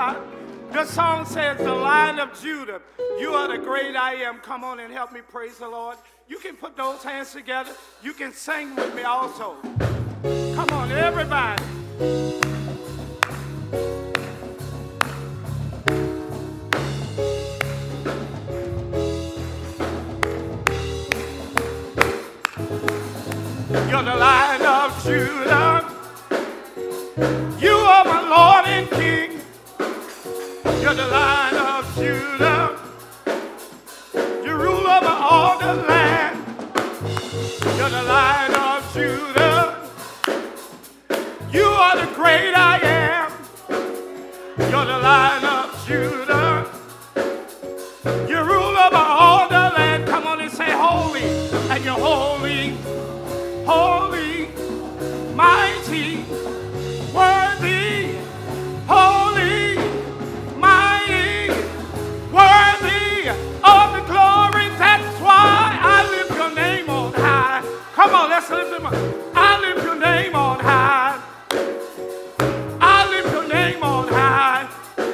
The 0.00 0.86
song 0.86 1.26
says, 1.26 1.58
The 1.58 1.74
Lion 1.74 2.20
of 2.20 2.40
Judah, 2.40 2.80
you 3.18 3.34
are 3.34 3.48
the 3.48 3.58
great 3.58 3.96
I 3.96 4.14
am. 4.14 4.38
Come 4.38 4.64
on 4.64 4.80
and 4.80 4.90
help 4.90 5.12
me 5.12 5.20
praise 5.20 5.58
the 5.58 5.68
Lord. 5.68 5.98
You 6.26 6.38
can 6.38 6.56
put 6.56 6.74
those 6.74 7.04
hands 7.04 7.32
together. 7.34 7.72
You 8.02 8.14
can 8.14 8.32
sing 8.32 8.74
with 8.76 8.94
me 8.94 9.02
also. 9.02 9.56
Come 10.22 10.70
on, 10.70 10.90
everybody. 10.90 12.49
You're 30.90 31.06
the 31.06 31.06
Lion 31.06 31.54
of 31.54 31.94
Judah. 31.94 32.76
You 34.44 34.54
rule 34.56 34.88
over 34.88 35.06
all 35.06 35.56
the 35.56 35.74
land. 35.86 36.36
You're 37.78 37.90
the 37.90 38.02
Lion 38.02 38.54
of 38.56 38.92
Judah. 38.92 39.88
You 41.52 41.66
are 41.66 41.96
the 41.96 42.12
great 42.16 42.54
I 42.56 42.80
am. 42.82 43.30
You're 44.68 44.84
the 44.84 44.98
Lion 44.98 45.44
of 45.44 45.86
Judah. 45.86 46.66
You 48.28 48.42
rule 48.42 48.76
over 48.76 48.96
all 48.96 49.48
the 49.48 49.70
land. 49.76 50.08
Come 50.08 50.26
on 50.26 50.40
and 50.40 50.50
say 50.50 50.72
holy. 50.72 51.22
And 51.70 51.84
you're 51.84 51.94
holy, 51.94 52.70
holy, 53.64 54.19
Come 68.00 68.14
on, 68.14 68.30
let's 68.30 68.48
lift 68.48 68.72
him 68.72 68.86
up. 68.86 68.94
I 69.34 69.60
lift 69.60 69.84
your 69.84 69.94
name 69.94 70.34
on 70.34 70.58
high. 70.58 71.20
I 72.80 73.06
lift 73.10 73.30
your 73.30 73.46
name 73.46 73.82
on 73.82 74.08
high. 74.08 74.66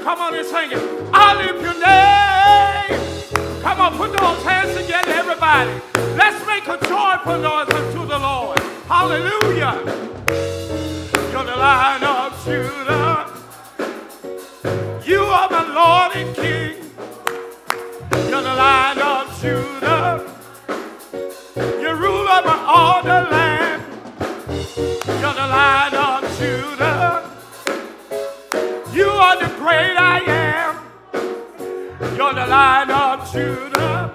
Come 0.05 0.21
on 0.21 0.37
and 0.37 0.47
sing 0.47 0.71
it. 0.71 0.79
I 1.13 1.35
lift 1.35 1.63
your 1.67 1.75
name. 1.83 3.61
Come 3.61 3.81
on, 3.81 3.97
put 3.97 4.17
those 4.17 4.41
hands 4.45 4.81
together, 4.81 5.11
everybody. 5.11 5.73
Let's 6.15 6.47
make 6.47 6.69
a 6.69 6.79
joyful 6.87 7.41
noise 7.41 7.69
unto 7.75 8.07
the 8.07 8.21
Lord. 8.21 8.61
Hallelujah. 8.87 9.83
You're 11.33 11.45
the 11.45 11.57
Lion 11.57 12.05
of 12.05 12.45
Judah. 12.45 13.27
You 15.05 15.23
are 15.23 15.51
my 15.51 15.65
Lord 15.75 16.13
and 16.15 16.37
King. 16.37 16.77
You're 18.31 18.43
the 18.43 18.55
Lion 18.55 18.99
of 19.01 19.41
Judah. 19.43 19.96
All 22.69 23.01
the 23.01 23.29
land. 23.31 23.83
You're 24.77 25.35
the 25.35 25.47
Lion 25.55 25.95
of 25.95 26.39
Judah. 26.39 27.23
You 28.93 29.09
are 29.09 29.39
the 29.39 29.55
great 29.57 29.97
I 29.97 30.21
am. 30.27 30.77
You're 32.17 32.35
the 32.35 32.47
Lion 32.47 32.91
of 32.91 33.33
Judah. 33.33 34.15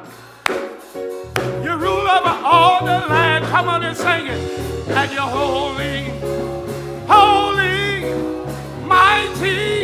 You 1.64 1.78
rule 1.78 2.08
over 2.18 2.36
all 2.44 2.82
the 2.82 3.08
land. 3.08 3.46
Come 3.46 3.70
on 3.70 3.84
and 3.84 3.96
sing 3.96 4.28
it. 4.28 4.60
And 4.90 5.12
you're 5.14 5.22
holy, 5.22 6.10
holy, 7.08 8.04
mighty, 8.86 9.81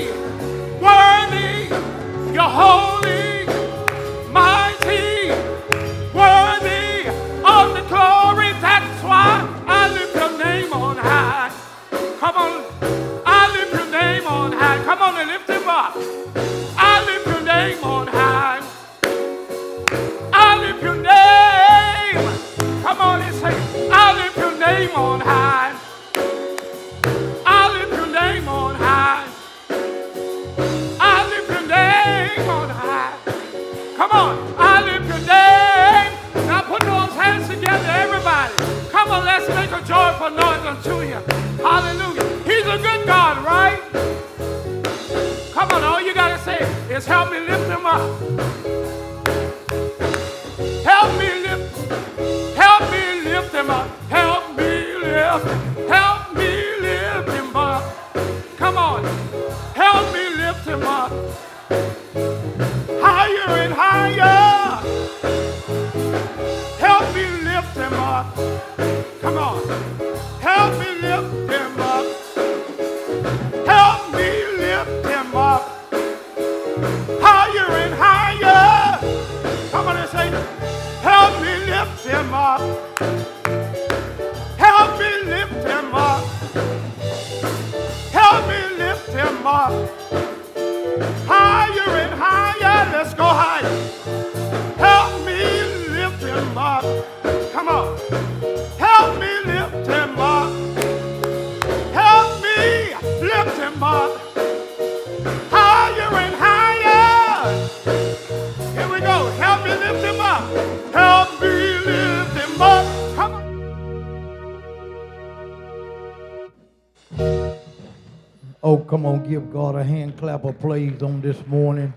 God 119.57 119.73
a 119.73 119.83
hand 119.83 120.15
clap 120.19 120.43
of 120.43 120.59
praise 120.59 121.01
on 121.01 121.19
this 121.19 121.43
morning. 121.47 121.91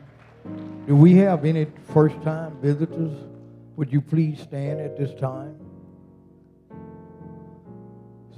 Do 0.87 0.97
we 0.97 1.17
have 1.17 1.45
any 1.45 1.67
first 1.93 2.15
time 2.23 2.57
visitors? 2.63 3.13
Would 3.77 3.93
you 3.93 4.01
please 4.01 4.41
stand 4.41 4.81
at 4.81 4.97
this 4.97 5.13
time? 5.21 5.61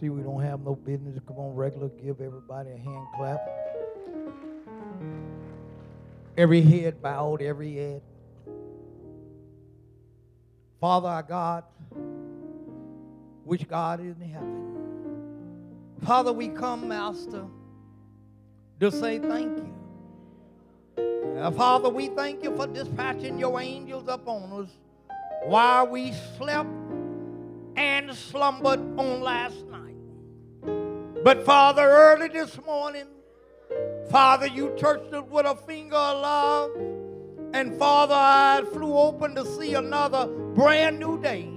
See, 0.01 0.09
we 0.09 0.23
don't 0.23 0.43
have 0.43 0.65
no 0.65 0.75
business. 0.75 1.21
Come 1.29 1.37
on, 1.39 1.55
regular, 1.55 1.89
give 1.91 2.21
everybody 2.21 2.71
a 2.71 2.77
hand 2.77 3.07
clap. 3.17 3.41
Every 6.37 6.61
head 6.61 7.01
bowed, 7.01 7.43
every 7.43 7.77
head. 7.77 8.03
Father 10.81 11.09
our 11.09 11.23
God, 11.23 11.63
which 13.45 13.69
God 13.69 14.01
is 14.01 14.17
in 14.21 14.31
heaven. 14.31 14.75
Father, 16.05 16.33
we 16.33 16.49
come, 16.49 16.89
Master, 16.89 17.45
to 18.83 18.91
say 18.91 19.21
thank 19.21 19.59
you. 19.59 21.39
Uh, 21.39 21.53
Father, 21.53 21.89
we 21.89 22.09
thank 22.09 22.43
you 22.43 22.55
for 22.57 22.67
dispatching 22.67 23.39
your 23.39 23.61
angels 23.61 24.09
upon 24.09 24.53
us 24.61 24.71
while 25.45 25.87
we 25.87 26.13
slept 26.37 26.69
and 27.77 28.13
slumbered 28.13 28.81
on 28.99 29.21
last 29.21 29.65
night. 29.67 29.95
But 31.23 31.45
Father, 31.47 31.83
early 31.83 32.27
this 32.27 32.61
morning, 32.67 33.07
Father, 34.11 34.49
you 34.49 34.71
touched 34.71 35.15
us 35.15 35.29
with 35.31 35.47
a 35.47 35.55
finger 35.55 35.95
of 35.95 36.21
love. 36.21 36.71
And 37.55 37.79
Father, 37.79 38.17
I 38.17 38.65
flew 38.73 38.97
open 38.99 39.37
to 39.37 39.47
see 39.47 39.75
another 39.75 40.27
brand 40.27 40.99
new 40.99 41.23
day. 41.23 41.49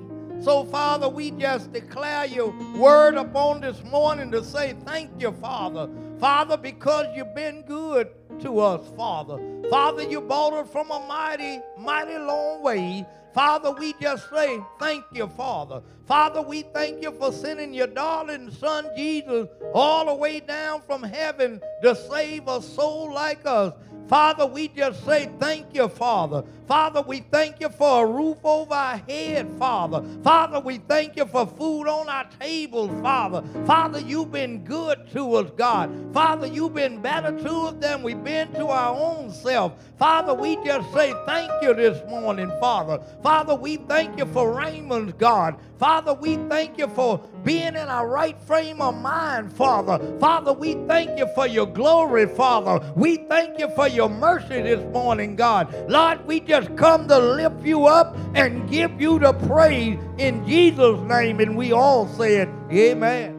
So, 0.41 0.63
Father, 0.65 1.09
we 1.09 1.31
just 1.31 1.73
declare 1.73 2.25
your 2.25 2.53
word 2.77 3.15
upon 3.15 3.61
this 3.61 3.83
morning 3.85 4.29
to 4.31 4.43
say 4.43 4.75
thank 4.85 5.09
you, 5.19 5.31
Father. 5.31 5.89
Father, 6.19 6.57
because 6.57 7.07
you've 7.15 7.35
been 7.35 7.63
good 7.63 8.09
to 8.39 8.59
us, 8.59 8.87
Father. 8.95 9.37
Father, 9.69 10.03
you 10.03 10.21
brought 10.21 10.53
us 10.53 10.69
from 10.69 10.89
a 10.91 10.99
mighty, 11.07 11.59
mighty 11.77 12.17
long 12.17 12.63
way. 12.63 13.05
Father, 13.33 13.71
we 13.71 13.93
just 13.99 14.29
say 14.29 14.59
thank 14.79 15.03
you, 15.11 15.27
Father. 15.27 15.81
Father, 16.07 16.41
we 16.41 16.61
thank 16.61 17.01
you 17.01 17.11
for 17.11 17.33
sending 17.33 17.73
your 17.73 17.87
darling 17.87 18.49
son 18.49 18.89
Jesus 18.95 19.49
all 19.73 20.05
the 20.05 20.13
way 20.13 20.39
down 20.39 20.81
from 20.83 21.03
heaven 21.03 21.59
to 21.83 21.95
save 21.95 22.47
a 22.47 22.61
soul 22.61 23.13
like 23.13 23.41
us. 23.45 23.73
Father, 24.07 24.45
we 24.45 24.69
just 24.69 25.03
say 25.03 25.29
thank 25.39 25.73
you, 25.73 25.89
Father. 25.89 26.43
Father, 26.67 27.01
we 27.01 27.19
thank 27.19 27.59
you 27.59 27.69
for 27.69 28.03
a 28.05 28.07
roof 28.07 28.37
over 28.43 28.73
our 28.73 28.97
head, 28.97 29.47
Father. 29.59 30.03
Father, 30.23 30.59
we 30.59 30.79
thank 30.79 31.15
you 31.15 31.25
for 31.25 31.45
food 31.45 31.87
on 31.87 32.09
our 32.09 32.27
tables, 32.39 32.89
Father. 33.03 33.43
Father, 33.65 33.99
you've 33.99 34.31
been 34.31 34.63
good 34.63 35.07
to 35.13 35.35
us, 35.35 35.51
God. 35.55 35.91
Father, 36.11 36.47
you've 36.47 36.73
been 36.73 37.01
better 37.01 37.31
to 37.43 37.51
us 37.67 37.75
than 37.79 38.01
we've 38.01 38.23
been 38.23 38.51
to 38.53 38.67
our 38.67 38.95
own 38.95 39.31
self. 39.31 39.73
Father, 39.99 40.33
we 40.33 40.55
just 40.65 40.91
say 40.91 41.13
thank 41.27 41.51
you 41.61 41.73
this 41.75 42.01
morning, 42.09 42.51
Father. 42.59 42.99
Father, 43.21 43.53
we 43.53 43.77
thank 43.77 44.17
you 44.17 44.25
for 44.25 44.51
Raymond's 44.53 45.13
God. 45.13 45.57
Father, 45.77 46.13
we 46.13 46.37
thank 46.49 46.77
you 46.77 46.87
for 46.87 47.19
being 47.43 47.75
in 47.75 47.77
our 47.77 48.07
right 48.07 48.39
frame 48.41 48.81
of 48.81 48.95
mind, 48.95 49.51
Father. 49.53 49.99
Father, 50.19 50.51
we 50.51 50.73
thank 50.87 51.17
you 51.19 51.27
for 51.35 51.45
your 51.47 51.67
glory, 51.67 52.25
Father. 52.25 52.93
We 52.95 53.17
thank 53.17 53.59
you 53.59 53.69
for 53.75 53.87
your 53.87 54.09
mercy 54.09 54.61
this 54.61 54.83
morning, 54.93 55.35
God. 55.35 55.73
Lord, 55.89 56.25
we 56.25 56.39
just 56.61 56.75
come 56.77 57.05
to 57.05 57.19
lift 57.19 57.65
you 57.65 57.85
up 57.85 58.15
and 58.33 58.69
give 58.69 59.01
you 59.01 59.19
the 59.19 59.33
praise 59.33 59.99
in 60.17 60.47
Jesus' 60.47 60.99
name. 61.01 61.41
And 61.41 61.57
we 61.57 61.73
all 61.73 62.07
said, 62.07 62.47
Amen. 62.71 63.33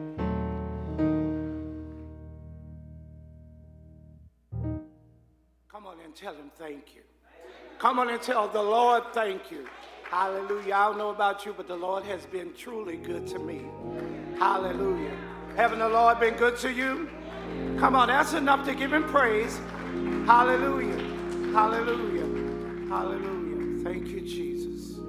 Come 5.67 5.87
on 5.87 5.97
and 6.03 6.15
tell 6.15 6.35
him 6.35 6.51
thank 6.57 6.93
you. 6.95 7.01
Come 7.79 7.97
on 7.97 8.09
and 8.09 8.21
tell 8.21 8.47
the 8.47 8.61
Lord 8.61 9.03
thank 9.13 9.49
you. 9.49 9.67
Hallelujah. 10.03 10.75
I 10.75 10.85
don't 10.85 10.99
know 10.99 11.09
about 11.09 11.43
you, 11.43 11.55
but 11.57 11.67
the 11.67 11.75
Lord 11.75 12.03
has 12.03 12.25
been 12.27 12.53
truly 12.53 12.97
good 12.97 13.25
to 13.27 13.39
me. 13.39 13.65
Hallelujah. 14.37 15.17
Haven't 15.55 15.79
the 15.79 15.89
Lord 15.89 16.19
been 16.19 16.35
good 16.35 16.57
to 16.59 16.71
you? 16.71 17.09
Come 17.79 17.95
on, 17.95 18.09
that's 18.09 18.33
enough 18.33 18.63
to 18.67 18.75
give 18.75 18.93
him 18.93 19.05
praise. 19.05 19.59
Hallelujah. 20.27 20.99
Hallelujah. 21.51 22.26
Hallelujah. 22.89 23.83
Thank 23.83 24.07
you, 24.07 24.21
Jesus. 24.21 24.99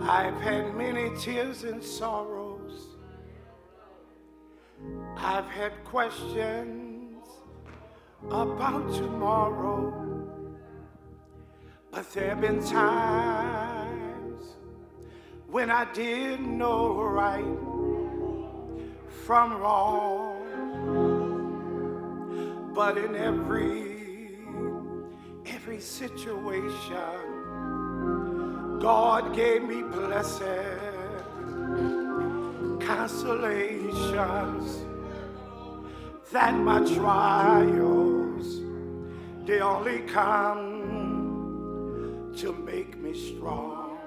I've 0.00 0.40
had 0.40 0.74
many 0.74 1.14
tears 1.18 1.64
and 1.64 1.84
sorrows. 1.84 2.96
I've 5.18 5.46
had 5.46 5.84
questions 5.84 7.18
about 8.30 8.94
tomorrow. 8.94 9.92
But 11.90 12.10
there 12.14 12.30
have 12.30 12.40
been 12.40 12.64
times 12.64 14.44
when 15.46 15.70
I 15.70 15.84
didn't 15.92 16.56
know 16.56 17.02
right 17.02 17.44
from 19.26 19.58
wrong. 19.58 20.38
But 22.74 22.96
in 22.96 23.14
every 23.14 24.11
every 25.46 25.80
situation, 25.80 26.78
God 28.80 29.34
gave 29.34 29.62
me 29.62 29.82
blessed 29.82 30.42
consolations 32.80 34.84
that 36.32 36.54
my 36.54 36.84
trials 36.94 38.60
they 39.44 39.60
only 39.60 40.02
come 40.02 40.82
to 42.36 42.52
make 42.52 42.96
me 42.98 43.12
strong. 43.12 43.98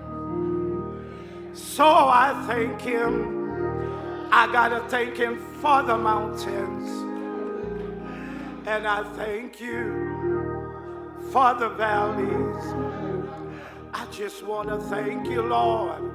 So 1.53 1.85
I 1.85 2.33
thank 2.47 2.79
him. 2.81 4.29
I 4.31 4.47
gotta 4.51 4.79
thank 4.89 5.17
him 5.17 5.37
for 5.61 5.83
the 5.83 5.97
mountains. 5.97 6.89
And 8.65 8.87
I 8.87 9.03
thank 9.13 9.59
you 9.59 10.14
for 11.35 11.53
the 11.55 11.67
valleys. 11.67 12.63
I 13.93 14.05
just 14.09 14.45
wanna 14.45 14.79
thank 14.79 15.27
you, 15.27 15.41
Lord, 15.41 16.09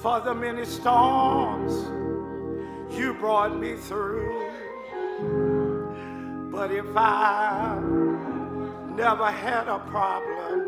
for 0.00 0.20
the 0.20 0.32
many 0.32 0.64
storms 0.64 1.72
you 2.96 3.14
brought 3.14 3.58
me 3.58 3.74
through. 3.74 4.52
But 6.52 6.70
if 6.70 6.96
I 6.96 7.80
never 8.94 9.32
had 9.32 9.66
a 9.66 9.80
problem, 9.80 10.60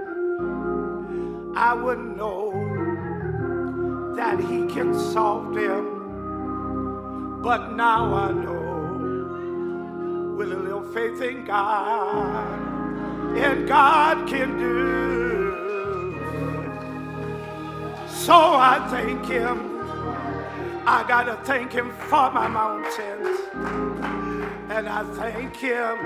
I 1.56 1.72
wouldn't 1.72 2.16
know 2.16 2.50
that 4.16 4.40
He 4.40 4.66
can 4.66 4.92
solve 4.92 5.54
them. 5.54 7.38
But 7.44 7.76
now 7.76 8.12
I 8.12 8.32
know 8.32 10.34
with 10.36 10.50
a 10.50 10.56
little 10.56 10.82
faith 10.92 11.22
in 11.22 11.44
God, 11.44 12.75
and 13.38 13.68
God 13.68 14.28
can 14.28 14.58
do. 14.58 14.76
So 18.08 18.34
I 18.34 18.86
thank 18.90 19.26
Him. 19.26 19.76
I 20.86 21.04
gotta 21.06 21.36
thank 21.44 21.72
Him 21.72 21.92
for 22.08 22.30
my 22.30 22.48
mountains, 22.48 23.38
and 24.70 24.88
I 24.88 25.04
thank 25.14 25.56
Him 25.56 25.96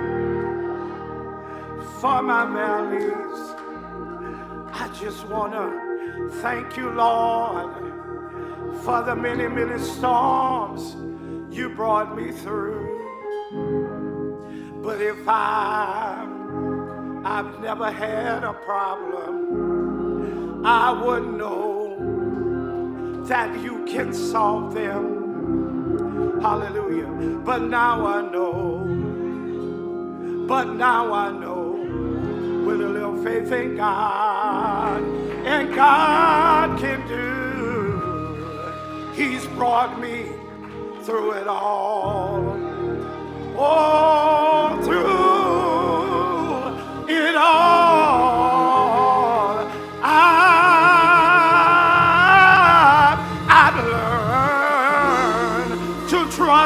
for 2.01 2.23
my 2.23 2.45
valleys. 2.47 3.55
I 4.73 4.89
just 4.99 5.27
want 5.29 5.53
to 5.53 6.31
thank 6.41 6.77
you, 6.77 6.91
Lord, 6.91 7.75
for 8.83 9.03
the 9.03 9.15
many, 9.15 9.49
many 9.49 9.79
storms 9.79 10.97
you 11.55 11.69
brought 11.71 12.17
me 12.17 12.33
through. 12.33 12.87
But 14.83 15.03
if 15.03 15.29
I, 15.29 16.27
I've 17.25 17.61
never 17.61 17.91
had 17.93 18.45
a 18.45 18.53
problem, 18.55 20.65
I 20.65 20.91
would 20.91 21.35
know 21.35 21.97
that 23.27 23.61
you 23.61 23.85
can 23.85 24.15
solve 24.15 24.73
them. 24.75 26.41
Hallelujah. 26.41 27.11
But 27.45 27.61
now 27.63 28.07
I 28.07 28.23
know, 28.23 28.79
but 30.49 30.73
now 30.75 31.13
I 31.13 31.31
know 31.31 31.73
with 32.65 32.81
a 32.81 32.89
little 32.89 33.23
faith 33.23 33.53
in 33.53 33.77
God, 33.77 35.03
and 35.45 35.75
God 35.75 36.81
can 36.81 37.07
do. 37.07 37.19
He's 39.15 39.47
brought 39.49 40.01
me 40.01 40.25
through 41.03 41.33
it 41.33 41.47
all. 41.47 42.57
Oh, 43.59 44.81
through 44.83 45.20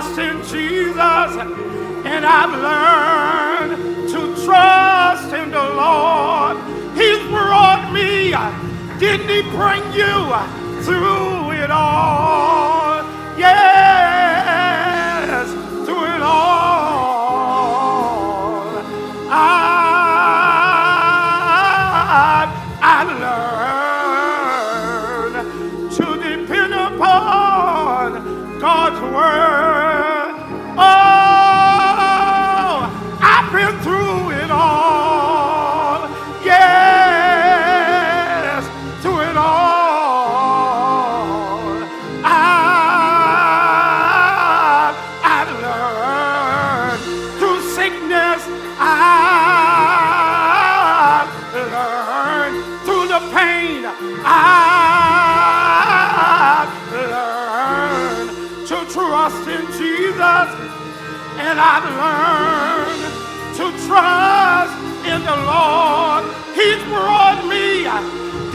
trust 0.05 0.19
in 0.19 0.37
Jesus, 0.43 0.97
and 2.05 2.27
I've 2.27 2.53
learned 3.71 4.09
to 4.11 4.45
trust 4.45 5.33
in 5.33 5.51
the 5.51 5.59
Lord. 5.59 6.59
He's 6.95 7.27
brought 7.29 7.91
me. 7.93 8.35
Didn't 8.99 9.29
he 9.29 9.43
bring 9.51 9.83
you 9.93 10.33
through 10.83 11.53
it 11.53 11.71
all? 11.71 13.03
Yes, 13.39 13.74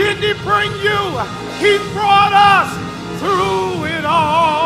Didn't 0.10 0.24
he 0.24 0.34
bring 0.44 0.72
you? 0.82 1.20
He 1.60 1.78
brought 1.94 2.34
us 2.34 3.20
through 3.20 3.86
it 3.86 4.06
all. 4.06 4.59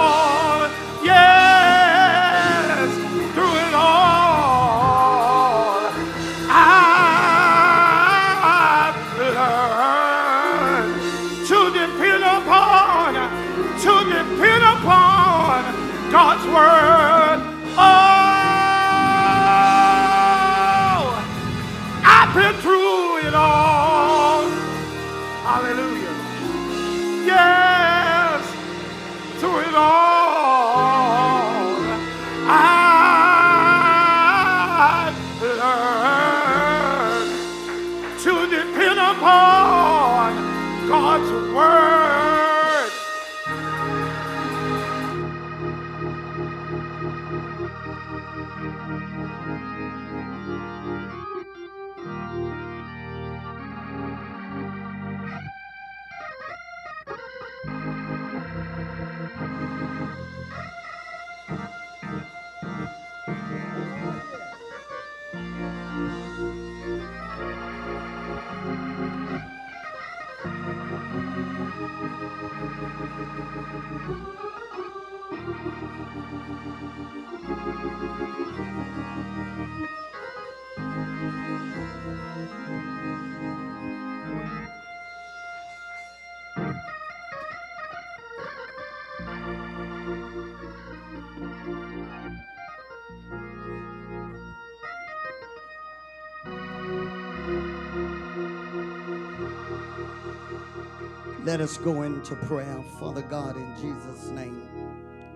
Let 101.54 101.62
us 101.62 101.78
go 101.78 102.02
into 102.02 102.36
prayer. 102.36 102.84
Father 103.00 103.22
God, 103.22 103.56
in 103.56 103.76
Jesus' 103.80 104.30
name, 104.30 104.68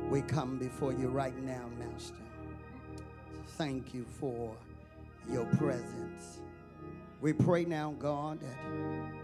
we 0.10 0.24
come 0.24 0.58
before 0.58 0.92
you 0.92 1.10
right 1.10 1.38
now, 1.44 1.70
Master. 1.78 2.16
Thank 3.50 3.94
you 3.94 4.04
for 4.20 4.56
your 5.32 5.46
presence. 5.46 6.40
We 7.22 7.34
pray 7.34 7.66
now, 7.66 7.94
God, 8.00 8.40
that 8.42 8.58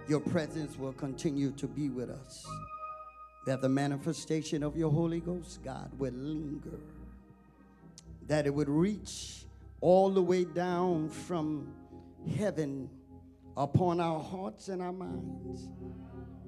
your 0.08 0.20
presence 0.20 0.78
will 0.78 0.94
continue 0.94 1.50
to 1.54 1.66
be 1.66 1.90
with 1.90 2.12
us, 2.12 2.46
that 3.48 3.60
the 3.60 3.70
manifestation 3.70 4.62
of 4.62 4.78
your 4.78 4.92
Holy 4.92 5.20
Ghost, 5.20 5.64
God, 5.64 5.90
will 5.98 6.14
linger, 6.14 6.78
that 8.28 8.46
it 8.46 8.54
would 8.54 8.70
reach 8.70 9.46
all 9.82 10.12
the 10.12 10.22
way 10.22 10.44
down 10.44 11.10
from 11.10 11.74
heaven 12.38 12.88
upon 13.58 14.00
our 14.00 14.20
hearts 14.20 14.68
and 14.68 14.80
our 14.80 14.94
minds. 14.94 15.70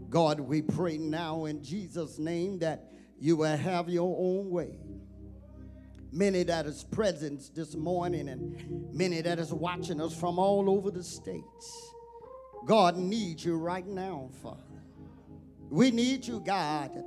God, 0.09 0.39
we 0.39 0.61
pray 0.61 0.97
now 0.97 1.45
in 1.45 1.63
Jesus' 1.63 2.19
name 2.19 2.59
that 2.59 2.91
you 3.19 3.37
will 3.37 3.57
have 3.57 3.89
your 3.89 4.15
own 4.19 4.49
way. 4.49 4.77
Many 6.11 6.43
that 6.43 6.65
is 6.65 6.83
present 6.83 7.51
this 7.55 7.75
morning 7.75 8.29
and 8.29 8.93
many 8.93 9.21
that 9.21 9.39
is 9.39 9.51
watching 9.51 9.99
us 9.99 10.17
from 10.17 10.39
all 10.39 10.69
over 10.69 10.91
the 10.91 11.03
states. 11.03 11.91
God 12.65 12.97
needs 12.97 13.43
you 13.43 13.57
right 13.57 13.85
now, 13.85 14.29
Father. 14.41 14.61
We 15.69 15.91
need 15.91 16.25
you, 16.25 16.39
God, 16.39 17.03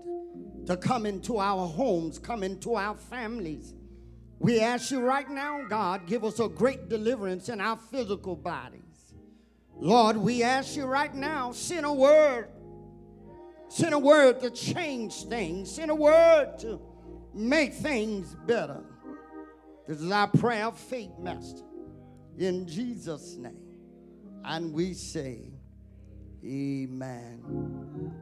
to 0.66 0.76
come 0.76 1.06
into 1.06 1.38
our 1.38 1.66
homes, 1.66 2.18
come 2.18 2.42
into 2.42 2.74
our 2.74 2.96
families. 2.96 3.74
We 4.38 4.60
ask 4.60 4.90
you 4.90 5.00
right 5.00 5.28
now, 5.28 5.64
God, 5.68 6.06
give 6.06 6.24
us 6.24 6.38
a 6.38 6.48
great 6.48 6.88
deliverance 6.88 7.48
in 7.48 7.60
our 7.60 7.76
physical 7.76 8.36
bodies. 8.36 8.82
Lord, 9.74 10.16
we 10.16 10.42
ask 10.42 10.76
you 10.76 10.84
right 10.84 11.14
now, 11.14 11.52
send 11.52 11.86
a 11.86 11.92
word 11.92 12.48
Send 13.68 13.94
a 13.94 13.98
word 13.98 14.40
to 14.40 14.50
change 14.50 15.24
things. 15.24 15.70
Send 15.70 15.90
a 15.90 15.94
word 15.94 16.58
to 16.60 16.80
make 17.34 17.74
things 17.74 18.34
better. 18.46 18.82
This 19.86 20.00
is 20.00 20.10
our 20.10 20.28
prayer 20.28 20.66
of 20.66 20.78
faith, 20.78 21.18
Master. 21.18 21.62
In 22.38 22.66
Jesus' 22.66 23.36
name. 23.36 23.58
And 24.44 24.72
we 24.72 24.94
say, 24.94 25.52
Amen. 26.44 27.42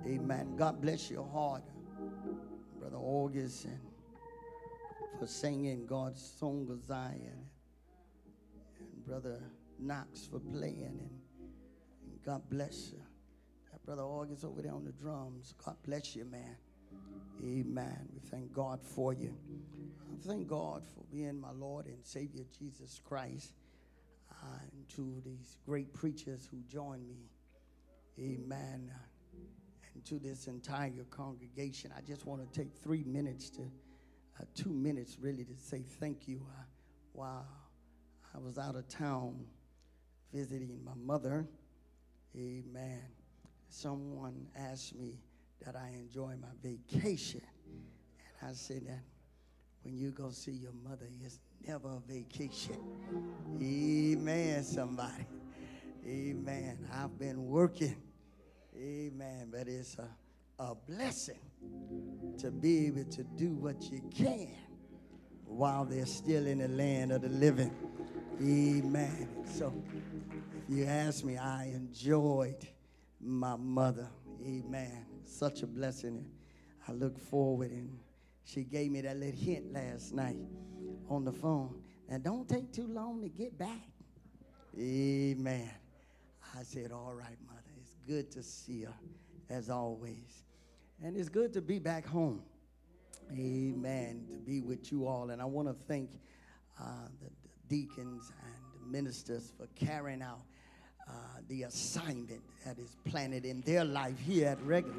Amen. 0.07 0.57
God 0.57 0.81
bless 0.81 1.11
your 1.11 1.27
heart, 1.29 1.63
Brother 2.79 2.97
August, 2.97 3.67
and 3.67 3.79
for 5.19 5.27
singing 5.27 5.87
God's 5.87 6.23
song 6.39 6.67
of 6.71 6.83
Zion. 6.87 7.47
And 8.81 9.07
Brother 9.07 9.41
Knox 9.79 10.27
for 10.27 10.41
playing. 10.41 10.99
And, 11.01 11.11
God 12.25 12.43
bless 12.51 12.91
you. 12.93 13.06
Brother 13.87 14.03
August 14.03 14.45
over 14.45 14.63
there 14.63 14.75
on 14.75 14.85
the 14.85 14.91
drums. 14.91 15.55
God 15.65 15.77
bless 15.87 16.17
you, 16.17 16.25
man. 16.25 16.57
Amen. 17.41 18.09
We 18.13 18.19
thank 18.19 18.53
God 18.53 18.83
for 18.83 19.13
you. 19.13 19.33
I 20.13 20.27
thank 20.27 20.49
God 20.49 20.83
for 20.85 21.05
being 21.09 21.41
my 21.41 21.53
Lord 21.53 21.87
and 21.87 22.05
Savior 22.05 22.43
Jesus 22.59 23.01
Christ. 23.05 23.53
And 24.43 24.89
to 24.91 25.23
these 25.25 25.57
great 25.65 25.93
preachers 25.93 26.49
who 26.51 26.59
join 26.69 27.07
me. 27.07 27.31
Amen. 28.19 28.91
And 29.95 30.05
to 30.05 30.19
this 30.19 30.49
entire 30.49 31.05
congregation, 31.11 31.93
I 31.97 32.01
just 32.01 32.27
want 32.27 32.43
to 32.43 32.59
take 32.59 32.75
three 32.83 33.05
minutes 33.05 33.51
to, 33.51 33.63
uh, 33.63 34.45
two 34.55 34.71
minutes 34.71 35.17
really, 35.21 35.45
to 35.45 35.57
say 35.59 35.85
thank 36.01 36.27
you. 36.27 36.45
Uh, 36.49 36.63
while 37.13 37.47
I 38.35 38.39
was 38.39 38.59
out 38.59 38.75
of 38.75 38.89
town 38.89 39.47
visiting 40.33 40.85
my 40.85 40.95
mother. 40.97 41.47
Amen 42.37 43.16
someone 43.69 44.47
asked 44.57 44.95
me 44.95 45.19
that 45.65 45.77
I 45.77 45.89
enjoy 45.95 46.35
my 46.41 46.49
vacation. 46.63 47.43
And 48.41 48.51
I 48.51 48.53
said 48.53 48.87
that 48.87 49.03
when 49.83 49.97
you 49.97 50.11
go 50.11 50.31
see 50.31 50.53
your 50.53 50.73
mother, 50.89 51.07
it's 51.25 51.39
never 51.67 51.89
a 51.89 52.13
vacation. 52.13 52.79
Amen, 53.61 54.63
somebody. 54.65 55.27
Amen. 56.07 56.79
I've 56.93 57.19
been 57.19 57.47
working. 57.47 57.97
Amen. 58.77 59.49
But 59.51 59.69
it's 59.69 59.97
a, 59.99 60.09
a 60.63 60.75
blessing 60.75 61.41
to 62.39 62.51
be 62.51 62.87
able 62.87 63.05
to 63.05 63.25
do 63.25 63.55
what 63.55 63.91
you 63.91 64.03
can 64.15 64.55
while 65.45 65.85
they're 65.85 66.07
still 66.07 66.47
in 66.47 66.59
the 66.59 66.69
land 66.69 67.13
of 67.13 67.23
the 67.23 67.29
living. 67.29 67.75
Amen. 68.41 69.29
So 69.55 69.73
if 70.69 70.77
you 70.77 70.85
ask 70.85 71.25
me, 71.25 71.39
I 71.39 71.65
enjoyed 71.75 72.67
my 73.21 73.57
mother. 73.57 74.09
Amen. 74.45 75.07
Such 75.25 75.63
a 75.63 75.67
blessing. 75.67 76.25
I 76.89 76.93
look 76.93 77.19
forward 77.19 77.71
and 77.71 77.99
she 78.45 78.63
gave 78.63 78.93
me 78.93 79.01
that 79.01 79.17
little 79.17 79.39
hint 79.39 79.73
last 79.73 80.15
night 80.15 80.39
on 81.09 81.25
the 81.25 81.33
phone. 81.33 81.83
And 82.09 82.23
don't 82.23 82.49
take 82.49 82.73
too 82.73 82.87
long 82.87 83.23
to 83.23 83.29
get 83.29 83.59
back. 83.59 83.89
Amen. 84.79 85.71
I 86.57 86.63
said, 86.63 86.93
All 86.93 87.15
right, 87.15 87.37
mother. 87.47 87.61
It's 87.81 87.97
good 88.07 88.31
to 88.33 88.43
see 88.43 88.83
her 88.85 88.95
as 89.51 89.69
always. 89.69 90.45
And 91.03 91.17
it's 91.17 91.29
good 91.29 91.53
to 91.55 91.61
be 91.61 91.79
back 91.79 92.07
home. 92.07 92.43
Amen. 93.33 94.27
To 94.31 94.39
be 94.39 94.61
with 94.61 94.93
you 94.93 95.07
all. 95.07 95.31
And 95.31 95.43
I 95.43 95.45
want 95.45 95.69
to 95.69 95.75
thank 95.89 96.11
uh, 96.81 97.09
the, 97.21 97.29
the 97.29 97.69
deacons 97.69 98.31
and 98.45 98.83
the 98.83 98.87
ministers 98.87 99.53
for 99.57 99.67
carrying 99.75 100.23
out 100.23 100.41
uh, 101.09 101.13
the 101.49 101.63
assignment 101.65 102.43
that 102.65 102.79
is 102.79 102.97
planted 103.05 103.45
in 103.45 103.61
their 103.63 103.85
life 103.85 104.19
here 104.19 104.49
at 104.49 104.63
Regular. 104.63 104.97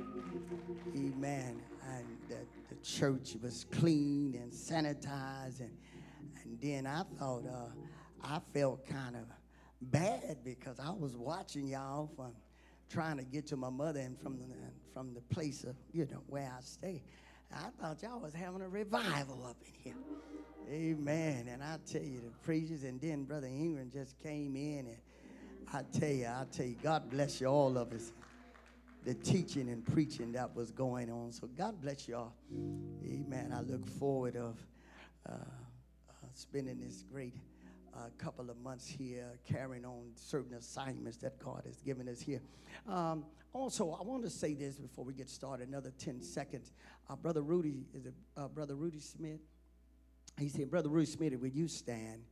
Amen. 0.95 1.61
And 1.89 2.05
the, 2.29 2.37
the 2.69 2.81
church 2.83 3.35
was 3.41 3.65
clean 3.71 4.35
and 4.41 4.51
sanitized. 4.51 5.59
And, 5.59 5.77
and 6.43 6.59
then 6.61 6.87
I 6.87 7.03
thought 7.19 7.43
uh, 7.45 7.69
I 8.23 8.39
felt 8.53 8.85
kind 8.87 9.15
of 9.15 9.23
bad 9.81 10.37
because 10.43 10.79
I 10.79 10.91
was 10.91 11.15
watching 11.15 11.67
y'all 11.67 12.09
from 12.15 12.31
trying 12.89 13.17
to 13.17 13.23
get 13.23 13.45
to 13.47 13.57
my 13.57 13.69
mother 13.69 13.99
and 13.99 14.19
from 14.19 14.37
the, 14.39 14.45
from 14.93 15.13
the 15.13 15.21
place 15.33 15.63
of, 15.63 15.75
you 15.93 16.07
know, 16.11 16.23
where 16.27 16.51
I 16.57 16.61
stay. 16.61 17.03
I 17.53 17.69
thought 17.79 18.01
y'all 18.01 18.19
was 18.19 18.33
having 18.33 18.61
a 18.61 18.67
revival 18.67 19.45
up 19.45 19.57
in 19.65 19.73
here. 19.83 19.95
Amen. 20.69 21.47
And 21.49 21.63
I 21.63 21.77
tell 21.89 22.01
you, 22.01 22.19
the 22.19 22.31
preachers, 22.43 22.83
and 22.83 22.99
then 22.99 23.23
Brother 23.23 23.47
Ingram 23.47 23.89
just 23.93 24.19
came 24.19 24.55
in, 24.55 24.87
and 24.87 24.97
I 25.74 25.81
tell 25.97 26.09
you, 26.09 26.25
I 26.27 26.45
tell 26.51 26.65
you, 26.65 26.75
God 26.81 27.09
bless 27.09 27.41
you, 27.41 27.47
all 27.47 27.77
of 27.77 27.91
us. 27.91 28.12
The 29.03 29.13
teaching 29.13 29.69
and 29.69 29.86
preaching 29.86 30.33
that 30.33 30.53
was 30.53 30.71
going 30.71 31.09
on. 31.09 31.31
So 31.31 31.47
God 31.47 31.81
bless 31.81 32.07
y'all. 32.07 32.33
Amen. 33.05 33.53
I 33.55 33.62
look 33.62 33.86
forward 33.88 34.36
of 34.36 34.57
uh, 35.27 35.33
uh, 35.33 36.13
spending 36.33 36.79
this 36.79 37.03
great 37.09 37.36
uh, 37.95 38.09
couple 38.17 38.50
of 38.50 38.57
months 38.57 38.86
here, 38.86 39.39
carrying 39.47 39.86
on 39.86 40.12
certain 40.15 40.55
assignments 40.55 41.17
that 41.17 41.39
God 41.39 41.63
has 41.65 41.81
given 41.81 42.09
us 42.09 42.19
here. 42.19 42.41
Um, 42.88 43.25
also, 43.53 43.97
I 43.97 44.03
want 44.03 44.24
to 44.24 44.29
say 44.29 44.53
this 44.53 44.77
before 44.77 45.05
we 45.05 45.13
get 45.13 45.29
started. 45.29 45.69
Another 45.69 45.93
ten 45.97 46.21
seconds. 46.21 46.74
Uh, 47.09 47.15
Brother 47.15 47.41
Rudy 47.41 47.86
is 47.93 48.05
it 48.05 48.13
uh, 48.36 48.47
Brother 48.50 48.75
Rudy 48.75 49.00
Smith? 49.00 49.39
He 50.38 50.50
said, 50.50 50.69
Brother 50.69 50.89
Rudy 50.89 51.07
Smith, 51.07 51.33
will 51.39 51.47
you 51.47 51.67
stand? 51.67 52.24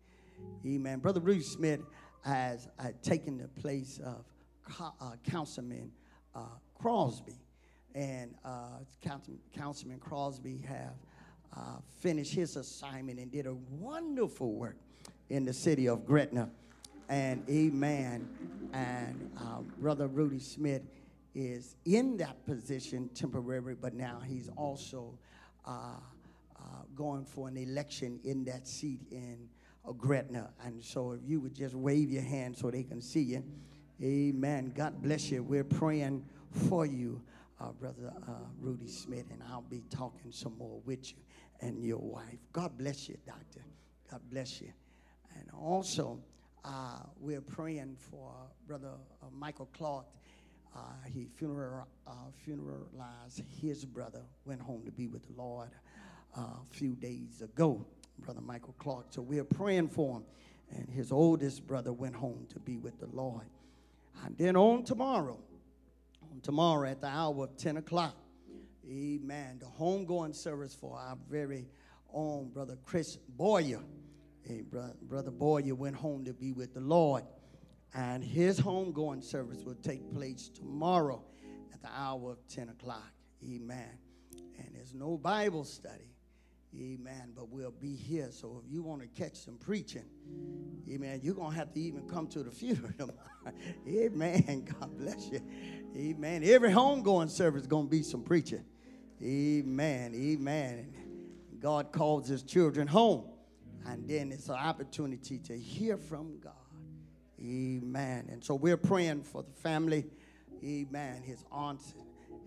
Amen. 0.66 1.00
Brother 1.00 1.22
Rudy 1.22 1.42
Smith 1.42 1.80
has 2.24 2.68
uh, 2.80 2.90
taken 3.02 3.38
the 3.38 3.48
place 3.48 4.00
of 4.04 4.26
uh, 4.80 5.12
Councilman 5.24 5.92
uh, 6.34 6.42
Crosby. 6.74 7.40
And 7.94 8.36
uh, 8.44 8.80
Councilman 9.54 10.00
Crosby 10.00 10.64
have 10.68 10.96
uh, 11.56 11.78
finished 12.00 12.34
his 12.34 12.56
assignment 12.58 13.20
and 13.20 13.32
did 13.32 13.48
a 13.48 13.54
wonderful 13.54 14.54
work 14.54 14.76
in 15.30 15.46
the 15.46 15.54
city 15.54 15.88
of 15.88 16.06
Gretna. 16.06 16.50
And 17.08 17.44
amen. 17.50 18.28
And 18.74 19.32
uh, 19.40 19.62
Brother 19.80 20.08
Rudy 20.08 20.40
Smith 20.40 20.82
is 21.34 21.76
in 21.86 22.18
that 22.18 22.46
position 22.46 23.10
temporarily, 23.14 23.76
but 23.80 23.94
now 23.94 24.20
he's 24.26 24.50
also 24.58 25.18
going 26.96 27.26
for 27.26 27.50
an 27.50 27.58
election 27.58 28.20
in 28.24 28.46
that 28.46 28.68
seat 28.68 29.02
in 29.12 29.50
Gretna. 29.94 30.50
And 30.64 30.84
so 30.84 31.12
if 31.12 31.20
you 31.26 31.40
would 31.42 31.54
just 31.54 31.76
wave 31.76 32.12
your 32.12 32.24
hand 32.24 32.58
so 32.58 32.72
they 32.72 32.84
can 32.84 33.02
see 33.02 33.22
you. 33.22 33.44
Amen. 34.04 34.74
God 34.76 35.02
bless 35.02 35.32
you. 35.32 35.42
We're 35.44 35.64
praying 35.64 36.26
for 36.70 36.86
you, 36.86 37.22
uh, 37.62 37.72
Brother 37.72 38.14
uh, 38.28 38.32
Rudy 38.60 38.88
Smith, 38.88 39.26
and 39.32 39.42
I'll 39.50 39.62
be 39.62 39.84
talking 39.90 40.32
some 40.32 40.58
more 40.58 40.82
with 40.86 41.12
you 41.12 41.18
and 41.62 41.84
your 41.84 42.00
wife. 42.00 42.40
God 42.52 42.78
bless 42.78 43.08
you, 43.08 43.18
Doctor. 43.26 43.62
God 44.12 44.22
bless 44.30 44.62
you. 44.62 44.72
And 45.38 45.50
also, 45.58 46.20
uh, 46.64 47.00
we're 47.20 47.42
praying 47.42 47.96
for 47.98 48.34
Brother 48.68 48.92
uh, 49.22 49.28
Michael 49.32 49.70
Clark. 49.74 50.06
Uh, 50.76 50.80
he 51.06 51.28
funeral, 51.36 51.88
uh, 52.06 52.12
funeralized 52.46 53.42
his 53.62 53.86
brother, 53.86 54.22
went 54.44 54.62
home 54.62 54.84
to 54.84 54.92
be 54.92 55.08
with 55.08 55.26
the 55.26 55.42
Lord 55.42 55.70
a 56.36 56.48
few 56.70 56.96
days 56.96 57.42
ago, 57.42 57.86
Brother 58.20 58.42
Michael 58.42 58.76
Clark. 58.80 59.08
So 59.10 59.22
we're 59.22 59.44
praying 59.44 59.90
for 59.90 60.18
him. 60.18 60.24
And 60.72 60.90
his 60.90 61.12
oldest 61.12 61.66
brother 61.68 61.94
went 61.94 62.16
home 62.16 62.48
to 62.50 62.60
be 62.60 62.78
with 62.78 63.00
the 63.00 63.08
Lord. 63.08 63.46
And 64.26 64.38
then 64.38 64.56
on 64.56 64.84
tomorrow, 64.84 65.40
on 66.32 66.42
tomorrow 66.42 66.90
at 66.90 67.02
the 67.02 67.08
hour 67.08 67.44
of 67.44 67.56
10 67.58 67.78
o'clock, 67.78 68.16
amen, 68.90 69.60
the 69.60 69.68
homegoing 69.80 70.36
service 70.36 70.74
for 70.74 70.98
our 70.98 71.18
very 71.30 71.68
own 72.14 72.50
Brother 72.50 72.78
Chris 72.84 73.18
Boyer. 73.30 73.82
Hey, 74.42 74.62
brother, 74.62 74.94
brother 75.02 75.32
Boyer 75.32 75.76
went 75.76 75.96
home 75.96 76.26
to 76.26 76.34
be 76.34 76.52
with 76.52 76.74
the 76.74 76.82
Lord. 76.82 77.24
And 77.94 78.24
his 78.24 78.60
homegoing 78.60 79.24
service 79.24 79.64
will 79.64 79.76
take 79.76 80.14
place 80.14 80.50
tomorrow 80.50 81.24
at 81.74 81.82
the 81.82 81.90
hour 81.96 82.32
of 82.32 82.48
10 82.48 82.70
o'clock. 82.70 83.12
Amen. 83.44 84.00
And 84.58 84.70
there's 84.74 84.94
no 84.94 85.18
Bible 85.18 85.64
study. 85.64 86.15
Amen. 86.80 87.32
But 87.36 87.50
we'll 87.50 87.72
be 87.72 87.96
here. 87.96 88.30
So 88.32 88.62
if 88.66 88.72
you 88.72 88.84
want 88.84 89.02
to 89.02 89.08
catch 89.08 89.36
some 89.36 89.58
preaching, 89.58 90.06
amen, 90.90 91.22
you're 91.24 91.36
going 91.36 91.52
to 91.52 91.58
have 91.58 91.74
to 91.74 91.80
even 91.80 92.08
come 92.08 92.28
to 92.28 92.44
the 92.44 92.52
funeral 92.52 92.92
tomorrow. 92.98 93.54
amen. 93.88 94.68
God 94.80 94.98
bless 94.98 95.30
you. 95.32 95.42
Amen. 95.96 96.44
Every 96.44 96.70
homegoing 96.70 97.30
service 97.30 97.62
is 97.62 97.68
going 97.68 97.86
to 97.86 97.92
be 97.92 98.04
some 98.04 98.24
preaching. 98.24 98.66
Amen. 99.24 100.14
Amen. 100.14 100.94
God 101.60 101.92
calls 101.92 102.28
his 102.28 102.44
children 102.44 102.88
home. 102.88 103.26
And 103.88 104.08
then 104.08 104.32
it's 104.32 104.50
an 104.50 104.56
opportunity 104.56 105.38
to 105.40 105.58
hear 105.58 105.96
from 105.96 106.40
God. 106.40 106.54
Amen. 107.40 108.28
And 108.32 108.44
so 108.44 108.56
we're 108.56 108.78
praying 108.78 109.24
for 109.24 109.44
the 109.44 109.52
family. 109.52 110.06
Amen. 110.64 111.22
His 111.24 111.46
aunts, 111.52 111.94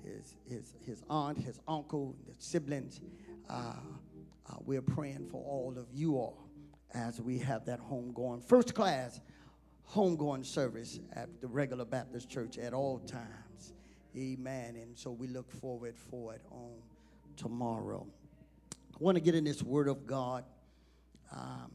his, 0.05 0.35
his, 0.49 0.75
his 0.85 1.03
aunt, 1.09 1.39
his 1.39 1.61
uncle, 1.69 2.17
the 2.27 2.35
siblings. 2.39 3.01
Uh, 3.49 3.75
uh, 4.49 4.57
we're 4.65 4.83
praying 4.83 5.27
for 5.31 5.43
all 5.45 5.75
of 5.77 5.87
you 5.93 6.17
all 6.17 6.49
as 6.95 7.21
we 7.21 7.39
have 7.39 7.65
that 7.67 7.81
homegoing, 7.81 8.43
first 8.43 8.75
class 8.75 9.21
homegoing 9.91 10.45
service 10.45 11.01
at 11.15 11.29
the 11.41 11.47
regular 11.47 11.85
Baptist 11.85 12.29
church 12.29 12.59
at 12.59 12.73
all 12.73 12.99
times. 12.99 13.73
Amen. 14.17 14.77
And 14.77 14.97
so 14.97 15.11
we 15.11 15.29
look 15.29 15.51
forward 15.51 15.97
for 15.97 16.35
it 16.35 16.43
on 16.51 16.73
tomorrow. 17.37 18.07
I 18.73 18.97
want 18.99 19.17
to 19.17 19.21
get 19.21 19.35
in 19.35 19.45
this 19.45 19.63
word 19.63 19.89
of 19.89 20.07
God. 20.07 20.45
Um, 21.33 21.73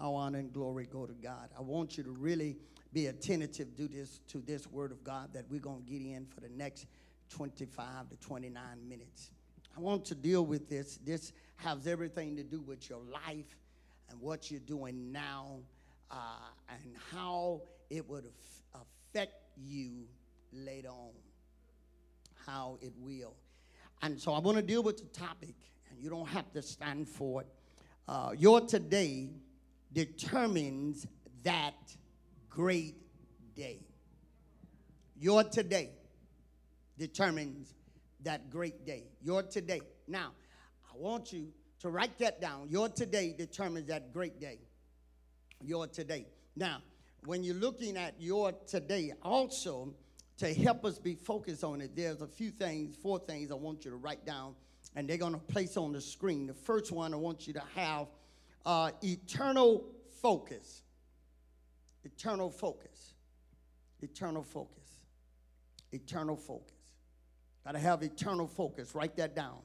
our 0.00 0.14
honor 0.14 0.38
and 0.38 0.52
glory 0.52 0.86
go 0.90 1.06
to 1.06 1.12
God. 1.12 1.50
I 1.56 1.60
want 1.60 1.96
you 1.98 2.04
to 2.04 2.10
really 2.10 2.56
be 2.92 3.06
attentive 3.06 3.76
to 3.76 3.88
this, 3.88 4.20
to 4.28 4.38
this 4.38 4.66
word 4.66 4.92
of 4.92 5.04
God 5.04 5.32
that 5.34 5.44
we're 5.50 5.60
going 5.60 5.84
to 5.84 5.90
get 5.90 6.00
in 6.00 6.26
for 6.26 6.40
the 6.40 6.48
next 6.48 6.86
25 7.30 8.08
to 8.10 8.16
29 8.16 8.62
minutes. 8.88 9.30
I 9.78 9.80
want 9.80 10.04
to 10.06 10.16
deal 10.16 10.44
with 10.44 10.68
this. 10.68 10.98
This 11.06 11.32
has 11.58 11.86
everything 11.86 12.34
to 12.34 12.42
do 12.42 12.60
with 12.60 12.90
your 12.90 12.98
life 12.98 13.56
and 14.10 14.20
what 14.20 14.50
you're 14.50 14.58
doing 14.58 15.12
now 15.12 15.60
uh, 16.10 16.16
and 16.68 16.96
how 17.12 17.62
it 17.88 18.08
would 18.08 18.24
affect 18.74 19.34
you 19.56 20.08
later 20.52 20.88
on. 20.88 21.12
How 22.44 22.78
it 22.82 22.92
will. 22.98 23.36
And 24.02 24.20
so 24.20 24.32
I 24.32 24.40
want 24.40 24.56
to 24.56 24.64
deal 24.64 24.82
with 24.82 24.96
the 24.96 25.16
topic, 25.16 25.54
and 25.90 26.02
you 26.02 26.10
don't 26.10 26.26
have 26.26 26.50
to 26.54 26.62
stand 26.62 27.08
for 27.08 27.42
it. 27.42 27.46
Uh, 28.08 28.32
your 28.36 28.60
today 28.62 29.30
determines 29.92 31.06
that 31.44 31.76
great 32.50 32.96
day. 33.54 33.78
Your 35.20 35.44
today 35.44 35.90
determines 36.98 37.74
that 38.24 38.50
great 38.50 38.84
day. 38.84 39.04
Your 39.22 39.42
today. 39.42 39.80
Now, 40.06 40.32
I 40.92 40.96
want 40.96 41.32
you 41.32 41.52
to 41.80 41.90
write 41.90 42.18
that 42.18 42.40
down. 42.40 42.68
Your 42.68 42.88
today 42.88 43.34
determines 43.36 43.88
that 43.88 44.12
great 44.12 44.40
day. 44.40 44.58
Your 45.62 45.86
today. 45.86 46.26
Now, 46.56 46.82
when 47.24 47.42
you're 47.44 47.54
looking 47.54 47.96
at 47.96 48.14
your 48.18 48.52
today, 48.66 49.12
also 49.22 49.94
to 50.38 50.52
help 50.54 50.84
us 50.84 50.98
be 50.98 51.14
focused 51.14 51.64
on 51.64 51.80
it, 51.80 51.94
there's 51.94 52.22
a 52.22 52.26
few 52.26 52.50
things, 52.50 52.96
four 52.96 53.18
things 53.18 53.50
I 53.50 53.54
want 53.54 53.84
you 53.84 53.90
to 53.90 53.96
write 53.96 54.24
down, 54.24 54.54
and 54.94 55.08
they're 55.08 55.16
going 55.16 55.32
to 55.32 55.38
place 55.38 55.76
on 55.76 55.92
the 55.92 56.00
screen. 56.00 56.46
The 56.46 56.54
first 56.54 56.92
one 56.92 57.12
I 57.12 57.16
want 57.16 57.46
you 57.46 57.52
to 57.54 57.62
have 57.74 58.06
uh, 58.64 58.90
eternal 59.02 59.84
focus. 60.22 60.82
Eternal 62.04 62.50
focus. 62.50 63.14
Eternal 64.00 64.42
focus. 64.42 64.88
Eternal 65.92 66.36
focus. 66.36 66.77
Got 67.68 67.72
to 67.72 67.80
have 67.80 68.02
eternal 68.02 68.46
focus. 68.46 68.94
Write 68.94 69.14
that 69.18 69.36
down. 69.36 69.58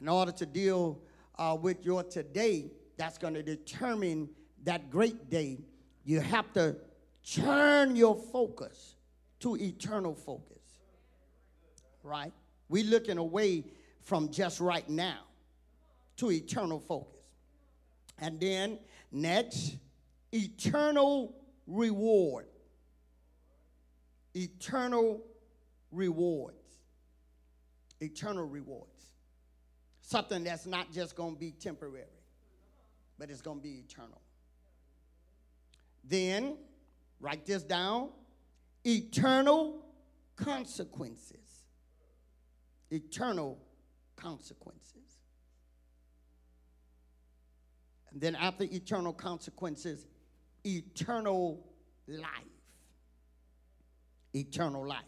In 0.00 0.08
order 0.08 0.32
to 0.32 0.44
deal 0.44 1.00
uh, 1.38 1.56
with 1.62 1.84
your 1.84 2.02
today, 2.02 2.72
that's 2.96 3.18
going 3.18 3.34
to 3.34 3.42
determine 3.44 4.28
that 4.64 4.90
great 4.90 5.30
day. 5.30 5.60
You 6.04 6.18
have 6.18 6.52
to 6.54 6.74
turn 7.24 7.94
your 7.94 8.16
focus 8.16 8.96
to 9.38 9.54
eternal 9.58 10.16
focus. 10.16 10.58
Right? 12.02 12.32
We're 12.68 12.82
looking 12.82 13.16
away 13.16 13.62
from 14.00 14.32
just 14.32 14.58
right 14.58 14.88
now 14.90 15.20
to 16.16 16.32
eternal 16.32 16.80
focus. 16.80 17.22
And 18.18 18.40
then 18.40 18.80
next, 19.12 19.76
eternal 20.32 21.32
reward. 21.68 22.46
Eternal 24.34 25.22
rewards. 25.92 26.65
Eternal 28.00 28.44
rewards. 28.44 29.12
Something 30.02 30.44
that's 30.44 30.66
not 30.66 30.92
just 30.92 31.16
going 31.16 31.34
to 31.34 31.40
be 31.40 31.50
temporary, 31.50 32.04
but 33.18 33.30
it's 33.30 33.40
going 33.40 33.58
to 33.58 33.62
be 33.62 33.82
eternal. 33.88 34.20
Then, 36.04 36.56
write 37.20 37.46
this 37.46 37.62
down 37.62 38.10
eternal 38.84 39.84
consequences. 40.36 41.64
Eternal 42.90 43.58
consequences. 44.14 45.18
And 48.12 48.20
then, 48.20 48.36
after 48.36 48.64
eternal 48.64 49.12
consequences, 49.12 50.06
eternal 50.64 51.66
life. 52.06 52.30
Eternal 54.32 54.86
life. 54.86 55.02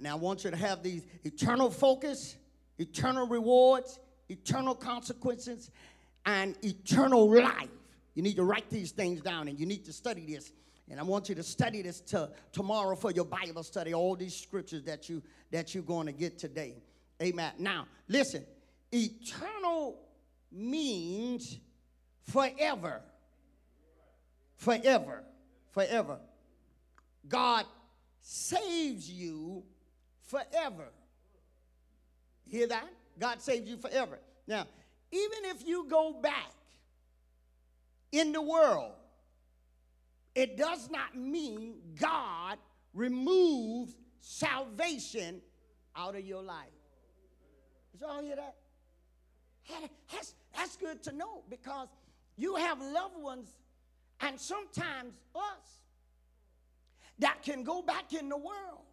Now, 0.00 0.16
I 0.16 0.18
want 0.18 0.44
you 0.44 0.50
to 0.50 0.56
have 0.56 0.82
these 0.82 1.06
eternal 1.24 1.70
focus, 1.70 2.36
eternal 2.78 3.26
rewards, 3.26 3.98
eternal 4.28 4.74
consequences, 4.74 5.70
and 6.24 6.56
eternal 6.64 7.30
life. 7.30 7.68
You 8.14 8.22
need 8.22 8.36
to 8.36 8.44
write 8.44 8.70
these 8.70 8.92
things 8.92 9.20
down 9.20 9.48
and 9.48 9.58
you 9.58 9.66
need 9.66 9.84
to 9.84 9.92
study 9.92 10.26
this. 10.26 10.52
And 10.88 10.98
I 10.98 11.02
want 11.04 11.28
you 11.28 11.34
to 11.36 11.42
study 11.42 11.82
this 11.82 12.00
to, 12.00 12.30
tomorrow 12.52 12.96
for 12.96 13.12
your 13.12 13.24
Bible 13.24 13.62
study, 13.62 13.94
all 13.94 14.16
these 14.16 14.34
scriptures 14.34 14.82
that, 14.84 15.08
you, 15.08 15.22
that 15.52 15.74
you're 15.74 15.84
going 15.84 16.06
to 16.06 16.12
get 16.12 16.38
today. 16.38 16.82
Amen. 17.22 17.52
Now, 17.58 17.86
listen 18.08 18.44
eternal 18.92 20.00
means 20.50 21.58
forever. 22.22 23.02
Forever. 24.56 25.22
Forever. 25.70 26.18
God 27.28 27.66
saves 28.20 29.08
you 29.08 29.62
forever. 30.30 30.88
Hear 32.48 32.68
that? 32.68 32.88
God 33.18 33.42
saves 33.42 33.68
you 33.68 33.76
forever. 33.76 34.18
Now, 34.46 34.66
even 35.12 35.38
if 35.44 35.66
you 35.66 35.86
go 35.88 36.14
back 36.20 36.52
in 38.12 38.32
the 38.32 38.40
world, 38.40 38.92
it 40.34 40.56
does 40.56 40.88
not 40.90 41.16
mean 41.16 41.74
God 42.00 42.58
removes 42.94 43.92
salvation 44.20 45.40
out 45.96 46.16
of 46.16 46.24
your 46.24 46.42
life. 46.42 46.66
Did 47.92 48.00
y'all 48.02 48.22
hear 48.22 48.36
that? 48.36 48.54
That's, 50.12 50.34
that's 50.56 50.76
good 50.76 51.02
to 51.04 51.12
know 51.12 51.42
because 51.48 51.88
you 52.36 52.56
have 52.56 52.80
loved 52.80 53.16
ones, 53.16 53.48
and 54.20 54.40
sometimes 54.40 55.14
us, 55.34 55.82
that 57.18 57.42
can 57.42 57.62
go 57.64 57.82
back 57.82 58.12
in 58.12 58.28
the 58.28 58.36
world. 58.36 58.86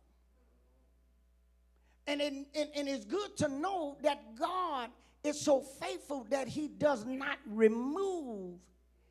And, 2.07 2.21
it, 2.21 2.33
and, 2.55 2.69
and 2.75 2.87
it's 2.87 3.05
good 3.05 3.35
to 3.37 3.49
know 3.49 3.97
that 4.01 4.35
God 4.35 4.89
is 5.23 5.39
so 5.39 5.59
faithful 5.59 6.25
that 6.29 6.47
he 6.47 6.67
does 6.67 7.05
not 7.05 7.37
remove 7.45 8.59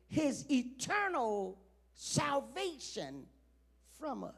his 0.07 0.49
eternal 0.49 1.57
salvation 1.93 3.25
from 3.99 4.23
us. 4.23 4.33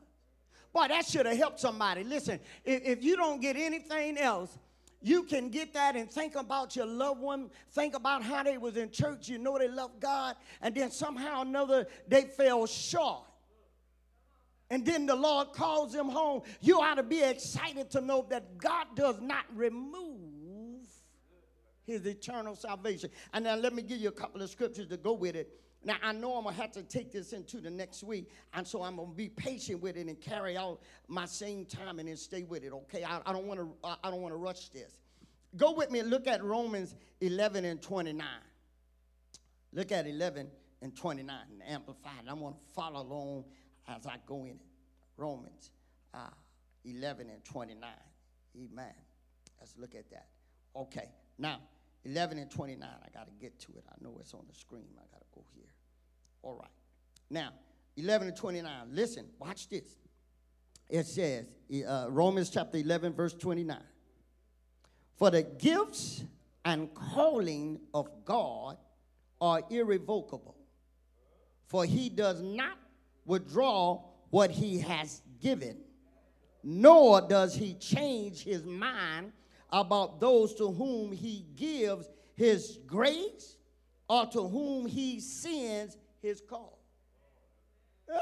Boy, 0.73 0.87
that 0.89 1.05
should 1.05 1.25
have 1.25 1.37
helped 1.37 1.59
somebody. 1.59 2.03
Listen, 2.03 2.39
if, 2.63 2.83
if 2.83 3.03
you 3.03 3.15
don't 3.15 3.41
get 3.41 3.55
anything 3.55 4.17
else, 4.17 4.57
you 5.01 5.23
can 5.23 5.49
get 5.49 5.73
that 5.73 5.95
and 5.95 6.11
think 6.11 6.35
about 6.35 6.75
your 6.75 6.85
loved 6.85 7.21
one 7.21 7.49
think 7.71 7.95
about 7.95 8.21
how 8.21 8.43
they 8.43 8.57
was 8.57 8.75
in 8.75 8.91
church 8.91 9.29
you 9.29 9.37
know 9.37 9.57
they 9.57 9.69
love 9.69 9.91
god 9.99 10.35
and 10.61 10.75
then 10.75 10.91
somehow 10.91 11.39
or 11.39 11.45
another 11.45 11.87
they 12.07 12.23
fell 12.23 12.65
short 12.65 13.23
and 14.69 14.86
then 14.86 15.05
the 15.05 15.15
lord 15.15 15.51
calls 15.53 15.93
them 15.93 16.10
home 16.10 16.41
you 16.62 16.79
ought 16.79 16.95
to 16.95 17.03
be 17.03 17.21
excited 17.21 17.89
to 17.89 18.01
know 18.01 18.25
that 18.29 18.58
god 18.58 18.88
does 18.95 19.19
not 19.21 19.45
remove 19.53 20.88
his 21.86 22.05
eternal 22.05 22.55
salvation 22.55 23.10
and 23.34 23.45
now 23.45 23.55
let 23.55 23.73
me 23.73 23.82
give 23.82 23.99
you 23.99 24.10
a 24.10 24.13
couple 24.13 24.41
of 24.41 24.49
scriptures 24.49 24.88
to 24.88 24.97
go 24.97 25.13
with 25.13 25.36
it 25.36 25.60
now, 25.84 25.95
I 26.03 26.12
know 26.12 26.36
I'm 26.36 26.43
going 26.43 26.55
to 26.55 26.62
have 26.62 26.71
to 26.73 26.84
take 26.84 27.12
this 27.12 27.32
into 27.32 27.62
the 27.62 27.69
next 27.69 28.03
week, 28.03 28.29
and 28.53 28.67
so 28.67 28.84
I'm 28.84 28.97
going 28.97 29.12
to 29.12 29.15
be 29.15 29.29
patient 29.29 29.82
with 29.82 29.95
it 29.95 30.08
and 30.08 30.19
carry 30.19 30.58
out 30.58 30.82
my 31.08 31.25
same 31.25 31.65
time 31.65 31.99
and 31.99 32.10
then 32.10 32.17
stay 32.17 32.43
with 32.43 32.63
it, 32.65 32.73
okay? 32.73 33.05
I, 33.05 33.21
I 33.25 33.32
don't 33.32 33.45
want 33.45 33.62
to 33.62 33.89
I 34.03 34.12
don't 34.12 34.21
want 34.21 34.34
to 34.34 34.38
rush 34.38 34.69
this. 34.69 34.99
Go 35.55 35.71
with 35.71 35.89
me 35.89 35.99
and 35.99 36.10
look 36.10 36.27
at 36.27 36.43
Romans 36.43 36.95
11 37.21 37.65
and 37.65 37.82
29. 37.82 38.27
Look 39.71 39.91
at 39.91 40.05
11 40.05 40.47
and 40.82 40.95
29 40.95 41.36
and 41.51 41.63
Amplified. 41.67 42.12
I'm 42.27 42.39
going 42.39 42.53
to 42.53 42.60
follow 42.75 43.01
along 43.01 43.45
as 43.95 44.06
I 44.06 44.17
go 44.25 44.45
in 44.45 44.52
it. 44.52 44.67
Romans 45.17 45.71
uh, 46.13 46.30
11 46.86 47.30
and 47.30 47.43
29. 47.43 47.89
Amen. 48.56 48.93
Let's 49.60 49.75
look 49.78 49.95
at 49.95 50.10
that. 50.12 50.28
Okay. 50.75 51.10
Now, 51.38 51.60
11 52.06 52.38
and 52.38 52.49
29. 52.49 52.88
I 52.88 53.10
got 53.17 53.28
to 53.28 53.34
get 53.39 53.60
to 53.62 53.73
it. 53.73 53.84
I 53.89 53.95
know 54.02 54.17
it's 54.19 54.34
on 54.34 54.45
the 54.49 54.56
screen. 54.56 54.88
I 54.97 55.02
got 55.12 55.21
to 55.21 55.28
go 55.36 55.43
here. 55.54 55.71
All 56.41 56.56
right. 56.56 56.71
Now, 57.30 57.49
11 57.97 58.30
and 58.30 58.38
29. 58.38 58.71
Listen, 58.91 59.25
watch 59.39 59.67
this. 59.69 59.97
It 60.89 61.06
says, 61.06 61.45
uh, 61.88 62.08
Romans 62.10 62.49
chapter 62.49 62.78
11, 62.78 63.13
verse 63.13 63.34
29. 63.34 63.78
For 65.17 65.30
the 65.30 65.43
gifts 65.43 66.23
and 66.65 66.93
calling 66.93 67.80
of 67.93 68.10
God 68.25 68.78
are 69.39 69.62
irrevocable. 69.69 70.56
For 71.67 71.86
he 71.86 72.10
does 72.10 72.41
not 72.41 72.78
withdraw 73.29 74.03
what 74.31 74.51
he 74.51 74.79
has 74.79 75.21
given, 75.39 75.77
nor 76.63 77.21
does 77.21 77.55
he 77.55 77.75
change 77.75 78.43
his 78.43 78.65
mind 78.65 79.31
about 79.71 80.19
those 80.19 80.53
to 80.55 80.71
whom 80.71 81.11
he 81.11 81.45
gives 81.55 82.09
his 82.35 82.79
grace 82.85 83.57
or 84.07 84.25
to 84.25 84.47
whom 84.47 84.85
he 84.85 85.19
sends 85.19 85.97
his 86.21 86.41
call. 86.41 86.79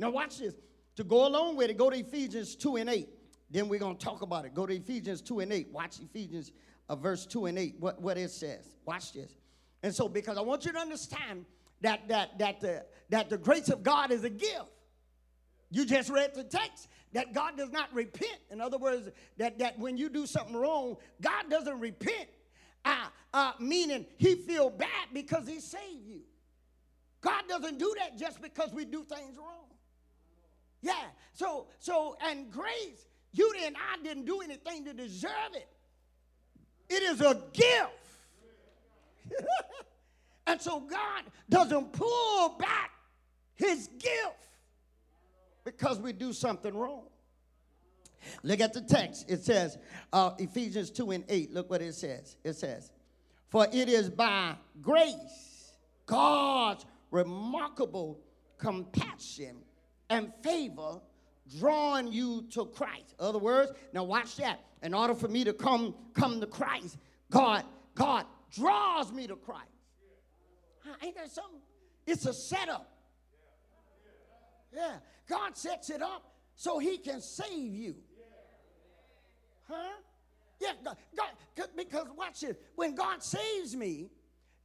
Now, 0.00 0.10
watch 0.10 0.38
this. 0.38 0.54
To 0.94 1.02
go 1.02 1.26
along 1.26 1.56
with 1.56 1.70
it, 1.70 1.76
go 1.76 1.90
to 1.90 1.98
Ephesians 1.98 2.54
2 2.54 2.76
and 2.76 2.88
8. 2.88 3.08
Then 3.50 3.68
we're 3.68 3.80
going 3.80 3.96
to 3.96 4.04
talk 4.04 4.22
about 4.22 4.44
it. 4.44 4.54
Go 4.54 4.64
to 4.64 4.72
Ephesians 4.72 5.20
2 5.22 5.40
and 5.40 5.52
8. 5.52 5.72
Watch 5.72 5.98
Ephesians 5.98 6.52
uh, 6.88 6.94
verse 6.94 7.26
2 7.26 7.46
and 7.46 7.58
8, 7.58 7.74
what, 7.80 8.00
what 8.00 8.16
it 8.16 8.30
says. 8.30 8.76
Watch 8.84 9.12
this. 9.12 9.32
And 9.82 9.92
so, 9.92 10.08
because 10.08 10.38
I 10.38 10.40
want 10.40 10.64
you 10.64 10.72
to 10.72 10.78
understand 10.78 11.46
that, 11.80 12.08
that, 12.08 12.38
that, 12.38 12.60
the, 12.60 12.84
that 13.10 13.30
the 13.30 13.38
grace 13.38 13.68
of 13.68 13.82
God 13.82 14.10
is 14.10 14.24
a 14.24 14.30
gift. 14.30 14.66
You 15.70 15.84
just 15.84 16.10
read 16.10 16.34
the 16.34 16.44
text 16.44 16.88
that 17.12 17.34
God 17.34 17.56
does 17.56 17.70
not 17.70 17.92
repent. 17.94 18.38
In 18.50 18.60
other 18.60 18.78
words, 18.78 19.08
that, 19.36 19.58
that 19.58 19.78
when 19.78 19.96
you 19.96 20.08
do 20.08 20.26
something 20.26 20.56
wrong, 20.56 20.96
God 21.20 21.50
doesn't 21.50 21.78
repent. 21.80 22.28
Uh, 22.84 23.06
uh, 23.34 23.52
meaning 23.60 24.06
he 24.16 24.34
feel 24.34 24.70
bad 24.70 25.08
because 25.12 25.46
he 25.46 25.60
saved 25.60 26.06
you. 26.06 26.20
God 27.20 27.42
doesn't 27.48 27.78
do 27.78 27.94
that 27.98 28.18
just 28.18 28.40
because 28.40 28.72
we 28.72 28.84
do 28.84 29.04
things 29.04 29.36
wrong. 29.36 29.66
Yeah. 30.80 30.94
So 31.32 31.66
so 31.78 32.16
and 32.24 32.50
grace, 32.50 33.08
you 33.32 33.52
and 33.64 33.76
I 33.76 34.02
didn't 34.02 34.24
do 34.24 34.40
anything 34.40 34.84
to 34.84 34.92
deserve 34.92 35.54
it. 35.54 35.68
It 36.88 37.02
is 37.02 37.20
a 37.20 37.42
gift. 37.52 37.92
and 40.48 40.60
so 40.60 40.80
God 40.80 41.24
doesn't 41.48 41.92
pull 41.92 42.56
back 42.58 42.90
his 43.54 43.88
gift 43.98 44.48
because 45.64 45.98
we 46.00 46.12
do 46.12 46.32
something 46.32 46.74
wrong. 46.74 47.04
Look 48.42 48.60
at 48.60 48.72
the 48.72 48.80
text. 48.80 49.30
It 49.30 49.44
says, 49.44 49.78
uh, 50.12 50.30
Ephesians 50.38 50.90
2 50.90 51.10
and 51.10 51.24
8. 51.28 51.52
Look 51.52 51.70
what 51.70 51.82
it 51.82 51.94
says. 51.94 52.36
It 52.42 52.54
says, 52.54 52.90
For 53.48 53.66
it 53.72 53.88
is 53.88 54.08
by 54.08 54.54
grace, 54.80 55.72
God's 56.06 56.84
remarkable 57.10 58.18
compassion 58.56 59.56
and 60.08 60.32
favor 60.42 61.00
drawing 61.58 62.08
you 62.08 62.46
to 62.50 62.66
Christ. 62.66 63.14
Other 63.20 63.38
words, 63.38 63.72
now 63.92 64.04
watch 64.04 64.36
that. 64.36 64.60
In 64.82 64.94
order 64.94 65.14
for 65.14 65.28
me 65.28 65.44
to 65.44 65.52
come 65.52 65.94
come 66.14 66.40
to 66.40 66.46
Christ, 66.46 66.96
God 67.30 67.64
God 67.94 68.26
draws 68.52 69.12
me 69.12 69.26
to 69.26 69.36
Christ. 69.36 69.77
Ain't 71.02 71.16
that 71.16 71.30
something? 71.30 71.60
It's 72.06 72.26
a 72.26 72.32
setup. 72.32 72.90
Yeah, 74.74 74.96
God 75.28 75.56
sets 75.56 75.90
it 75.90 76.02
up 76.02 76.32
so 76.54 76.78
He 76.78 76.98
can 76.98 77.20
save 77.20 77.74
you. 77.74 77.94
Huh? 79.68 79.96
Yeah, 80.60 80.72
God, 80.84 80.96
God, 81.56 81.68
because 81.76 82.06
watch 82.16 82.40
this. 82.40 82.56
When 82.74 82.94
God 82.94 83.22
saves 83.22 83.76
me, 83.76 84.10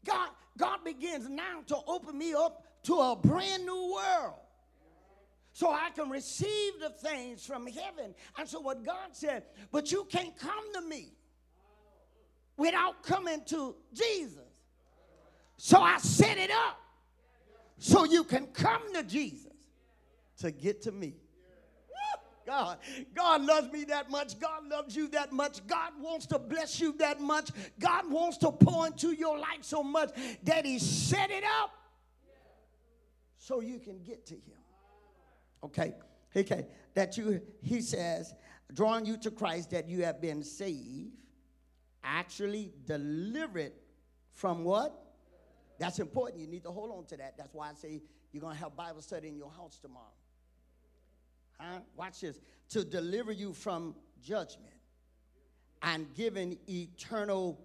God, 0.06 0.30
God 0.58 0.84
begins 0.84 1.30
now 1.30 1.62
to 1.68 1.78
open 1.88 2.18
me 2.18 2.34
up 2.34 2.64
to 2.84 2.96
a 2.96 3.16
brand 3.16 3.66
new 3.66 3.94
world. 3.94 4.36
So 5.54 5.72
I 5.72 5.90
can 5.96 6.10
receive 6.10 6.74
the 6.80 6.90
things 6.90 7.46
from 7.46 7.68
heaven. 7.68 8.16
And 8.38 8.50
so 8.50 8.60
what 8.60 8.84
God 8.84 9.10
said, 9.12 9.44
but 9.72 9.92
you 9.92 10.06
can't 10.06 10.36
come 10.36 10.74
to 10.74 10.82
me 10.82 11.14
without 12.58 13.04
coming 13.04 13.44
to 13.46 13.76
Jesus. 13.94 14.43
So 15.58 15.82
I 15.82 15.98
set 15.98 16.38
it 16.38 16.52
up 16.52 16.80
so 17.78 18.06
you 18.06 18.24
can 18.24 18.48
come 18.48 18.94
to 18.94 19.04
Jesus 19.04 19.52
to 20.39 20.52
get 20.52 20.82
to 20.84 20.92
me. 20.92 21.16
God, 22.46 22.78
God 23.16 23.42
loves 23.42 23.72
me 23.72 23.86
that 23.86 24.12
much. 24.12 24.38
God 24.39 24.68
loves 24.68 24.96
you 24.96 25.08
that 25.10 25.32
much. 25.32 25.66
God 25.66 25.94
wants 26.00 26.26
to 26.28 26.39
bless 26.39 26.80
you 26.80 26.94
that 26.98 27.22
much. 27.22 27.50
God 27.80 28.12
wants 28.12 28.38
to 28.39 28.52
pour 28.52 28.88
into 28.88 29.13
your 29.13 29.38
life 29.38 29.62
so 29.62 29.82
much 29.82 30.12
that 30.44 30.66
He 30.66 30.80
set 30.80 31.32
it 31.32 31.44
up 31.62 31.72
so 33.38 33.62
you 33.62 33.80
can 33.80 34.02
get 34.04 34.26
to 34.28 34.34
Him. 34.34 34.60
Okay, 35.63 35.96
okay. 36.36 36.68
That 36.96 37.18
you, 37.18 37.42
He 37.62 37.80
says, 37.80 38.34
drawing 38.74 39.06
you 39.06 39.18
to 39.18 39.32
Christ, 39.32 39.72
that 39.72 39.88
you 39.88 40.04
have 40.04 40.22
been 40.22 40.44
saved, 40.44 41.13
actually 42.04 42.74
delivered 42.86 43.72
from 44.32 44.63
what? 44.66 45.03
That's 45.84 46.00
important. 46.00 46.39
You 46.39 46.48
need 46.48 46.63
to 46.63 46.72
hold 46.72 46.91
on 46.91 47.04
to 47.08 47.17
that. 47.17 47.36
That's 47.38 47.54
why 47.54 47.69
I 47.69 47.74
say 47.74 48.02
You're 48.32 48.39
going 48.39 48.56
to 48.56 48.63
have 48.63 48.74
Bible 48.74 49.02
study 49.02 49.28
in 49.28 49.36
your 49.36 49.52
house 49.52 49.80
tomorrow. 49.80 50.06
Huh? 51.60 51.80
Watch 51.98 52.22
this. 52.22 52.39
To 52.69 52.86
deliver 52.86 53.34
you 53.34 53.52
from 53.52 53.93
judgment 54.24 54.72
and 55.82 56.08
giving 56.15 56.58
eternal 56.69 57.60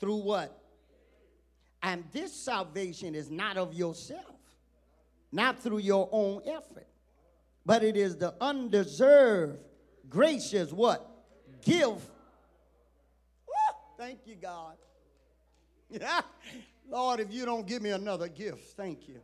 through 0.00 0.16
what? 0.16 0.60
And 1.84 2.02
this 2.10 2.32
salvation 2.32 3.14
is 3.14 3.30
not 3.30 3.56
of 3.56 3.74
yourself, 3.74 4.40
not 5.30 5.60
through 5.60 5.78
your 5.78 6.08
own 6.10 6.42
effort, 6.46 6.88
but 7.64 7.84
it 7.84 7.96
is 7.96 8.16
the 8.16 8.34
undeserved, 8.40 9.60
gracious 10.08 10.72
what? 10.72 11.08
Give. 11.64 11.94
Thank 13.96 14.26
you, 14.26 14.34
God. 14.34 14.74
Yeah. 15.88 16.22
Lord, 16.92 17.20
if 17.20 17.32
you 17.32 17.46
don't 17.46 17.66
give 17.66 17.80
me 17.80 17.88
another 17.88 18.28
gift, 18.28 18.76
thank 18.76 19.08
you. 19.08 19.18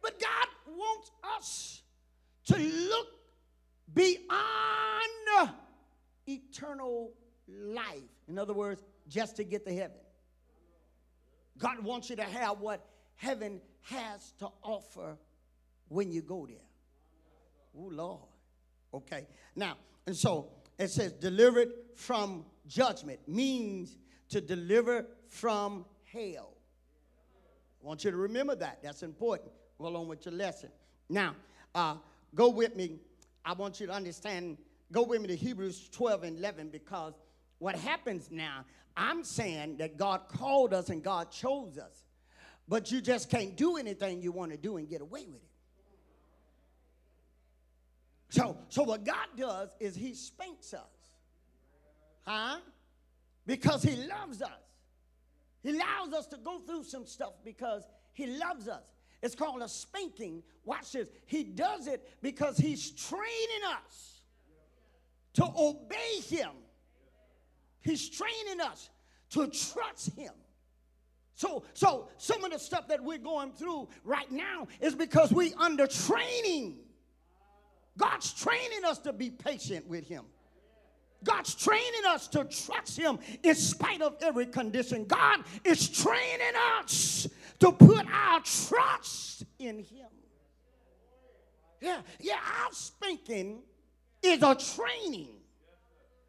But 0.00 0.20
God 0.20 0.46
wants 0.78 1.10
us 1.36 1.82
to 2.46 2.56
look 2.56 3.08
beyond 3.92 5.50
eternal 6.28 7.10
life. 7.48 7.98
In 8.28 8.38
other 8.38 8.54
words, 8.54 8.84
just 9.08 9.34
to 9.36 9.44
get 9.44 9.66
to 9.66 9.74
heaven. 9.74 9.96
God 11.58 11.80
wants 11.80 12.08
you 12.08 12.14
to 12.16 12.22
have 12.22 12.60
what 12.60 12.86
heaven 13.16 13.60
has 13.80 14.32
to 14.38 14.48
offer 14.62 15.18
when 15.88 16.12
you 16.12 16.22
go 16.22 16.46
there. 16.46 16.56
Oh, 17.76 17.88
Lord. 17.90 18.20
Okay. 18.94 19.26
Now, 19.56 19.76
and 20.06 20.16
so 20.16 20.50
it 20.78 20.88
says, 20.88 21.12
delivered 21.12 21.72
from 21.96 22.44
judgment 22.68 23.18
means 23.26 23.96
to 24.32 24.40
deliver 24.40 25.06
from 25.28 25.84
hell. 26.12 26.52
I 27.82 27.86
want 27.86 28.04
you 28.04 28.10
to 28.10 28.16
remember 28.16 28.54
that. 28.56 28.80
That's 28.82 29.02
important. 29.02 29.50
Go 29.78 29.88
along 29.88 30.08
with 30.08 30.24
your 30.24 30.34
lesson. 30.34 30.70
Now, 31.08 31.34
uh, 31.74 31.96
go 32.34 32.48
with 32.48 32.76
me. 32.76 33.00
I 33.44 33.52
want 33.54 33.80
you 33.80 33.86
to 33.86 33.92
understand. 33.92 34.58
Go 34.90 35.02
with 35.02 35.20
me 35.20 35.28
to 35.28 35.36
Hebrews 35.36 35.88
12 35.90 36.22
and 36.24 36.38
11 36.38 36.68
because 36.68 37.14
what 37.58 37.74
happens 37.74 38.30
now, 38.30 38.64
I'm 38.96 39.24
saying 39.24 39.78
that 39.78 39.96
God 39.96 40.28
called 40.28 40.74
us 40.74 40.88
and 40.90 41.02
God 41.02 41.30
chose 41.30 41.78
us, 41.78 42.04
but 42.68 42.90
you 42.92 43.00
just 43.00 43.30
can't 43.30 43.56
do 43.56 43.76
anything 43.76 44.20
you 44.22 44.32
want 44.32 44.52
to 44.52 44.58
do 44.58 44.76
and 44.76 44.88
get 44.88 45.00
away 45.00 45.26
with 45.26 45.42
it. 45.42 45.48
So, 48.28 48.56
so 48.68 48.82
what 48.82 49.04
God 49.04 49.26
does 49.36 49.70
is 49.78 49.94
He 49.94 50.14
spanks 50.14 50.72
us, 50.72 50.80
huh? 52.22 52.58
Because 53.52 53.82
He 53.82 53.96
loves 54.06 54.40
us. 54.40 54.48
He 55.62 55.72
allows 55.72 56.14
us 56.14 56.26
to 56.28 56.38
go 56.38 56.60
through 56.60 56.84
some 56.84 57.04
stuff 57.04 57.34
because 57.44 57.86
He 58.14 58.26
loves 58.38 58.66
us. 58.66 58.82
It's 59.22 59.34
called 59.34 59.60
a 59.60 59.68
spanking. 59.68 60.42
Watch 60.64 60.92
this. 60.92 61.06
He 61.26 61.44
does 61.44 61.86
it 61.86 62.02
because 62.22 62.56
He's 62.56 62.92
training 62.92 63.64
us 63.76 64.22
to 65.34 65.44
obey 65.44 66.20
Him. 66.30 66.52
He's 67.82 68.08
training 68.08 68.62
us 68.62 68.88
to 69.32 69.46
trust 69.48 70.16
Him. 70.16 70.32
So, 71.34 71.64
so 71.74 72.08
some 72.16 72.44
of 72.44 72.52
the 72.52 72.58
stuff 72.58 72.88
that 72.88 73.04
we're 73.04 73.18
going 73.18 73.52
through 73.52 73.90
right 74.02 74.32
now 74.32 74.66
is 74.80 74.94
because 74.94 75.30
we 75.30 75.52
under 75.58 75.86
training. 75.86 76.78
God's 77.98 78.32
training 78.32 78.86
us 78.86 78.98
to 79.00 79.12
be 79.12 79.28
patient 79.28 79.86
with 79.88 80.08
Him. 80.08 80.24
God's 81.24 81.54
training 81.54 82.04
us 82.06 82.28
to 82.28 82.44
trust 82.44 82.98
Him 82.98 83.18
in 83.42 83.54
spite 83.54 84.02
of 84.02 84.16
every 84.20 84.46
condition. 84.46 85.04
God 85.04 85.40
is 85.64 85.88
training 85.88 86.54
us 86.78 87.28
to 87.60 87.72
put 87.72 88.06
our 88.12 88.40
trust 88.40 89.44
in 89.58 89.78
Him. 89.78 90.08
Yeah, 91.80 92.00
yeah, 92.20 92.38
our 92.64 92.72
spanking 92.72 93.62
is 94.22 94.42
a 94.42 94.54
training. 94.54 95.30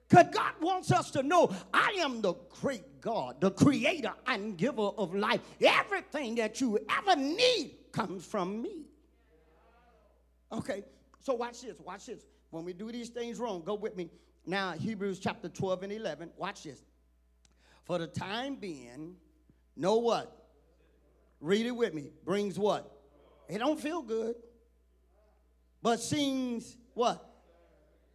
Because 0.10 0.28
God 0.32 0.54
wants 0.62 0.92
us 0.92 1.10
to 1.12 1.24
know 1.24 1.52
I 1.74 1.96
am 2.00 2.22
the 2.22 2.34
great 2.62 3.02
God, 3.02 3.42
the 3.42 3.52
creator 3.52 4.14
and 4.28 4.58
giver 4.58 4.82
of 4.82 5.16
life. 5.16 5.42
Everything 5.62 6.36
that 6.36 6.62
you 6.62 6.80
ever 6.90 7.20
need 7.20 7.78
comes 7.92 8.26
from 8.26 8.62
me. 8.62 8.86
Okay, 10.52 10.84
so 11.20 11.34
watch 11.34 11.62
this, 11.62 11.80
watch 11.80 12.06
this. 12.06 12.26
When 12.52 12.64
we 12.64 12.74
do 12.74 12.92
these 12.92 13.10
things 13.10 13.40
wrong, 13.40 13.64
go 13.66 13.74
with 13.74 13.96
me. 13.96 14.12
Now, 14.46 14.72
Hebrews 14.74 15.20
chapter 15.20 15.50
12 15.50 15.84
and 15.84 15.94
11, 15.94 16.32
watch 16.38 16.64
this. 16.64 16.82
For 17.86 17.98
the 17.98 18.08
time 18.08 18.56
being, 18.56 19.16
know 19.76 19.98
what? 19.98 20.36
Read 21.40 21.66
it 21.66 21.72
with 21.72 21.94
me. 21.94 22.12
Brings 22.24 22.58
what? 22.58 22.90
It 23.50 23.60
don't 23.60 23.80
feel 23.80 24.02
good. 24.02 24.36
But 25.82 26.00
seems 26.02 26.78
what? 26.94 27.24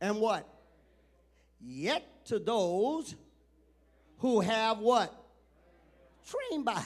And 0.00 0.16
what? 0.16 0.48
Yet 1.60 2.24
to 2.26 2.38
those 2.38 3.14
who 4.18 4.40
have 4.40 4.78
what? 4.78 5.14
Trained 6.26 6.64
by 6.64 6.82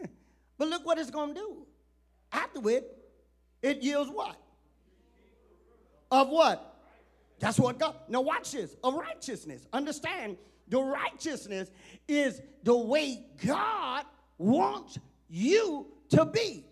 but 0.58 0.68
look 0.68 0.84
what 0.84 0.98
it's 0.98 1.10
going 1.10 1.34
to 1.34 1.40
do. 1.40 1.66
Afterward, 2.32 2.84
it 3.62 3.82
yields 3.82 4.10
what? 4.10 4.36
Of 6.10 6.28
what? 6.28 6.69
That's 7.40 7.58
what 7.58 7.78
God. 7.78 7.96
Now 8.08 8.20
watch 8.20 8.52
this. 8.52 8.76
Of 8.84 8.94
righteousness. 8.94 9.66
Understand 9.72 10.36
the 10.68 10.80
righteousness 10.80 11.70
is 12.06 12.40
the 12.62 12.76
way 12.76 13.24
God 13.44 14.04
wants 14.38 14.98
you 15.28 15.86
to 16.10 16.26
be. 16.26 16.64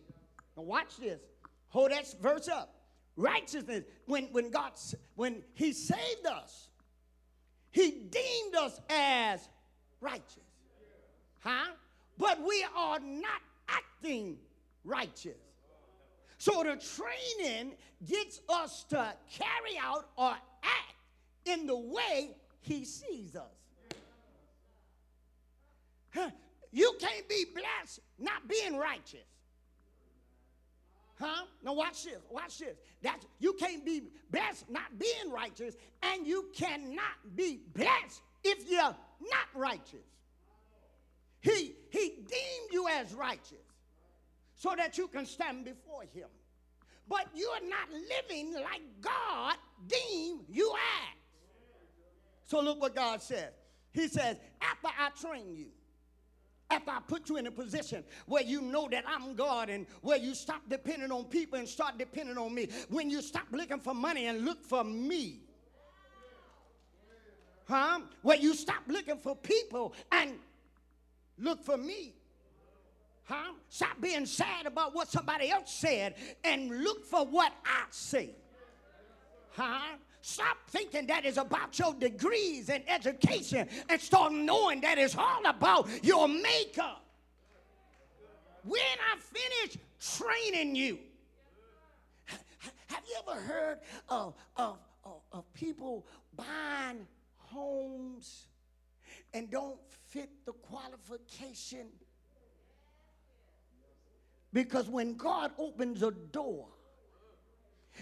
Now 0.57 0.63
watch 0.63 0.99
this. 0.99 1.21
Hold 1.69 1.91
that 1.91 2.07
verse 2.21 2.49
up. 2.49 2.75
Righteousness. 3.17 3.85
When 4.07 4.25
when 4.27 4.51
God 4.51 4.73
when 5.17 5.43
He 5.55 5.73
saved 5.73 6.27
us, 6.31 6.69
He 7.71 7.91
deemed 7.91 8.55
us 8.55 8.79
as 8.91 9.49
righteous. 10.01 10.45
Huh? 11.41 11.73
But 12.19 12.43
we 12.47 12.65
are 12.77 13.01
not 13.01 13.41
acting 13.69 14.37
righteous. 14.85 15.39
So 16.39 16.63
the 16.63 16.81
training 16.81 17.73
gets 18.07 18.41
us 18.49 18.85
to 18.91 19.13
carry 19.31 19.79
out 19.81 20.09
or 20.17 20.37
act 20.63 20.95
in 21.45 21.67
the 21.67 21.77
way 21.77 22.31
he 22.61 22.85
sees 22.85 23.37
us. 23.37 23.59
Huh? 26.15 26.31
You 26.73 26.97
can't 27.01 27.29
be 27.29 27.47
blessed 27.55 28.01
not 28.19 28.47
being 28.49 28.77
righteous. 28.77 29.27
Huh? 31.21 31.45
Now 31.65 31.75
watch 31.75 32.05
this. 32.05 32.21
Watch 32.31 32.59
this. 32.59 32.77
That's 33.03 33.27
you 33.39 33.55
can't 33.55 33.85
be 33.85 34.03
blessed 34.31 34.71
not 34.71 34.99
being 34.99 35.33
righteous, 35.33 35.75
and 36.03 36.27
you 36.27 36.51
cannot 36.55 37.35
be 37.35 37.61
blessed 37.75 38.21
if 38.45 38.71
you're 38.71 38.83
not 38.83 39.49
righteous. 39.55 40.07
He 41.41 41.75
he 41.91 42.09
deemed 42.09 42.73
you 42.73 42.89
as 42.89 43.15
righteous 43.15 43.59
so 44.55 44.75
that 44.77 44.99
you 44.99 45.09
can 45.09 45.27
stand 45.27 45.65
before 45.65 46.03
him. 46.03 46.29
But 47.09 47.27
you're 47.35 47.69
not 47.69 47.89
living 47.91 48.55
like 48.55 48.83
God 49.01 49.57
deemed 49.87 50.45
you 50.49 50.73
as. 50.73 51.17
So 52.45 52.61
look 52.61 52.81
what 52.81 52.95
God 52.95 53.23
says. 53.23 53.53
He 53.93 54.09
says, 54.09 54.37
after 54.61 54.89
I 54.89 55.11
train 55.21 55.55
you, 55.55 55.67
after 56.71 56.91
I 56.91 57.01
put 57.07 57.29
you 57.29 57.37
in 57.37 57.47
a 57.47 57.51
position 57.51 58.05
where 58.27 58.43
you 58.43 58.61
know 58.61 58.89
that 58.91 59.05
I'm 59.07 59.35
God 59.35 59.71
and 59.71 59.87
where 60.03 60.19
you 60.19 60.35
stop 60.35 60.63
depending 60.69 61.11
on 61.11 61.25
people 61.25 61.59
and 61.59 61.69
start 61.69 61.99
depending 61.99 62.37
on 62.37 62.55
me, 62.55 62.69
when 62.91 63.11
you 63.11 63.23
stop 63.23 63.47
looking 63.53 63.81
for 63.81 63.95
money 63.95 64.27
and 64.27 64.45
look 64.45 64.63
for 64.63 64.85
me, 64.85 65.41
huh? 67.67 68.01
Where 68.23 68.37
you 68.37 68.55
stop 68.55 68.83
looking 68.87 69.19
for 69.19 69.35
people 69.37 69.95
and 70.13 70.35
look 71.39 71.63
for 71.63 71.77
me. 71.77 72.15
Huh? 73.25 73.53
Stop 73.69 74.01
being 74.01 74.25
sad 74.25 74.67
about 74.67 74.95
what 74.95 75.09
somebody 75.09 75.51
else 75.51 75.73
said 75.73 76.15
and 76.45 76.83
look 76.83 77.05
for 77.05 77.27
what 77.27 77.53
I 77.65 77.85
say. 77.91 78.31
Huh? 79.59 79.97
Stop 80.21 80.57
thinking 80.69 81.07
that 81.07 81.25
is 81.25 81.37
about 81.37 81.77
your 81.81 81.93
degrees 81.95 82.69
and 82.69 82.85
education 82.89 83.67
and 83.89 84.01
start 84.01 84.33
knowing 84.33 84.81
that 84.83 84.99
it's 84.99 85.17
all 85.17 85.45
about 85.45 85.89
your 86.05 86.29
makeup. 86.29 87.05
When 88.63 88.81
I 88.81 89.19
finish 89.19 89.79
training 90.01 90.77
you, 90.77 90.99
have 92.87 93.03
you 93.09 93.17
ever 93.27 93.41
heard 93.41 93.79
of, 94.09 94.35
of, 94.57 94.79
of, 95.05 95.23
of 95.33 95.53
people 95.55 96.07
buying 96.37 97.07
homes 97.39 98.47
and 99.35 99.51
don't 99.51 99.79
fit 100.09 100.31
the 100.47 100.53
qualification? 100.53 101.89
Because 104.53 104.89
when 104.89 105.15
God 105.15 105.51
opens 105.59 106.03
a 106.05 106.13
door, 106.13 106.69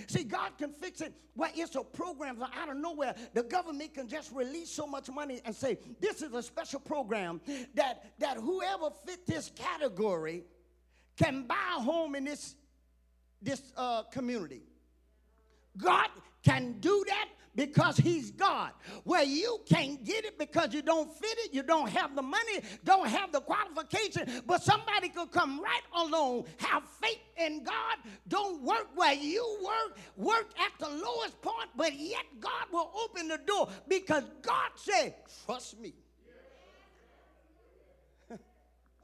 See, 0.06 0.24
God 0.24 0.52
can 0.58 0.72
fix 0.72 1.00
it. 1.00 1.12
Well, 1.34 1.50
it's 1.54 1.74
a 1.76 1.82
program 1.82 2.42
out 2.42 2.68
of 2.68 2.76
nowhere. 2.76 3.14
The 3.34 3.42
government 3.42 3.94
can 3.94 4.08
just 4.08 4.32
release 4.32 4.70
so 4.70 4.86
much 4.86 5.10
money 5.10 5.40
and 5.44 5.54
say, 5.54 5.78
this 6.00 6.22
is 6.22 6.32
a 6.32 6.42
special 6.42 6.80
program 6.80 7.40
that, 7.74 8.12
that 8.18 8.38
whoever 8.38 8.90
fit 9.06 9.26
this 9.26 9.50
category 9.54 10.44
can 11.16 11.44
buy 11.44 11.74
a 11.76 11.80
home 11.80 12.14
in 12.14 12.24
this, 12.24 12.54
this 13.42 13.62
uh, 13.76 14.02
community. 14.04 14.62
God 15.76 16.08
can 16.46 16.76
do 16.78 17.04
that 17.08 17.28
because 17.56 17.96
he's 17.96 18.30
God. 18.30 18.70
Where 19.02 19.24
you 19.24 19.60
can't 19.66 20.04
get 20.04 20.24
it 20.24 20.38
because 20.38 20.72
you 20.72 20.82
don't 20.82 21.12
fit 21.12 21.38
it, 21.38 21.54
you 21.54 21.62
don't 21.62 21.88
have 21.88 22.14
the 22.14 22.22
money, 22.22 22.60
don't 22.84 23.08
have 23.08 23.32
the 23.32 23.40
qualification, 23.40 24.42
but 24.46 24.62
somebody 24.62 25.08
could 25.08 25.32
come 25.32 25.60
right 25.60 25.82
along, 25.96 26.44
have 26.58 26.84
faith 27.02 27.18
in 27.36 27.64
God, 27.64 27.96
don't 28.28 28.62
work 28.62 28.88
where 28.94 29.14
you 29.14 29.58
work, 29.64 29.98
work 30.16 30.50
at 30.60 30.72
the 30.78 30.88
lowest 30.88 31.40
point, 31.42 31.68
but 31.74 31.98
yet 31.98 32.24
God 32.38 32.66
will 32.72 32.92
open 33.02 33.26
the 33.28 33.38
door 33.38 33.68
because 33.88 34.24
God 34.42 34.70
said, 34.76 35.14
trust 35.44 35.80
me. 35.80 35.94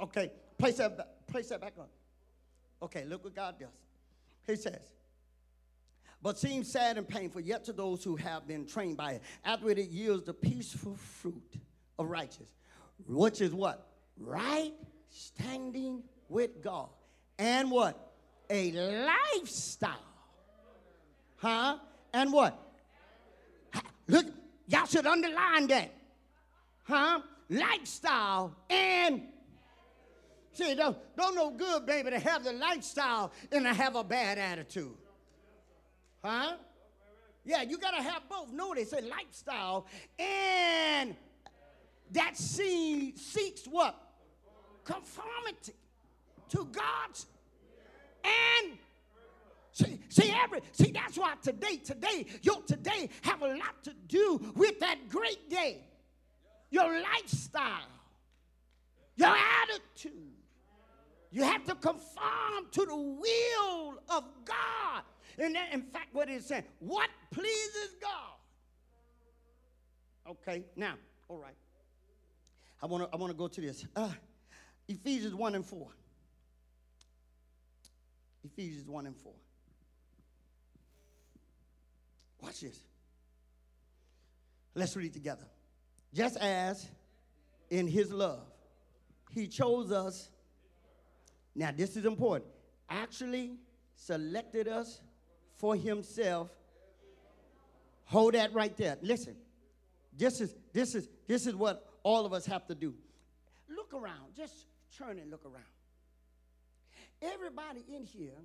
okay, 0.01 0.31
place 0.59 0.77
that, 0.77 1.27
place 1.27 1.49
that 1.49 1.61
back 1.61 1.73
on. 1.79 1.87
Okay, 2.83 3.05
look 3.05 3.25
what 3.25 3.35
God 3.35 3.59
does. 3.59 3.69
He 4.47 4.57
says, 4.57 4.81
but 6.23 6.39
seems 6.39 6.71
sad 6.71 6.99
and 6.99 7.09
painful, 7.09 7.41
yet 7.41 7.65
to 7.65 7.73
those 7.73 8.05
who 8.05 8.17
have 8.17 8.47
been 8.47 8.67
trained 8.67 8.97
by 8.97 9.13
it. 9.13 9.23
After 9.45 9.71
it, 9.71 9.79
it 9.79 9.91
yields 9.91 10.25
the 10.25 10.35
peaceful 10.35 10.97
fruit 10.97 11.57
of 11.99 12.09
righteousness, 12.09 12.51
which 13.07 13.41
is 13.41 13.53
what? 13.53 13.89
Right 14.19 14.73
standing 15.09 16.03
with 16.29 16.63
God. 16.63 16.89
And 17.39 17.71
what? 17.71 18.13
A 18.49 18.73
lifestyle. 18.73 19.97
Huh? 21.37 21.79
And 22.15 22.33
what? 22.33 22.59
Look, 24.07 24.27
y'all 24.69 24.87
should 24.87 25.07
underline 25.07 25.67
that. 25.69 25.93
Huh? 26.85 27.21
Lifestyle 27.49 28.55
and 28.71 29.23
See, 30.55 30.75
don't, 30.75 30.97
don't 31.17 31.35
no 31.35 31.51
good, 31.51 31.87
baby, 31.87 32.11
to 32.11 32.19
have 32.19 32.45
the 32.45 32.53
lifestyle 32.53 33.33
and 33.51 33.65
to 33.65 33.73
have 33.73 33.97
a 33.97 34.05
bad 34.05 34.37
attitude. 34.37 34.93
Huh? 36.25 36.55
Yeah, 37.45 37.63
you 37.63 37.79
got 37.79 37.93
to 37.93 38.03
have 38.03 38.29
both. 38.29 38.53
Notice 38.53 38.93
a 38.93 39.01
lifestyle 39.01 39.87
and 40.19 41.17
that 42.13 42.37
see, 42.37 43.17
seeks 43.17 43.65
what? 43.67 43.97
Conformity 44.85 45.73
to 46.51 46.69
God's 46.71 47.27
and 48.25 48.79
see, 49.73 49.99
see 50.09 50.35
every 50.45 50.61
see 50.73 50.93
that's 50.93 51.17
why 51.17 51.35
today, 51.43 51.77
today, 51.77 52.27
your 52.43 52.63
today 52.63 53.09
have 53.23 53.43
a 53.43 53.49
lot 53.49 53.83
to 53.85 53.95
do 54.07 54.41
with 54.55 54.79
that 54.81 55.09
great 55.09 55.49
day. 55.51 55.81
Your 56.71 57.01
lifestyle, 57.03 57.89
your 59.17 59.35
attitude. 59.35 60.13
You 61.31 61.43
have 61.43 61.65
to 61.65 61.75
conform 61.75 62.67
to 62.73 62.85
the 62.85 62.97
will 62.97 64.03
of 64.11 64.25
God. 64.45 65.03
And 65.39 65.55
that, 65.55 65.73
in 65.73 65.83
fact, 65.83 66.09
what 66.13 66.29
it's 66.29 66.47
saying, 66.47 66.65
what 66.79 67.09
pleases 67.33 67.97
God? 68.01 68.39
Okay, 70.31 70.65
now, 70.77 70.95
all 71.29 71.39
right. 71.39 71.55
I 72.83 72.87
want 72.87 73.05
to 73.05 73.15
I 73.15 73.17
wanna 73.17 73.35
go 73.35 73.49
to 73.49 73.61
this. 73.61 73.85
Uh, 73.95 74.11
Ephesians 74.89 75.35
1 75.35 75.55
and 75.55 75.65
4. 75.65 75.89
Ephesians 78.45 78.89
1 78.89 79.07
and 79.07 79.17
4. 79.17 79.33
Watch 82.43 82.61
this. 82.61 82.81
Let's 84.75 84.97
read 84.97 85.13
together. 85.13 85.47
Just 86.13 86.37
as 86.39 86.89
in 87.71 87.87
his 87.87 88.13
love, 88.13 88.43
he 89.31 89.47
chose 89.47 89.93
us. 89.93 90.29
Now, 91.55 91.71
this 91.75 91.97
is 91.97 92.05
important. 92.05 92.51
Actually, 92.89 93.53
selected 93.95 94.67
us 94.69 95.01
for 95.63 95.77
himself. 95.77 96.51
Hold 98.07 98.35
that 98.35 98.53
right 98.53 98.77
there. 98.77 98.99
Listen. 99.01 99.37
This 100.15 100.43
is 100.43 100.55
this 100.75 100.95
is 100.95 101.09
this 101.27 101.47
is 101.47 101.55
what 101.55 101.89
all 102.03 102.27
of 102.27 102.35
us 102.35 102.45
have 102.47 102.67
to 102.67 102.75
do. 102.75 102.95
Look 103.71 103.95
around. 103.95 104.35
Just 104.37 104.67
turn 104.99 105.19
and 105.19 105.31
look 105.31 105.47
around. 105.47 105.65
Everybody 107.23 107.85
in 107.89 108.05
here, 108.05 108.43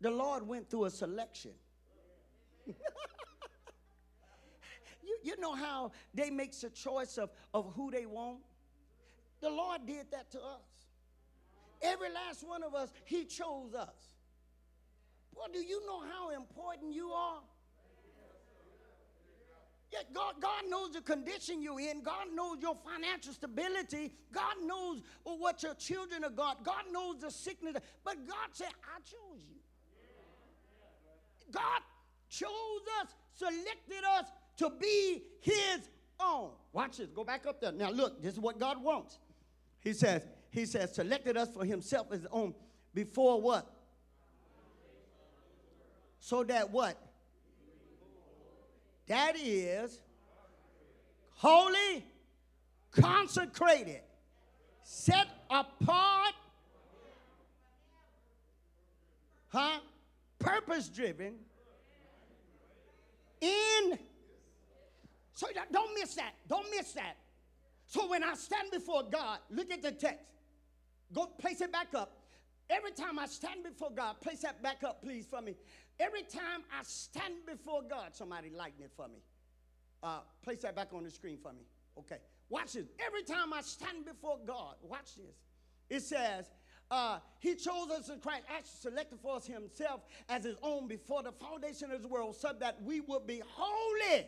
the 0.00 0.10
Lord 0.10 0.46
went 0.46 0.70
through 0.70 0.84
a 0.84 0.90
selection. 0.90 1.52
you, 2.66 2.74
you 5.24 5.40
know 5.40 5.54
how 5.54 5.90
they 6.14 6.30
makes 6.30 6.62
a 6.62 6.70
choice 6.70 7.16
of, 7.16 7.30
of 7.54 7.72
who 7.74 7.90
they 7.90 8.06
want? 8.06 8.40
The 9.40 9.50
Lord 9.50 9.86
did 9.86 10.10
that 10.12 10.30
to 10.32 10.38
us. 10.38 10.86
Every 11.80 12.12
last 12.12 12.46
one 12.46 12.62
of 12.62 12.74
us, 12.74 12.92
He 13.06 13.24
chose 13.24 13.74
us. 13.74 14.11
Well, 15.34 15.48
do 15.52 15.58
you 15.58 15.84
know 15.86 16.00
how 16.00 16.30
important 16.30 16.94
you 16.94 17.10
are? 17.10 17.40
Yeah, 19.92 20.00
God, 20.14 20.34
God 20.40 20.62
knows 20.70 20.92
the 20.92 21.02
condition 21.02 21.60
you're 21.60 21.78
in. 21.78 22.02
God 22.02 22.28
knows 22.34 22.62
your 22.62 22.76
financial 22.82 23.34
stability. 23.34 24.14
God 24.32 24.54
knows 24.64 25.02
what 25.24 25.62
your 25.62 25.74
children 25.74 26.24
are 26.24 26.30
got. 26.30 26.64
God 26.64 26.84
knows 26.90 27.18
the 27.20 27.30
sickness. 27.30 27.76
But 28.02 28.26
God 28.26 28.48
said, 28.52 28.70
I 28.84 29.00
chose 29.00 29.42
you. 29.50 29.56
God 31.50 31.82
chose 32.30 32.80
us, 33.02 33.14
selected 33.34 34.04
us 34.18 34.24
to 34.56 34.70
be 34.80 35.22
his 35.40 35.90
own. 36.18 36.52
Watch 36.72 36.96
this. 36.96 37.08
Go 37.08 37.24
back 37.24 37.46
up 37.46 37.60
there. 37.60 37.72
Now 37.72 37.90
look, 37.90 38.22
this 38.22 38.32
is 38.32 38.40
what 38.40 38.58
God 38.58 38.82
wants. 38.82 39.18
He 39.80 39.92
says, 39.92 40.26
He 40.50 40.64
says, 40.64 40.94
selected 40.94 41.36
us 41.36 41.50
for 41.52 41.66
himself 41.66 42.06
as 42.12 42.20
his 42.20 42.28
own 42.30 42.54
before 42.94 43.40
what? 43.42 43.70
So 46.24 46.44
that 46.44 46.70
what? 46.70 46.96
That 49.08 49.34
is 49.36 50.00
holy, 51.32 52.04
consecrated, 52.92 54.02
set 54.84 55.26
apart, 55.50 56.34
huh? 59.48 59.80
Purpose 60.38 60.88
driven, 60.88 61.34
in. 63.40 63.98
So 65.34 65.48
don't 65.72 65.92
miss 65.98 66.14
that. 66.14 66.34
Don't 66.48 66.70
miss 66.70 66.92
that. 66.92 67.16
So 67.86 68.08
when 68.08 68.22
I 68.22 68.34
stand 68.34 68.70
before 68.70 69.02
God, 69.02 69.40
look 69.50 69.72
at 69.72 69.82
the 69.82 69.90
text. 69.90 70.24
Go 71.12 71.26
place 71.26 71.60
it 71.60 71.72
back 71.72 71.88
up. 71.96 72.22
Every 72.70 72.92
time 72.92 73.18
I 73.18 73.26
stand 73.26 73.64
before 73.64 73.90
God, 73.94 74.20
place 74.22 74.40
that 74.40 74.62
back 74.62 74.82
up, 74.82 75.02
please, 75.02 75.26
for 75.26 75.42
me. 75.42 75.54
Every 76.02 76.22
time 76.22 76.62
I 76.76 76.82
stand 76.82 77.34
before 77.46 77.82
God, 77.88 78.10
somebody 78.12 78.50
lighten 78.50 78.82
it 78.82 78.90
for 78.96 79.06
me. 79.06 79.22
Uh, 80.02 80.18
place 80.42 80.58
that 80.62 80.74
back 80.74 80.88
on 80.92 81.04
the 81.04 81.10
screen 81.10 81.38
for 81.40 81.52
me. 81.52 81.62
Okay. 81.96 82.16
Watch 82.48 82.72
this. 82.72 82.86
Every 82.98 83.22
time 83.22 83.52
I 83.52 83.60
stand 83.60 84.04
before 84.04 84.38
God, 84.44 84.74
watch 84.82 85.14
this. 85.14 85.36
It 85.88 86.02
says, 86.02 86.46
uh, 86.90 87.20
He 87.38 87.54
chose 87.54 87.88
us 87.90 88.08
in 88.08 88.18
Christ, 88.18 88.42
actually 88.48 88.90
selected 88.90 89.20
for 89.22 89.36
us 89.36 89.46
Himself 89.46 90.00
as 90.28 90.42
His 90.42 90.56
own 90.60 90.88
before 90.88 91.22
the 91.22 91.30
foundation 91.30 91.92
of 91.92 92.02
the 92.02 92.08
world, 92.08 92.34
so 92.34 92.50
that 92.58 92.82
we 92.82 93.00
would 93.00 93.26
be 93.26 93.40
holy. 93.46 94.26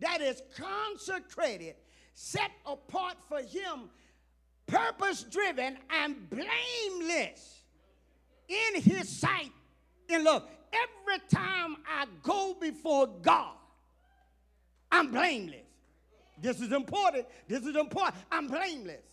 That 0.00 0.20
is 0.20 0.42
consecrated, 0.54 1.76
set 2.12 2.50
apart 2.66 3.16
for 3.30 3.38
Him, 3.38 3.88
purpose 4.66 5.22
driven, 5.22 5.78
and 5.90 6.28
blameless 6.28 7.62
in 8.48 8.82
His 8.82 9.08
sight. 9.08 9.52
And 10.10 10.24
look, 10.24 10.50
every 10.72 11.20
time 11.28 11.76
I 11.88 12.06
go 12.22 12.54
before 12.60 13.06
God, 13.06 13.54
I'm 14.90 15.10
blameless. 15.10 15.60
This 16.40 16.60
is 16.60 16.72
important. 16.72 17.26
This 17.48 17.64
is 17.64 17.76
important. 17.76 18.16
I'm 18.30 18.48
blameless. 18.48 19.04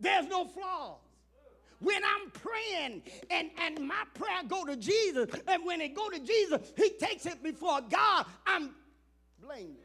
There's 0.00 0.26
no 0.26 0.46
flaws. 0.46 0.98
When 1.78 2.02
I'm 2.02 2.30
praying 2.30 3.02
and, 3.30 3.50
and 3.60 3.86
my 3.86 4.02
prayer 4.14 4.42
go 4.48 4.64
to 4.64 4.76
Jesus, 4.76 5.28
and 5.46 5.64
when 5.64 5.80
it 5.80 5.94
go 5.94 6.08
to 6.08 6.18
Jesus, 6.18 6.72
he 6.76 6.90
takes 6.90 7.26
it 7.26 7.42
before 7.42 7.80
God, 7.88 8.26
I'm 8.46 8.70
blameless. 9.42 9.76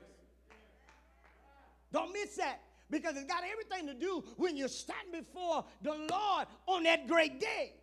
Don't 1.91 2.13
miss 2.13 2.35
that 2.37 2.61
because 2.89 3.15
it's 3.17 3.25
got 3.25 3.43
everything 3.49 3.87
to 3.87 3.93
do 3.93 4.23
when 4.37 4.55
you 4.55 4.67
stand 4.67 5.11
before 5.11 5.65
the 5.81 5.91
Lord 5.91 6.47
on 6.67 6.83
that 6.83 7.07
great 7.07 7.39
day. 7.39 7.73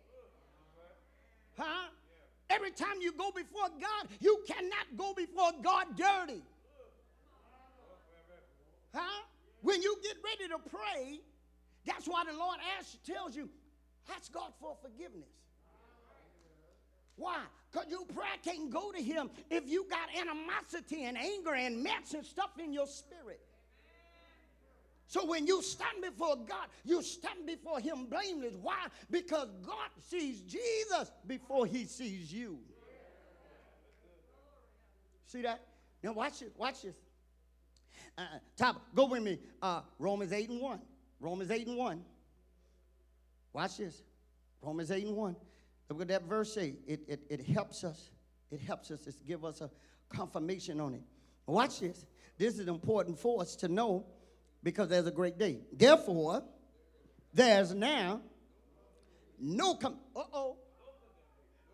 Huh? 1.57 1.89
Every 2.49 2.71
time 2.71 2.97
you 2.99 3.11
go 3.11 3.31
before 3.31 3.69
God, 3.79 4.09
you 4.19 4.43
cannot 4.47 4.97
go 4.97 5.13
before 5.13 5.51
God 5.61 5.85
dirty. 5.95 6.41
Huh? 8.93 9.23
When 9.61 9.81
you 9.81 9.97
get 10.01 10.17
ready 10.23 10.49
to 10.49 10.69
pray, 10.69 11.19
that's 11.85 12.07
why 12.07 12.23
the 12.25 12.37
Lord 12.37 12.57
asks, 12.77 12.97
tells 13.05 13.35
you, 13.35 13.49
ask 14.15 14.33
God 14.33 14.51
for 14.59 14.75
forgiveness. 14.81 15.29
Why? 17.17 17.39
Because 17.71 17.89
your 17.89 18.05
prayer 18.05 18.37
can't 18.43 18.71
go 18.71 18.91
to 18.91 19.01
Him 19.01 19.29
if 19.51 19.67
you 19.67 19.85
got 19.89 20.09
animosity 20.17 21.03
and 21.03 21.17
anger 21.17 21.53
and 21.53 21.83
mess 21.83 22.13
and 22.13 22.25
stuff 22.25 22.51
in 22.57 22.73
your 22.73 22.87
spirit. 22.87 23.41
So 25.09 25.25
when 25.25 25.47
you 25.47 25.63
stand 25.63 26.03
before 26.03 26.35
God, 26.35 26.67
you 26.85 27.01
stand 27.01 27.47
before 27.47 27.79
Him 27.79 28.05
blameless. 28.05 28.53
Why? 28.61 28.85
Because 29.09 29.49
God 29.65 29.89
sees 30.07 30.41
Jesus 30.41 31.11
before 31.25 31.65
He 31.65 31.85
sees 31.85 32.31
you. 32.31 32.59
See 35.25 35.41
that? 35.41 35.61
Now 36.03 36.13
watch 36.13 36.41
this. 36.41 36.51
Watch 36.55 36.83
this. 36.83 36.95
Uh, 38.19 38.21
top, 38.55 38.85
go 38.93 39.07
with 39.07 39.23
me. 39.23 39.39
Uh, 39.63 39.81
Romans 39.97 40.31
8 40.31 40.47
and 40.47 40.61
1. 40.61 40.79
Romans 41.19 41.49
8 41.49 41.65
and 41.65 41.77
1. 41.77 42.05
Watch 43.53 43.77
this. 43.77 44.03
Romans 44.61 44.91
8 44.91 45.07
and 45.07 45.15
1. 45.15 45.35
Look 45.89 46.01
at 46.01 46.07
that 46.09 46.23
verse 46.25 46.55
8. 46.55 46.75
It, 46.85 47.01
it, 47.07 47.21
it 47.31 47.47
helps 47.47 47.83
us. 47.83 48.11
It 48.51 48.61
helps 48.61 48.91
us. 48.91 49.07
It 49.07 49.15
give 49.27 49.43
us 49.43 49.61
a 49.61 49.71
confirmation 50.07 50.79
on 50.79 50.93
it. 50.93 51.01
Watch 51.47 51.79
this. 51.79 52.05
This 52.37 52.59
is 52.59 52.67
important 52.67 53.17
for 53.17 53.41
us 53.41 53.55
to 53.55 53.67
know 53.67 54.05
because 54.63 54.89
there's 54.89 55.07
a 55.07 55.11
great 55.11 55.37
day. 55.37 55.59
Therefore, 55.71 56.43
there's 57.33 57.73
now 57.73 58.21
no 59.39 59.75
com- 59.75 59.99
uh-oh. 60.15 60.57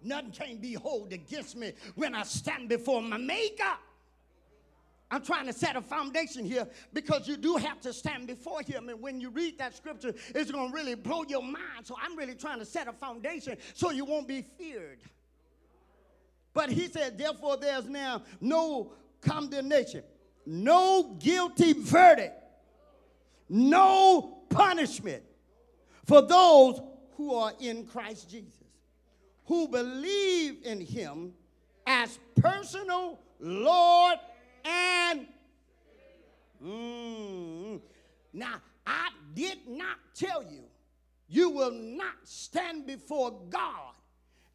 Nothing 0.03 0.31
can 0.31 0.57
be 0.57 0.73
hold 0.73 1.13
against 1.13 1.55
me 1.55 1.73
when 1.95 2.13
I 2.13 2.23
stand 2.23 2.69
before 2.69 3.01
my 3.01 3.17
maker. 3.17 3.63
I'm 5.09 5.23
trying 5.23 5.45
to 5.47 5.53
set 5.53 5.75
a 5.75 5.81
foundation 5.81 6.45
here 6.45 6.67
because 6.93 7.27
you 7.27 7.37
do 7.37 7.55
have 7.55 7.79
to 7.81 7.93
stand 7.93 8.27
before 8.27 8.61
him. 8.61 8.89
And 8.89 9.01
when 9.01 9.21
you 9.21 9.29
read 9.29 9.57
that 9.59 9.75
scripture, 9.75 10.13
it's 10.33 10.51
going 10.51 10.69
to 10.69 10.75
really 10.75 10.95
blow 10.95 11.23
your 11.27 11.43
mind. 11.43 11.85
So 11.85 11.95
I'm 12.01 12.15
really 12.15 12.35
trying 12.35 12.59
to 12.59 12.65
set 12.65 12.87
a 12.87 12.93
foundation 12.93 13.57
so 13.73 13.91
you 13.91 14.05
won't 14.05 14.27
be 14.27 14.41
feared. 14.41 14.99
But 16.53 16.69
he 16.69 16.87
said, 16.87 17.17
therefore, 17.17 17.57
there's 17.57 17.87
now 17.87 18.23
no 18.41 18.93
condemnation, 19.21 20.03
no 20.45 21.15
guilty 21.19 21.73
verdict, 21.73 22.33
no 23.49 24.39
punishment 24.49 25.23
for 26.05 26.21
those 26.21 26.81
who 27.17 27.33
are 27.35 27.53
in 27.59 27.85
Christ 27.85 28.29
Jesus, 28.29 28.63
who 29.45 29.67
believe 29.67 30.63
in 30.63 30.81
him 30.81 31.33
as 31.87 32.19
personal 32.35 33.19
Lord 33.39 34.17
and 34.63 35.27
mm, 36.63 37.81
now 38.33 38.55
I 38.85 39.09
did 39.33 39.59
not 39.67 39.97
tell 40.13 40.43
you 40.43 40.63
you 41.27 41.49
will 41.49 41.71
not 41.71 42.15
stand 42.23 42.85
before 42.85 43.31
God 43.49 43.93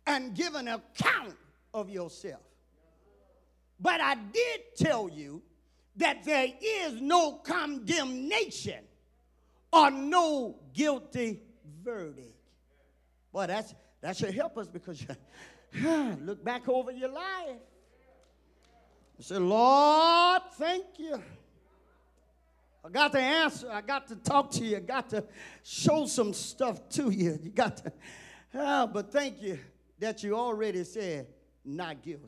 and 0.06 0.34
give 0.34 0.54
an 0.54 0.68
account 0.68 1.36
of 1.74 1.90
yourself. 1.90 2.40
But 3.78 4.00
I 4.00 4.14
did 4.14 4.60
tell 4.76 5.08
you 5.08 5.42
that 5.96 6.24
there 6.24 6.48
is 6.60 7.00
no 7.00 7.32
condemnation 7.32 8.84
or 9.72 9.90
no 9.90 10.56
guilty 10.72 11.42
verdict. 11.82 12.36
Boy, 13.32 13.46
that's 13.46 13.74
that 14.00 14.16
should 14.16 14.34
help 14.34 14.56
us 14.58 14.66
because 14.66 15.04
you 15.72 16.16
look 16.20 16.44
back 16.44 16.68
over 16.68 16.90
your 16.90 17.10
life 17.10 17.58
and 19.16 19.26
Say, 19.26 19.36
Lord, 19.36 20.40
thank 20.54 20.86
you. 20.98 21.22
I 22.82 22.88
got 22.88 23.12
to 23.12 23.20
answer. 23.20 23.70
I 23.70 23.82
got 23.82 24.08
to 24.08 24.16
talk 24.16 24.50
to 24.52 24.64
you. 24.64 24.78
I 24.78 24.80
got 24.80 25.10
to 25.10 25.24
show 25.62 26.06
some 26.06 26.32
stuff 26.32 26.88
to 26.90 27.10
you. 27.10 27.38
You 27.44 27.50
got 27.50 27.76
to, 27.78 27.92
ah, 28.54 28.86
but 28.86 29.12
thank 29.12 29.42
you 29.42 29.58
that 29.98 30.22
you 30.22 30.34
already 30.34 30.84
said 30.84 31.26
not 31.64 32.02
guilty. 32.02 32.24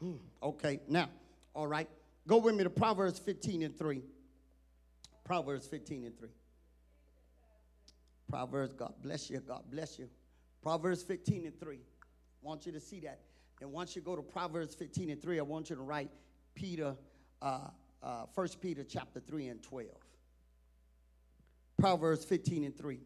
Hmm, 0.00 0.14
okay, 0.42 0.80
now, 0.88 1.10
all 1.52 1.66
right. 1.66 1.88
Go 2.26 2.38
with 2.38 2.54
me 2.54 2.64
to 2.64 2.70
Proverbs 2.70 3.18
15 3.18 3.62
and 3.62 3.76
3. 3.76 4.02
Proverbs 5.24 5.66
15 5.66 6.04
and 6.04 6.18
3. 6.18 6.28
Proverbs, 8.28 8.72
God 8.74 8.94
bless 9.02 9.30
you. 9.30 9.40
God 9.40 9.62
bless 9.70 9.98
you. 9.98 10.08
Proverbs 10.62 11.02
15 11.02 11.46
and 11.46 11.58
3. 11.58 11.76
I 11.76 11.78
want 12.42 12.66
you 12.66 12.72
to 12.72 12.80
see 12.80 13.00
that. 13.00 13.20
And 13.60 13.72
once 13.72 13.94
you 13.94 14.02
go 14.02 14.16
to 14.16 14.22
Proverbs 14.22 14.74
15 14.74 15.10
and 15.10 15.20
3, 15.20 15.38
I 15.38 15.42
want 15.42 15.70
you 15.70 15.76
to 15.76 15.82
write 15.82 16.10
Peter, 16.54 16.96
uh, 17.42 17.68
uh, 18.02 18.26
1 18.34 18.48
Peter 18.60 18.84
chapter 18.84 19.20
3 19.20 19.48
and 19.48 19.62
12. 19.62 19.88
Proverbs 21.78 22.24
15 22.24 22.64
and 22.64 22.76
3. 22.76 23.00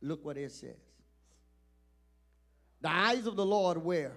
Look 0.00 0.24
what 0.24 0.36
it 0.36 0.52
says. 0.52 0.76
The 2.80 2.90
eyes 2.90 3.26
of 3.26 3.36
the 3.36 3.46
Lord 3.46 3.78
where? 3.78 4.16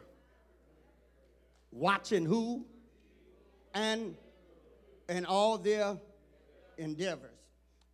Watching 1.72 2.26
who? 2.26 2.66
And 3.76 4.15
and 5.07 5.26
all 5.28 5.59
their 5.59 5.97
endeavors. 6.78 7.38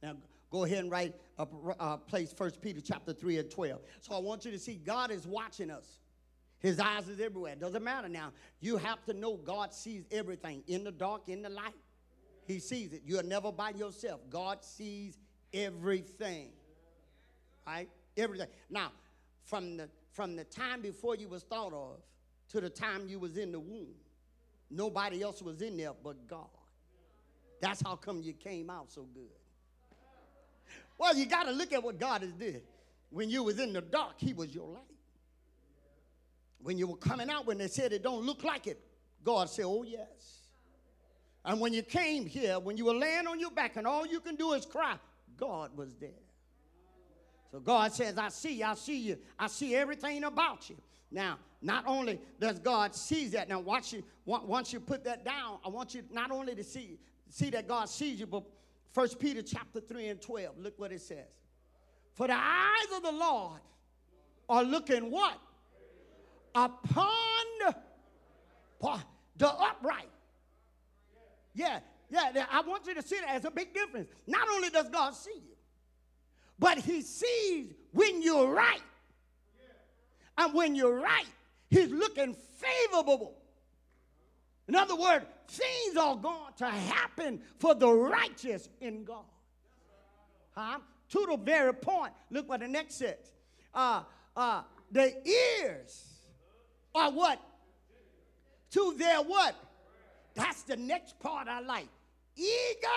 Now 0.02 0.16
go 0.50 0.64
ahead 0.64 0.80
and 0.80 0.92
write 0.92 1.14
a 1.38 1.98
place 1.98 2.32
First 2.32 2.62
Peter 2.62 2.82
chapter 2.82 3.14
3 3.14 3.40
and 3.40 3.50
12. 3.52 3.82
So 4.02 4.16
I 4.16 4.20
want 4.20 4.46
you 4.46 4.52
to 4.52 4.60
see 4.60 4.76
God 4.76 5.12
is 5.12 5.26
watching 5.26 5.72
us. 5.72 6.00
His 6.60 6.80
eyes 6.80 7.08
is 7.10 7.20
everywhere. 7.20 7.54
It 7.54 7.60
doesn't 7.60 7.84
matter 7.84 8.08
now. 8.08 8.32
You 8.60 8.78
have 8.78 9.04
to 9.06 9.14
know 9.14 9.36
God 9.38 9.74
sees 9.74 10.06
everything 10.12 10.64
in 10.68 10.84
the 10.84 10.92
dark, 10.92 11.24
in 11.28 11.42
the 11.42 11.50
light. 11.50 11.74
He 12.46 12.60
sees 12.60 12.94
it. 12.94 13.02
You're 13.06 13.24
never 13.24 13.52
by 13.52 13.72
yourself. 13.72 14.22
God 14.30 14.64
sees 14.64 15.18
everything. 15.54 16.50
Right? 17.66 17.90
Everything. 18.16 18.48
Now, 18.70 18.92
from 19.44 19.78
the 19.78 19.90
from 20.12 20.36
the 20.36 20.44
time 20.44 20.82
before 20.82 21.16
you 21.16 21.28
was 21.28 21.44
thought 21.44 21.74
of 21.74 22.02
to 22.50 22.62
the 22.62 22.70
time 22.70 23.08
you 23.08 23.18
was 23.18 23.38
in 23.38 23.52
the 23.52 23.60
womb, 23.60 23.96
nobody 24.72 25.22
else 25.22 25.42
was 25.42 25.62
in 25.62 25.78
there 25.78 25.92
but 26.04 26.28
God. 26.28 26.48
That's 27.62 27.82
how 27.82 27.96
come 27.96 28.22
you 28.22 28.34
came 28.34 28.70
out 28.70 28.92
so 28.92 29.04
good. 29.14 29.30
Well, 30.98 31.16
you 31.16 31.26
got 31.26 31.44
to 31.44 31.52
look 31.52 31.74
at 31.74 31.84
what 31.84 32.00
God 32.00 32.22
has 32.22 32.34
did. 32.34 32.64
When 33.10 33.30
you 33.30 33.44
was 33.44 33.60
in 33.60 33.74
the 33.74 33.82
dark, 33.82 34.16
he 34.18 34.34
was 34.34 34.54
your 34.54 34.68
light 34.68 34.84
when 36.64 36.78
you 36.78 36.88
were 36.88 36.98
coming 36.98 37.30
out, 37.30 37.46
when 37.46 37.58
they 37.58 37.68
said 37.68 37.94
it 37.94 38.04
don't 38.04 38.26
look 38.26 38.44
like 38.44 38.68
it, 38.68 38.80
God 39.24 39.50
said, 39.50 39.66
Oh, 39.66 39.84
yes. 39.84 40.40
And 41.44 41.60
when 41.60 41.74
you 41.74 41.82
came 41.82 42.26
here, 42.26 42.60
when 42.60 42.78
you 42.78 42.86
were 42.86 42.94
laying 42.94 43.26
on 43.26 43.40
your 43.40 43.52
back 43.52 43.76
and 43.76 43.88
all 43.88 44.06
you 44.06 44.20
can 44.20 44.36
do 44.36 44.54
is 44.54 44.66
cry, 44.66 44.96
God 45.38 45.76
was 45.76 45.96
there. 45.96 46.10
So 47.52 47.60
God 47.60 47.92
says, 47.94 48.18
I 48.18 48.30
see, 48.30 48.62
I 48.62 48.76
see 48.76 49.00
you, 49.00 49.18
I 49.40 49.48
see 49.48 49.76
everything 49.76 50.24
about 50.24 50.70
you. 50.70 50.78
Now, 51.12 51.40
not 51.62 51.84
only 51.86 52.20
does 52.40 52.60
God 52.60 52.96
see 52.96 53.28
that, 53.30 53.50
now 53.50 53.60
once 53.60 53.94
you 53.94 54.04
once 54.26 54.72
you 54.72 54.80
put 54.80 55.04
that 55.04 55.26
down, 55.26 55.60
I 55.66 55.70
want 55.70 55.94
you 55.94 56.04
not 56.12 56.32
only 56.32 56.56
to 56.56 56.64
see 56.64 56.98
see 57.30 57.50
that 57.52 57.68
God 57.68 57.90
sees 57.90 58.20
you, 58.20 58.28
but 58.28 58.44
First 58.94 59.20
Peter 59.20 59.42
chapter 59.42 59.80
3 59.80 60.08
and 60.08 60.22
12, 60.22 60.58
look 60.58 60.78
what 60.78 60.92
it 60.92 61.02
says. 61.02 61.28
For 62.14 62.28
the 62.28 62.36
eyes 62.36 62.88
of 62.96 63.04
the 63.04 63.12
Lord 63.12 63.62
are 64.50 64.64
looking 64.64 65.10
what? 65.10 65.40
upon 66.56 67.08
the 69.38 69.50
upright. 69.50 70.10
Yeah, 71.54 71.80
yeah, 72.10 72.46
I 72.52 72.62
want 72.62 72.86
you 72.88 72.96
to 72.96 73.02
see 73.02 73.18
that 73.20 73.36
as 73.36 73.46
a 73.46 73.52
big 73.52 73.74
difference. 73.74 74.10
Not 74.28 74.48
only 74.50 74.70
does 74.70 74.90
God 74.90 75.16
see 75.16 75.34
you, 75.36 75.56
but 76.60 76.78
He 76.78 77.02
sees 77.02 77.74
when 77.92 78.22
you're 78.22 78.54
right. 78.54 78.82
And 80.38 80.54
when 80.54 80.76
you're 80.76 81.00
right, 81.00 81.26
He's 81.70 81.90
looking 81.90 82.36
favorable. 82.58 83.34
In 84.68 84.76
other 84.76 84.96
words, 84.96 85.26
things 85.48 85.98
are 85.98 86.16
going 86.16 86.54
to 86.58 86.68
happen 86.68 87.42
for 87.60 87.74
the 87.76 87.90
righteous 87.90 88.70
in 88.80 89.04
God. 89.04 89.26
Huh? 90.56 90.80
To 91.10 91.28
the 91.30 91.38
very 91.38 91.74
point, 91.74 92.14
look 92.30 92.48
what 92.48 92.60
the 92.60 92.68
next 92.68 92.96
says. 92.96 93.18
Uh, 93.74 94.04
uh, 94.36 94.62
the 94.92 95.14
ears 95.28 96.06
or 96.94 97.12
what? 97.12 97.42
To 98.72 98.96
their 98.98 99.18
what? 99.18 99.56
That's 100.36 100.64
the 100.64 100.78
next 100.78 101.20
part 101.20 101.48
I 101.48 101.62
like. 101.62 101.88
Eager. 102.36 102.88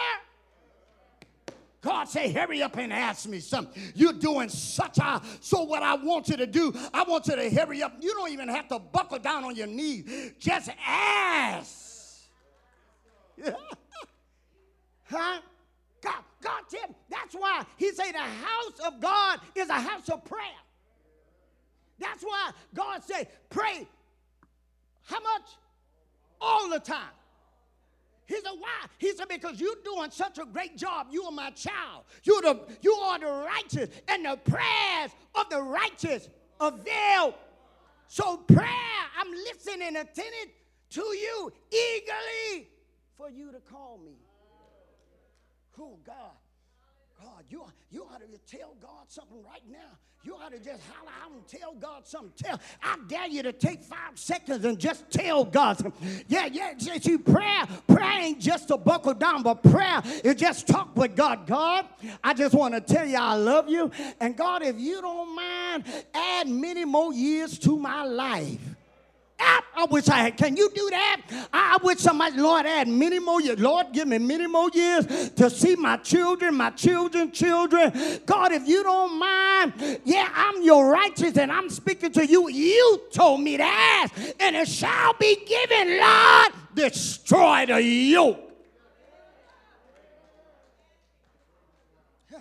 God 1.84 2.08
say, 2.08 2.32
hurry 2.32 2.62
up 2.62 2.78
and 2.78 2.90
ask 2.90 3.28
me 3.28 3.40
something. 3.40 3.82
You're 3.94 4.14
doing 4.14 4.48
such 4.48 4.96
a, 4.96 5.20
so 5.40 5.64
what 5.64 5.82
I 5.82 5.94
want 5.96 6.28
you 6.28 6.36
to 6.38 6.46
do, 6.46 6.72
I 6.94 7.02
want 7.02 7.26
you 7.26 7.36
to 7.36 7.50
hurry 7.50 7.82
up. 7.82 7.92
You 8.00 8.14
don't 8.14 8.30
even 8.30 8.48
have 8.48 8.68
to 8.68 8.78
buckle 8.78 9.18
down 9.18 9.44
on 9.44 9.54
your 9.54 9.66
knees. 9.66 10.32
Just 10.38 10.70
ask. 10.86 12.22
huh? 13.44 15.40
God, 16.00 16.24
God 16.40 16.62
said, 16.68 16.94
that's 17.10 17.34
why 17.34 17.64
he 17.76 17.92
said 17.92 18.12
the 18.12 18.18
house 18.18 18.80
of 18.86 18.98
God 19.00 19.40
is 19.54 19.68
a 19.68 19.74
house 19.74 20.08
of 20.08 20.24
prayer. 20.24 20.40
That's 21.98 22.22
why 22.22 22.52
God 22.72 23.04
said, 23.04 23.28
pray. 23.50 23.86
How 25.02 25.20
much? 25.20 25.50
All 26.40 26.70
the 26.70 26.80
time. 26.80 27.12
He 28.26 28.36
said, 28.36 28.52
why? 28.58 28.86
He 28.98 29.12
said, 29.12 29.28
because 29.28 29.60
you're 29.60 29.76
doing 29.84 30.10
such 30.10 30.38
a 30.38 30.44
great 30.44 30.76
job. 30.76 31.08
You 31.10 31.24
are 31.24 31.32
my 31.32 31.50
child. 31.50 32.04
You're 32.22 32.40
the, 32.40 32.60
you 32.80 32.92
are 32.94 33.18
the 33.18 33.26
righteous, 33.26 33.90
and 34.08 34.24
the 34.24 34.36
prayers 34.36 35.10
of 35.34 35.48
the 35.50 35.60
righteous 35.60 36.28
avail. 36.60 37.34
So 38.06 38.38
prayer, 38.38 38.68
I'm 39.18 39.30
listening 39.30 39.96
attentive 39.96 40.52
to 40.90 41.02
you 41.02 41.52
eagerly 41.70 42.68
for 43.16 43.30
you 43.30 43.52
to 43.52 43.60
call 43.60 44.00
me. 44.04 44.16
Oh, 45.78 45.98
God. 46.06 46.14
God, 47.20 47.44
you, 47.48 47.64
you 47.90 48.04
ought 48.04 48.20
to 48.20 48.56
tell 48.56 48.74
God 48.80 49.06
something 49.08 49.42
right 49.42 49.62
now. 49.70 49.98
You 50.24 50.36
ought 50.36 50.52
to 50.52 50.58
just 50.58 50.80
holler 50.90 51.10
out 51.22 51.32
and 51.32 51.46
tell 51.46 51.74
God 51.74 52.06
something. 52.06 52.32
Tell, 52.42 52.58
I 52.82 52.96
dare 53.08 53.28
you 53.28 53.42
to 53.42 53.52
take 53.52 53.84
five 53.84 54.18
seconds 54.18 54.64
and 54.64 54.78
just 54.78 55.10
tell 55.10 55.44
God 55.44 55.76
something. 55.76 56.24
Yeah, 56.28 56.46
yeah, 56.46 56.72
see, 56.78 57.18
prayer, 57.18 57.66
prayer 57.86 58.20
ain't 58.22 58.40
just 58.40 58.68
to 58.68 58.78
buckle 58.78 59.12
down, 59.12 59.42
but 59.42 59.62
prayer 59.62 60.00
is 60.24 60.36
just 60.36 60.66
talk 60.66 60.96
with 60.96 61.14
God. 61.14 61.46
God, 61.46 61.84
I 62.22 62.32
just 62.32 62.54
want 62.54 62.72
to 62.72 62.80
tell 62.80 63.06
you 63.06 63.18
I 63.18 63.34
love 63.34 63.68
you. 63.68 63.90
And 64.18 64.34
God, 64.34 64.62
if 64.62 64.80
you 64.80 65.02
don't 65.02 65.36
mind, 65.36 65.84
add 66.14 66.48
many 66.48 66.86
more 66.86 67.12
years 67.12 67.58
to 67.58 67.78
my 67.78 68.04
life. 68.04 68.58
I 69.84 69.86
wish 69.90 70.08
I 70.08 70.18
had. 70.18 70.36
Can 70.36 70.56
you 70.56 70.70
do 70.74 70.88
that? 70.90 71.48
I 71.52 71.76
wish 71.82 71.98
somebody, 71.98 72.38
Lord, 72.38 72.64
add 72.64 72.88
many 72.88 73.18
more 73.18 73.40
years. 73.40 73.58
Lord, 73.58 73.88
give 73.92 74.08
me 74.08 74.18
many 74.18 74.46
more 74.46 74.70
years 74.72 75.30
to 75.30 75.50
see 75.50 75.76
my 75.76 75.96
children, 75.98 76.54
my 76.54 76.70
children, 76.70 77.32
children. 77.32 77.92
God, 78.24 78.52
if 78.52 78.66
you 78.66 78.82
don't 78.82 79.18
mind, 79.18 80.00
yeah, 80.04 80.30
I'm 80.34 80.62
your 80.62 80.88
righteous 80.88 81.36
and 81.36 81.52
I'm 81.52 81.68
speaking 81.68 82.12
to 82.12 82.26
you. 82.26 82.48
You 82.48 83.02
told 83.12 83.40
me 83.40 83.56
to 83.56 83.64
ask, 83.64 84.14
and 84.40 84.56
it 84.56 84.68
shall 84.68 85.12
be 85.14 85.44
given, 85.44 85.98
Lord. 85.98 86.52
Destroy 86.74 87.66
the 87.66 87.82
yoke. 87.82 88.40
Yeah. 92.30 92.38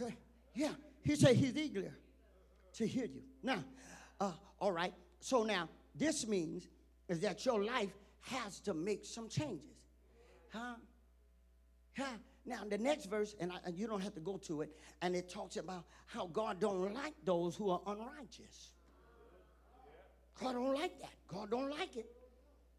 Okay. 0.00 0.16
Yeah. 0.54 0.70
He 1.02 1.16
said 1.16 1.36
he's 1.36 1.56
eager 1.56 1.90
to 2.74 2.86
hear 2.86 3.06
you. 3.06 3.22
Now, 3.42 3.64
uh, 4.20 4.32
all 4.60 4.72
right. 4.72 4.92
So 5.20 5.42
now, 5.44 5.68
this 5.94 6.26
means 6.26 6.68
is 7.08 7.20
that 7.20 7.44
your 7.44 7.62
life 7.62 7.92
has 8.22 8.60
to 8.60 8.74
make 8.74 9.04
some 9.04 9.28
changes. 9.28 9.76
Huh? 10.50 10.74
Huh? 11.96 12.04
Now, 12.46 12.62
the 12.68 12.78
next 12.78 13.06
verse, 13.06 13.34
and, 13.40 13.52
I, 13.52 13.56
and 13.64 13.78
you 13.78 13.86
don't 13.86 14.02
have 14.02 14.14
to 14.14 14.20
go 14.20 14.36
to 14.46 14.62
it, 14.62 14.70
and 15.00 15.14
it 15.16 15.28
talks 15.30 15.56
about 15.56 15.84
how 16.06 16.26
God 16.26 16.60
don't 16.60 16.92
like 16.92 17.14
those 17.24 17.56
who 17.56 17.70
are 17.70 17.80
unrighteous. 17.86 18.72
God 20.40 20.52
don't 20.52 20.74
like 20.74 20.98
that. 21.00 21.12
God 21.28 21.50
don't 21.50 21.70
like 21.70 21.96
it. 21.96 22.06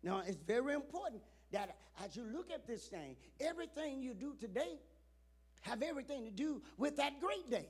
Now, 0.04 0.22
it's 0.26 0.38
very 0.46 0.74
important 0.74 1.24
that 1.52 1.76
as 2.04 2.16
you 2.16 2.24
look 2.24 2.52
at 2.52 2.68
this 2.68 2.88
thing, 2.88 3.16
everything 3.40 4.02
you 4.02 4.14
do 4.14 4.36
today 4.40 4.78
have 5.62 5.82
everything 5.82 6.26
to 6.26 6.32
do 6.32 6.62
with 6.78 6.98
that 6.98 7.20
great 7.20 7.50
day. 7.50 7.68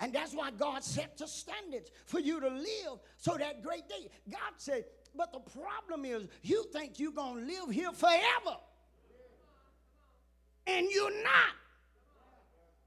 And 0.00 0.12
that's 0.12 0.34
why 0.34 0.50
God 0.50 0.84
set 0.84 1.18
the 1.18 1.26
standards 1.26 1.90
for 2.06 2.20
you 2.20 2.40
to 2.40 2.48
live 2.48 2.98
so 3.16 3.36
that 3.36 3.62
great 3.62 3.88
day. 3.88 4.08
God 4.30 4.52
said, 4.56 4.84
but 5.14 5.32
the 5.32 5.40
problem 5.40 6.04
is 6.04 6.28
you 6.42 6.64
think 6.72 6.98
you're 6.98 7.12
going 7.12 7.46
to 7.46 7.52
live 7.52 7.70
here 7.70 7.92
forever. 7.92 8.56
And 10.66 10.86
you're 10.90 11.22
not. 11.22 11.54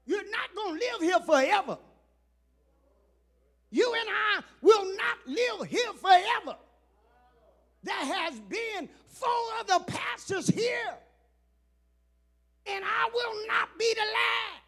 You're 0.06 0.30
not 0.30 0.54
going 0.54 0.78
to 0.78 0.86
live 0.86 1.00
here 1.00 1.20
forever. 1.20 1.78
You 3.70 3.92
and 3.92 4.08
I 4.08 4.42
will 4.62 4.84
not 4.84 5.18
live 5.26 5.68
here 5.68 5.92
forever. 6.00 6.56
There 7.82 7.94
has 7.94 8.38
been 8.40 8.88
four 9.08 9.28
other 9.60 9.84
pastors 9.84 10.48
here, 10.48 10.94
and 12.66 12.84
I 12.84 13.10
will 13.12 13.46
not 13.46 13.78
be 13.78 13.92
the 13.94 14.00
last. 14.00 14.63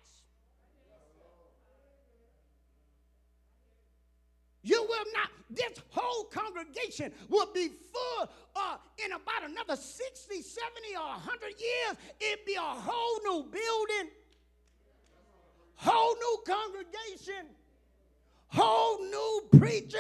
You 4.67 4.83
will 4.83 5.05
not, 5.15 5.31
this 5.49 5.81
whole 5.91 6.25
congregation 6.25 7.13
will 7.29 7.53
be 7.55 7.69
full 7.69 8.29
uh, 8.57 8.79
in 8.99 9.13
about 9.13 9.49
another 9.49 9.77
60, 9.77 10.43
70, 10.43 10.97
or 10.97 11.07
100 11.07 11.47
years. 11.51 11.97
It'd 12.19 12.45
be 12.45 12.55
a 12.55 12.61
whole 12.61 13.21
new 13.23 13.45
building, 13.45 14.11
whole 15.77 16.17
new 16.17 16.39
congregation, 16.45 17.47
whole 18.49 19.05
new 19.05 19.43
preacher. 19.57 19.99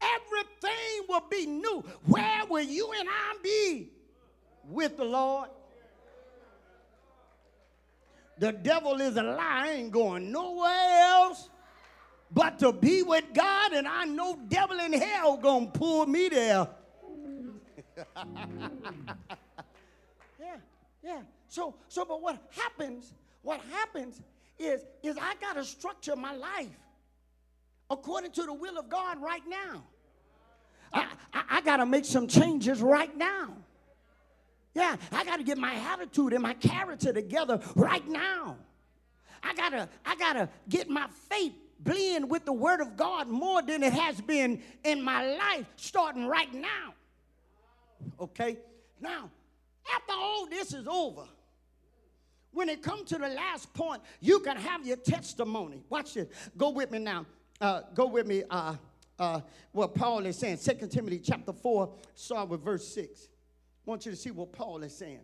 Everything 0.00 1.06
will 1.08 1.22
be 1.30 1.46
new. 1.46 1.84
Where 2.06 2.44
will 2.46 2.64
you 2.64 2.90
and 2.98 3.08
I 3.08 3.36
be? 3.40 3.92
With 4.64 4.96
the 4.96 5.04
Lord. 5.04 5.48
The 8.38 8.50
devil 8.50 9.00
is 9.00 9.16
a 9.16 9.22
lie. 9.22 9.74
Ain't 9.76 9.92
going 9.92 10.32
nowhere 10.32 11.02
else 11.02 11.50
but 12.34 12.58
to 12.60 12.72
be 12.72 13.02
with 13.02 13.24
God, 13.34 13.72
and 13.72 13.86
I 13.86 14.04
know 14.04 14.38
devil 14.48 14.78
in 14.78 14.92
hell 14.92 15.36
gonna 15.36 15.66
pull 15.66 16.06
me 16.06 16.28
there. 16.28 16.68
yeah, 20.40 20.56
yeah. 21.02 21.20
So, 21.48 21.74
so, 21.88 22.04
but 22.04 22.22
what 22.22 22.38
happens? 22.50 23.12
What 23.42 23.60
happens 23.70 24.20
is, 24.58 24.84
is 25.02 25.16
I 25.20 25.34
gotta 25.40 25.64
structure 25.64 26.16
my 26.16 26.34
life 26.34 26.68
according 27.90 28.32
to 28.32 28.44
the 28.44 28.54
will 28.54 28.78
of 28.78 28.88
God 28.88 29.20
right 29.20 29.46
now. 29.46 29.84
I, 30.92 31.06
I, 31.32 31.42
I 31.50 31.60
gotta 31.60 31.84
make 31.84 32.04
some 32.06 32.26
changes 32.26 32.80
right 32.80 33.14
now. 33.16 33.54
Yeah, 34.74 34.96
I 35.10 35.24
gotta 35.24 35.42
get 35.42 35.58
my 35.58 35.74
attitude 35.74 36.32
and 36.32 36.42
my 36.42 36.54
character 36.54 37.12
together 37.12 37.60
right 37.74 38.06
now. 38.08 38.56
I 39.42 39.54
gotta, 39.54 39.88
I 40.06 40.16
gotta 40.16 40.48
get 40.68 40.88
my 40.88 41.08
faith 41.28 41.52
blend 41.82 42.30
with 42.30 42.44
the 42.44 42.52
Word 42.52 42.80
of 42.80 42.96
God 42.96 43.28
more 43.28 43.62
than 43.62 43.82
it 43.82 43.92
has 43.92 44.20
been 44.20 44.62
in 44.84 45.02
my 45.02 45.36
life, 45.36 45.66
starting 45.76 46.26
right 46.26 46.52
now. 46.52 46.94
Okay? 48.20 48.58
Now, 49.00 49.30
after 49.94 50.12
all 50.12 50.46
this 50.46 50.72
is 50.72 50.86
over, 50.86 51.24
when 52.52 52.68
it 52.68 52.82
comes 52.82 53.08
to 53.10 53.18
the 53.18 53.28
last 53.28 53.72
point, 53.74 54.02
you 54.20 54.40
can 54.40 54.56
have 54.56 54.86
your 54.86 54.98
testimony. 54.98 55.82
Watch 55.88 56.14
this. 56.14 56.28
Go 56.56 56.70
with 56.70 56.90
me 56.90 56.98
now. 56.98 57.26
Uh, 57.60 57.82
go 57.94 58.06
with 58.06 58.26
me. 58.26 58.42
Uh, 58.50 58.76
uh, 59.18 59.40
what 59.72 59.94
Paul 59.94 60.26
is 60.26 60.36
saying. 60.36 60.58
2 60.58 60.86
Timothy 60.88 61.18
chapter 61.18 61.52
4, 61.52 61.94
start 62.14 62.48
with 62.48 62.62
verse 62.62 62.86
6. 62.88 63.28
I 63.86 63.90
want 63.90 64.04
you 64.04 64.12
to 64.12 64.16
see 64.16 64.30
what 64.30 64.52
Paul 64.52 64.82
is 64.82 64.96
saying. 64.96 65.20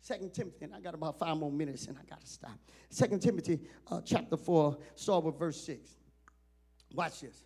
Second 0.00 0.32
Timothy, 0.32 0.64
and 0.64 0.74
I 0.74 0.80
got 0.80 0.94
about 0.94 1.18
five 1.18 1.36
more 1.36 1.50
minutes 1.50 1.86
and 1.86 1.96
I 1.98 2.04
got 2.08 2.20
to 2.20 2.26
stop. 2.26 2.58
Second 2.88 3.20
Timothy 3.20 3.60
uh, 3.90 4.00
chapter 4.04 4.36
4, 4.36 4.78
start 4.94 5.24
with 5.24 5.38
verse 5.38 5.60
6. 5.62 5.90
Watch 6.94 7.20
this. 7.20 7.44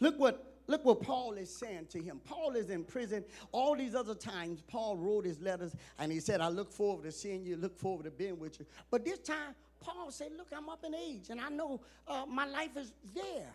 Look 0.00 0.18
what 0.18 0.48
look 0.66 0.84
what 0.84 1.02
Paul 1.02 1.34
is 1.34 1.54
saying 1.54 1.86
to 1.90 2.00
him. 2.00 2.20
Paul 2.24 2.52
is 2.52 2.70
in 2.70 2.84
prison. 2.84 3.24
All 3.50 3.76
these 3.76 3.94
other 3.94 4.14
times, 4.14 4.62
Paul 4.62 4.96
wrote 4.96 5.24
his 5.24 5.40
letters 5.40 5.74
and 5.98 6.10
he 6.10 6.20
said, 6.20 6.40
I 6.40 6.48
look 6.48 6.72
forward 6.72 7.04
to 7.04 7.12
seeing 7.12 7.44
you, 7.44 7.56
look 7.56 7.76
forward 7.78 8.04
to 8.04 8.10
being 8.10 8.38
with 8.38 8.58
you. 8.58 8.66
But 8.90 9.04
this 9.04 9.18
time, 9.18 9.54
Paul 9.80 10.10
said, 10.10 10.28
Look, 10.36 10.48
I'm 10.56 10.68
up 10.68 10.84
in 10.84 10.94
age 10.94 11.30
and 11.30 11.40
I 11.40 11.48
know 11.48 11.80
uh, 12.06 12.24
my 12.28 12.46
life 12.46 12.76
is 12.76 12.92
there. 13.14 13.52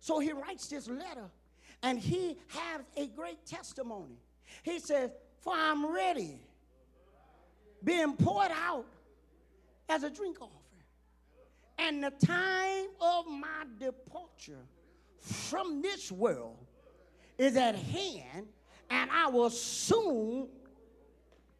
So 0.00 0.18
he 0.18 0.32
writes 0.32 0.68
this 0.68 0.88
letter 0.88 1.30
and 1.82 1.98
he 1.98 2.38
has 2.48 2.82
a 2.96 3.06
great 3.08 3.44
testimony. 3.46 4.18
He 4.62 4.78
says, 4.78 5.10
For 5.40 5.54
I'm 5.54 5.92
ready 5.92 6.40
being 7.84 8.16
poured 8.16 8.50
out 8.50 8.86
as 9.88 10.02
a 10.02 10.10
drink 10.10 10.40
offering. 10.40 10.54
And 11.78 12.02
the 12.02 12.10
time 12.26 12.86
of 13.00 13.26
my 13.28 13.64
departure 13.78 14.66
from 15.20 15.80
this 15.80 16.10
world 16.10 16.56
is 17.38 17.56
at 17.56 17.76
hand, 17.76 18.48
and 18.90 19.10
I 19.10 19.28
will 19.28 19.50
soon. 19.50 20.48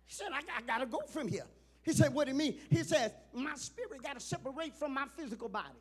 He 0.06 0.14
said, 0.14 0.28
I, 0.32 0.40
I 0.56 0.62
got 0.62 0.78
to 0.78 0.86
go 0.86 1.00
from 1.08 1.28
here. 1.28 1.46
He 1.82 1.92
said, 1.92 2.12
What 2.12 2.26
do 2.26 2.32
you 2.32 2.38
mean? 2.38 2.58
He 2.68 2.82
says, 2.82 3.12
My 3.32 3.54
spirit 3.54 4.02
got 4.02 4.14
to 4.14 4.20
separate 4.20 4.74
from 4.74 4.92
my 4.92 5.06
physical 5.16 5.48
body 5.48 5.78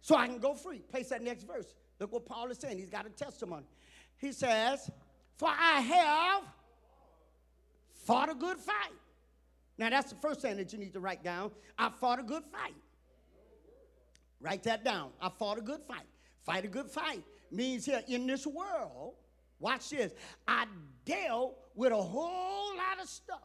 so 0.00 0.16
I 0.16 0.26
can 0.26 0.38
go 0.38 0.54
free. 0.54 0.78
Place 0.78 1.08
that 1.08 1.22
next 1.22 1.44
verse. 1.44 1.74
Look 1.98 2.12
what 2.12 2.26
Paul 2.26 2.50
is 2.50 2.58
saying. 2.58 2.78
He's 2.78 2.90
got 2.90 3.06
a 3.06 3.10
testimony. 3.10 3.64
He 4.18 4.32
says, 4.32 4.90
For 5.38 5.48
I 5.48 5.80
have 5.80 6.42
fought 8.04 8.30
a 8.30 8.34
good 8.34 8.58
fight. 8.58 8.92
Now, 9.78 9.90
that's 9.90 10.10
the 10.10 10.18
first 10.18 10.40
thing 10.40 10.56
that 10.56 10.72
you 10.72 10.78
need 10.78 10.92
to 10.92 11.00
write 11.00 11.24
down. 11.24 11.50
I 11.78 11.88
fought 11.88 12.20
a 12.20 12.22
good 12.22 12.44
fight. 12.52 12.74
Write 14.40 14.62
that 14.64 14.84
down. 14.84 15.10
I 15.20 15.28
fought 15.28 15.58
a 15.58 15.62
good 15.62 15.80
fight. 15.86 16.06
Fight 16.44 16.64
a 16.64 16.68
good 16.68 16.90
fight 16.90 17.22
means 17.52 17.84
here 17.84 18.02
in 18.08 18.26
this 18.26 18.46
world, 18.46 19.14
watch 19.60 19.90
this, 19.90 20.12
I 20.48 20.66
dealt 21.04 21.56
with 21.74 21.92
a 21.92 22.02
whole 22.02 22.76
lot 22.76 23.00
of 23.00 23.08
stuff. 23.08 23.38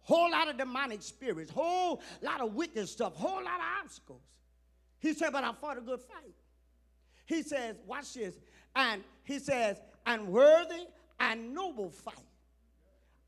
Whole 0.00 0.30
lot 0.30 0.48
of 0.48 0.56
demonic 0.56 1.02
spirits, 1.02 1.52
whole 1.52 2.02
lot 2.22 2.40
of 2.40 2.54
wicked 2.54 2.88
stuff, 2.88 3.14
whole 3.14 3.36
lot 3.44 3.60
of 3.60 3.84
obstacles. 3.84 4.22
He 4.98 5.12
said, 5.12 5.30
but 5.32 5.44
I 5.44 5.52
fought 5.52 5.78
a 5.78 5.82
good 5.82 6.00
fight. 6.00 6.34
He 7.26 7.42
says, 7.42 7.76
watch 7.86 8.14
this, 8.14 8.34
and 8.74 9.04
he 9.22 9.38
says, 9.38 9.80
and 10.06 10.28
worthy 10.28 10.86
and 11.20 11.54
noble 11.54 11.90
fight. 11.90 12.14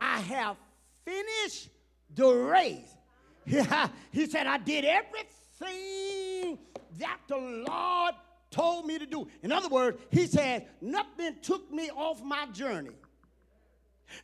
I 0.00 0.18
have 0.20 0.56
finish 1.05 1.68
the 2.14 2.28
race. 2.28 2.96
he 4.12 4.26
said, 4.26 4.46
I 4.46 4.59
did 4.59 4.84
everything 4.84 6.59
that 6.98 7.18
the 7.28 7.38
Lord 7.38 8.14
told 8.50 8.86
me 8.86 8.98
to 8.98 9.07
do. 9.07 9.26
In 9.42 9.50
other 9.53 9.68
words, 9.68 9.98
he 10.11 10.26
said, 10.26 10.68
nothing 10.80 11.36
took 11.42 11.70
me 11.72 11.90
off 11.90 12.22
my 12.22 12.46
journey. 12.46 12.90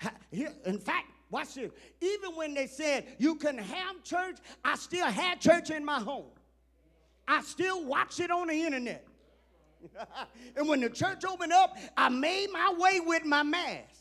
In 0.33 0.79
fact, 0.79 1.07
Watch 1.31 1.55
this. 1.55 1.71
Even 2.01 2.37
when 2.37 2.55
they 2.55 2.67
said 2.67 3.07
you 3.19 3.35
can 3.35 3.59
have 3.59 4.03
church, 4.03 4.39
I 4.65 4.77
still 4.77 5.07
had 5.07 5.41
church 5.41 5.71
in 5.71 5.85
my 5.85 6.01
home. 6.01 6.31
I 7.27 7.43
still 7.43 7.85
watch 7.85 8.21
it 8.21 8.31
on 8.31 8.49
the 8.49 8.55
internet. 8.55 9.07
and 10.57 10.69
when 10.69 10.81
the 10.81 10.89
church 10.89 11.25
opened 11.25 11.53
up, 11.53 11.77
I 11.97 12.09
made 12.09 12.49
my 12.51 12.75
way 12.79 13.01
with 13.01 13.25
my 13.25 13.43
mask. 13.43 13.98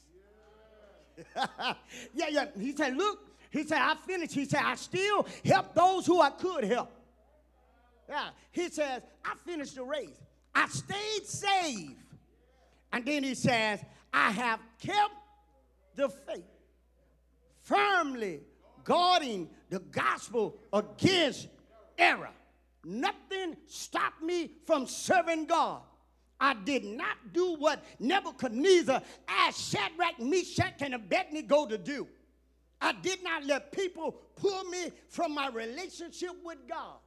yeah, 2.13 2.27
yeah. 2.29 2.45
He 2.59 2.75
said, 2.75 2.95
Look, 2.95 3.19
he 3.49 3.63
said, 3.63 3.79
I 3.79 3.95
finished. 4.05 4.33
He 4.33 4.45
said, 4.45 4.61
I 4.63 4.75
still 4.75 5.25
help 5.43 5.73
those 5.73 6.05
who 6.05 6.21
I 6.21 6.29
could 6.29 6.63
help. 6.63 6.91
Yeah. 8.09 8.29
He 8.51 8.69
says, 8.69 9.01
I 9.23 9.33
finished 9.45 9.75
the 9.75 9.83
race. 9.83 10.17
I 10.53 10.67
stayed 10.67 11.25
saved. 11.25 11.95
And 12.91 13.05
then 13.05 13.23
he 13.23 13.35
says, 13.35 13.79
I 14.13 14.31
have 14.31 14.59
kept 14.79 15.13
the 15.95 16.09
faith, 16.09 16.45
firmly 17.63 18.41
guarding 18.83 19.49
the 19.69 19.79
gospel 19.79 20.57
against 20.71 21.47
error. 21.97 22.31
Nothing 22.85 23.57
stopped 23.67 24.21
me 24.21 24.51
from 24.65 24.87
serving 24.87 25.45
God. 25.45 25.81
I 26.39 26.53
did 26.53 26.85
not 26.85 27.33
do 27.33 27.55
what 27.55 27.83
Nebuchadnezzar 27.99 29.01
asked 29.27 29.71
Shadrach, 29.71 30.19
Meshach, 30.19 30.81
and 30.81 30.93
Abednego 30.93 31.65
to 31.65 31.77
do. 31.77 32.07
I 32.79 32.91
did 32.91 33.23
not 33.23 33.45
let 33.45 33.71
people 33.71 34.11
pull 34.35 34.63
me 34.65 34.91
from 35.09 35.33
my 35.33 35.49
relationship 35.49 36.31
with 36.43 36.59
God. 36.69 36.97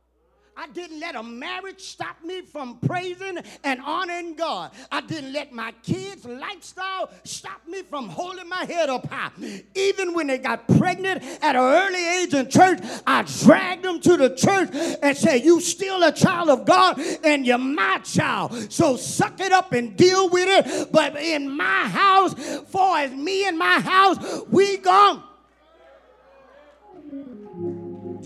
I 0.57 0.69
didn't 0.69 1.01
let 1.01 1.17
a 1.17 1.23
marriage 1.23 1.81
stop 1.81 2.17
me 2.25 2.43
from 2.43 2.79
praising 2.79 3.39
and 3.65 3.81
honoring 3.81 4.35
God. 4.35 4.73
I 4.91 5.01
didn't 5.01 5.33
let 5.33 5.53
my 5.53 5.73
kids' 5.83 6.25
lifestyle 6.25 7.11
stop 7.25 7.61
me 7.67 7.83
from 7.83 8.09
holding 8.09 8.49
my 8.49 8.65
head 8.65 8.91
up 8.91 9.09
high. 9.09 9.31
Even 9.75 10.15
when 10.15 10.27
they 10.27 10.39
got 10.39 10.67
pregnant 10.69 11.23
at 11.43 11.57
an 11.57 11.63
early 11.63 12.23
age 12.23 12.35
in 12.35 12.51
church, 12.51 12.81
I 13.07 13.23
dragged 13.43 13.85
them 13.85 14.01
to 14.01 14.17
the 14.17 14.35
church 14.35 14.71
and 15.03 15.17
said, 15.17 15.43
You 15.45 15.61
still 15.61 16.03
a 16.03 16.13
child 16.13 16.51
of 16.51 16.67
God 16.67 17.01
and 17.25 17.47
you're 17.47 17.59
my 17.59 17.99
child. 17.99 18.73
So 18.73 18.97
suck 18.97 19.41
it 19.41 19.53
up 19.53 19.73
and 19.73 19.97
deal 19.97 20.29
with 20.29 20.49
it. 20.49 20.93
But 20.93 21.17
in 21.17 21.57
my 21.57 21.89
house, 21.89 22.35
for 22.69 22.99
as 22.99 23.13
me 23.13 23.47
and 23.47 23.59
my 23.59 23.81
house, 23.81 24.43
we 24.51 24.77
gone 24.79 25.23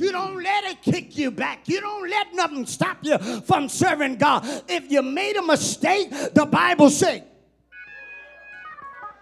you 0.00 0.12
don't 0.12 0.42
let 0.42 0.64
it 0.64 0.82
kick 0.82 1.16
you 1.16 1.30
back. 1.30 1.68
You 1.68 1.80
don't 1.80 2.08
let 2.08 2.34
nothing 2.34 2.66
stop 2.66 2.98
you 3.02 3.18
from 3.42 3.68
serving 3.68 4.16
God. 4.16 4.44
If 4.68 4.90
you 4.90 5.02
made 5.02 5.36
a 5.36 5.42
mistake, 5.42 6.10
the 6.32 6.46
Bible 6.46 6.90
says, 6.90 7.22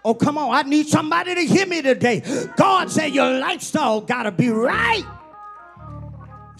Oh, 0.05 0.13
come 0.13 0.37
on. 0.37 0.53
I 0.53 0.67
need 0.67 0.87
somebody 0.87 1.33
to 1.33 1.41
hear 1.41 1.65
me 1.65 1.81
today. 1.81 2.21
God 2.57 2.91
said 2.91 3.13
your 3.13 3.39
lifestyle 3.39 4.01
got 4.01 4.23
to 4.23 4.31
be 4.31 4.49
right. 4.49 5.05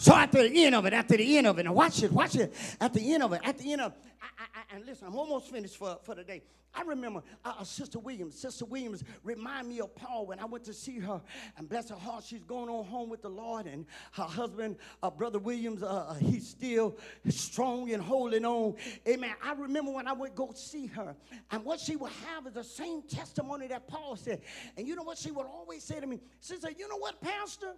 So 0.03 0.13
at 0.13 0.33
the 0.33 0.65
end 0.65 0.75
of 0.75 0.85
it, 0.85 0.91
after 0.91 1.15
the 1.15 1.37
end 1.37 1.47
of 1.47 1.57
it, 1.59 1.63
now 1.63 1.71
watch 1.71 2.03
it, 2.03 2.11
watch 2.11 2.35
it. 2.35 2.53
At 2.81 2.91
the 2.91 3.13
end 3.13 3.23
of 3.23 3.31
it, 3.31 3.39
at 3.41 3.57
the 3.57 3.71
end 3.71 3.79
of 3.79 3.93
I, 4.21 4.25
I, 4.43 4.75
and 4.75 4.85
listen, 4.85 5.07
I'm 5.07 5.15
almost 5.15 5.49
finished 5.49 5.77
for, 5.77 5.97
for 6.03 6.13
the 6.13 6.25
day. 6.25 6.41
I 6.75 6.81
remember 6.81 7.23
uh, 7.45 7.53
uh, 7.59 7.63
Sister 7.63 7.99
Williams. 7.99 8.37
Sister 8.37 8.65
Williams 8.65 9.05
remind 9.23 9.69
me 9.69 9.79
of 9.79 9.95
Paul 9.95 10.25
when 10.25 10.39
I 10.39 10.45
went 10.45 10.65
to 10.65 10.73
see 10.73 10.99
her. 10.99 11.21
And 11.55 11.69
bless 11.69 11.89
her 11.89 11.95
heart, 11.95 12.25
she's 12.25 12.43
going 12.43 12.67
on 12.67 12.83
home 12.83 13.07
with 13.07 13.21
the 13.21 13.29
Lord. 13.29 13.65
And 13.65 13.85
her 14.11 14.23
husband, 14.23 14.75
uh, 15.01 15.09
Brother 15.09 15.39
Williams, 15.39 15.83
uh, 15.83 16.07
uh 16.09 16.15
he's 16.15 16.49
still 16.49 16.97
strong 17.29 17.89
and 17.93 18.03
holding 18.03 18.43
on. 18.43 18.75
Amen. 19.07 19.35
I 19.41 19.53
remember 19.53 19.91
when 19.91 20.09
I 20.09 20.11
would 20.11 20.35
go 20.35 20.51
see 20.53 20.87
her. 20.87 21.15
And 21.49 21.63
what 21.63 21.79
she 21.79 21.95
would 21.95 22.11
have 22.27 22.45
is 22.45 22.53
the 22.55 22.63
same 22.65 23.03
testimony 23.03 23.67
that 23.67 23.87
Paul 23.87 24.17
said. 24.17 24.41
And 24.75 24.85
you 24.85 24.97
know 24.97 25.03
what 25.03 25.17
she 25.17 25.31
would 25.31 25.45
always 25.45 25.81
say 25.81 26.01
to 26.01 26.07
me? 26.07 26.19
She 26.41 26.57
said, 26.57 26.75
You 26.77 26.89
know 26.89 26.97
what, 26.97 27.21
Pastor? 27.21 27.75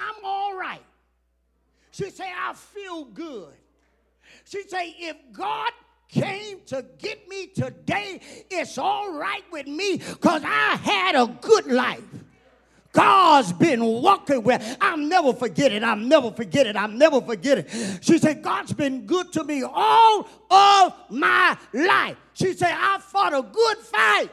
I'm 0.00 0.24
all 0.24 0.56
right. 0.56 0.82
She 1.90 2.10
said, 2.10 2.28
I 2.36 2.54
feel 2.54 3.04
good. 3.04 3.52
She 4.44 4.62
said, 4.62 4.84
if 4.98 5.16
God 5.32 5.70
came 6.08 6.60
to 6.66 6.84
get 6.98 7.28
me 7.28 7.48
today, 7.48 8.20
it's 8.50 8.78
all 8.78 9.12
right 9.12 9.44
with 9.52 9.66
me 9.66 9.98
because 9.98 10.42
I 10.44 10.76
had 10.76 11.14
a 11.14 11.26
good 11.40 11.66
life. 11.66 12.02
God's 12.92 13.52
been 13.52 13.84
walking 13.84 14.42
with. 14.42 14.76
I'll 14.80 14.96
never 14.96 15.32
forget 15.32 15.72
it. 15.72 15.84
I'll 15.84 15.94
never 15.94 16.32
forget 16.32 16.66
it. 16.66 16.74
I'll 16.74 16.88
never 16.88 17.20
forget 17.20 17.58
it. 17.58 18.02
She 18.02 18.18
said, 18.18 18.42
God's 18.42 18.72
been 18.72 19.06
good 19.06 19.32
to 19.34 19.44
me 19.44 19.62
all 19.62 20.26
of 20.50 20.94
my 21.08 21.56
life. 21.72 22.16
She 22.34 22.52
said, 22.52 22.72
I 22.72 22.98
fought 22.98 23.32
a 23.32 23.42
good 23.42 23.78
fight 23.78 24.30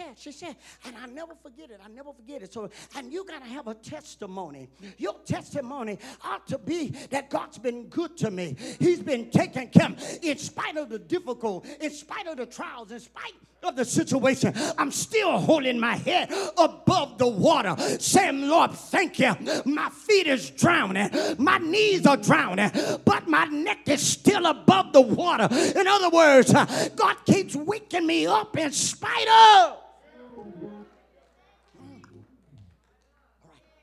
said. 0.00 0.18
She 0.18 0.32
said, 0.32 0.56
and 0.84 0.96
I 0.96 1.06
never 1.06 1.34
forget 1.42 1.70
it. 1.70 1.80
I 1.84 1.88
never 1.88 2.12
forget 2.12 2.42
it. 2.42 2.52
So, 2.52 2.70
and 2.96 3.12
you 3.12 3.24
got 3.24 3.42
to 3.42 3.48
have 3.48 3.66
a 3.66 3.74
testimony. 3.74 4.68
Your 4.98 5.14
testimony 5.24 5.98
ought 6.24 6.46
to 6.48 6.58
be 6.58 6.90
that 7.10 7.30
God's 7.30 7.58
been 7.58 7.86
good 7.88 8.16
to 8.18 8.30
me. 8.30 8.56
He's 8.78 9.00
been 9.00 9.30
taking 9.30 9.68
care 9.68 9.90
in 10.22 10.38
spite 10.38 10.76
of 10.76 10.88
the 10.88 10.98
difficult, 10.98 11.66
in 11.80 11.90
spite 11.90 12.26
of 12.26 12.36
the 12.36 12.46
trials, 12.46 12.92
in 12.92 13.00
spite 13.00 13.34
of 13.62 13.76
the 13.76 13.84
situation. 13.84 14.54
I'm 14.78 14.90
still 14.90 15.38
holding 15.38 15.78
my 15.78 15.96
head 15.96 16.32
above 16.56 17.18
the 17.18 17.26
water, 17.26 17.76
saying, 17.98 18.48
Lord, 18.48 18.72
thank 18.72 19.18
you. 19.18 19.34
My 19.64 19.90
feet 19.90 20.26
is 20.26 20.50
drowning, 20.50 21.10
my 21.38 21.58
knees 21.58 22.06
are 22.06 22.16
drowning, 22.16 22.70
but 23.04 23.28
my 23.28 23.44
neck 23.44 23.88
is 23.88 24.06
still 24.06 24.46
above 24.46 24.92
the 24.92 25.00
water. 25.00 25.48
In 25.50 25.86
other 25.86 26.10
words, 26.10 26.52
God 26.52 27.16
keeps 27.26 27.54
waking 27.54 28.06
me 28.06 28.26
up 28.26 28.56
in 28.56 28.72
spite 28.72 29.28
of. 29.28 29.76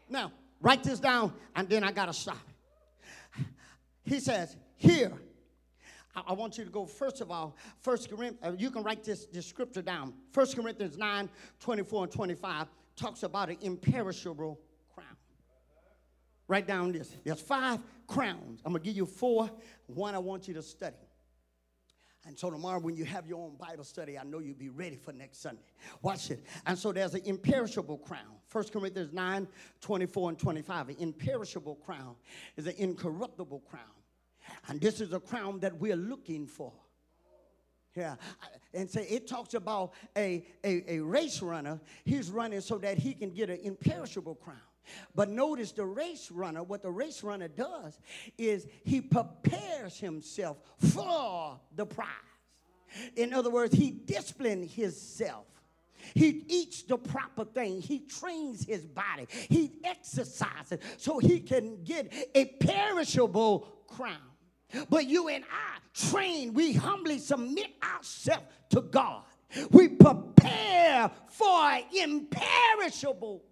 Now, 0.10 0.32
write 0.68 0.84
this 0.84 1.00
down, 1.00 1.34
and 1.56 1.70
then 1.70 1.82
I 1.82 1.94
got 1.94 2.08
to 2.08 2.14
stop. 2.14 2.46
He 4.04 4.20
says, 4.20 4.58
Here, 4.76 5.14
I, 6.14 6.34
want 6.34 6.58
you 6.58 6.66
to 6.66 6.70
go, 6.70 6.86
first 6.86 7.22
of 7.22 7.32
all, 7.32 7.56
First 7.80 8.10
Corinthians, 8.10 8.40
uh, 8.44 8.52
you 8.58 8.70
can 8.70 8.84
write 8.84 9.04
this, 9.04 9.28
this 9.28 9.46
scripture 9.46 9.82
down. 9.82 10.14
First 10.32 10.58
Corinthians 10.58 10.98
9 10.98 11.30
24 11.60 12.04
and 12.04 12.12
25 12.12 12.68
talks 12.98 13.24
about 13.24 13.50
an 13.50 13.58
imperishable 13.62 14.60
crown. 14.94 15.16
Write 16.50 16.68
down 16.68 16.92
this. 16.92 17.16
There's 17.24 17.40
five 17.40 17.80
crowns. 18.06 18.62
I'm 18.66 18.74
to 18.74 18.80
give 18.80 18.96
you 18.96 19.06
four. 19.06 19.50
One 19.86 20.16
I 20.16 20.20
want 20.20 20.50
you 20.50 20.54
to 20.56 20.62
study. 20.62 20.96
And 22.28 22.38
so 22.38 22.52
tomorrow, 22.52 22.80
when 22.80 22.98
you 22.98 23.06
have 23.06 23.26
your 23.26 23.42
own 23.42 23.56
Bible 23.56 23.86
study, 23.86 24.20
I 24.20 24.24
know 24.24 24.40
you'll 24.40 24.58
be 24.58 24.68
ready 24.68 24.98
for 24.98 25.14
next 25.14 25.42
Sunday. 25.42 25.62
Watch 26.02 26.30
it. 26.30 26.44
And 26.66 26.78
so 26.78 26.92
there's 26.92 27.14
an 27.14 27.22
imperishable 27.24 28.00
crown. 28.00 28.36
1 28.52 28.66
Corinthians 28.66 29.14
9 29.14 29.48
24 29.80 30.30
and 30.30 30.38
25. 30.38 30.90
An 30.90 30.96
imperishable 31.00 31.76
crown 31.76 32.16
is 32.58 32.68
an 32.68 32.76
incorruptible 32.78 33.62
crown. 33.70 33.84
And 34.68 34.82
this 34.82 35.00
is 35.00 35.14
a 35.14 35.22
crown 35.22 35.62
that 35.62 35.80
we're 35.80 35.96
looking 35.96 36.48
for. 36.48 36.74
Yeah. 37.96 38.16
And 38.74 38.90
so 38.90 39.00
it 39.00 39.28
talks 39.28 39.54
about 39.54 39.94
a, 40.16 40.46
a, 40.66 40.96
a 40.96 41.00
race 41.00 41.42
runner. 41.42 41.80
He's 42.04 42.30
running 42.30 42.60
so 42.60 42.78
that 42.80 42.98
he 42.98 43.14
can 43.14 43.32
get 43.32 43.50
an 43.50 43.60
imperishable 43.64 44.36
crown. 44.36 44.58
But 45.16 45.30
notice 45.30 45.72
the 45.72 45.86
race 45.86 46.32
runner, 46.32 46.64
what 46.64 46.82
the 46.82 46.92
race 46.92 47.24
runner 47.24 47.48
does 47.48 48.00
is 48.38 48.68
he 48.84 49.02
prepares 49.02 49.98
himself 49.98 50.58
for 50.94 51.60
the 51.76 51.86
prize. 51.86 52.08
In 53.16 53.34
other 53.34 53.50
words, 53.50 53.74
he 53.76 53.92
disciplines 53.92 54.74
himself. 54.74 55.46
He 56.14 56.46
eats 56.48 56.84
the 56.84 56.98
proper 56.98 57.46
thing. 57.46 57.82
He 57.82 58.00
trains 58.00 58.66
his 58.66 58.86
body. 58.86 59.28
He 59.50 59.74
exercises 59.84 60.80
so 60.98 61.20
he 61.20 61.40
can 61.40 61.84
get 61.84 62.14
a 62.34 62.46
perishable 62.46 63.68
crown. 63.88 64.18
But 64.90 65.08
you 65.08 65.30
and 65.30 65.44
I 65.46 65.80
train, 65.94 66.54
we 66.54 66.74
humbly 66.74 67.20
submit 67.20 67.72
ourselves 67.84 68.46
to 68.70 68.82
God. 68.82 69.24
We 69.72 69.88
prepare 69.90 71.10
for 71.30 71.80
imperishable. 71.96 73.44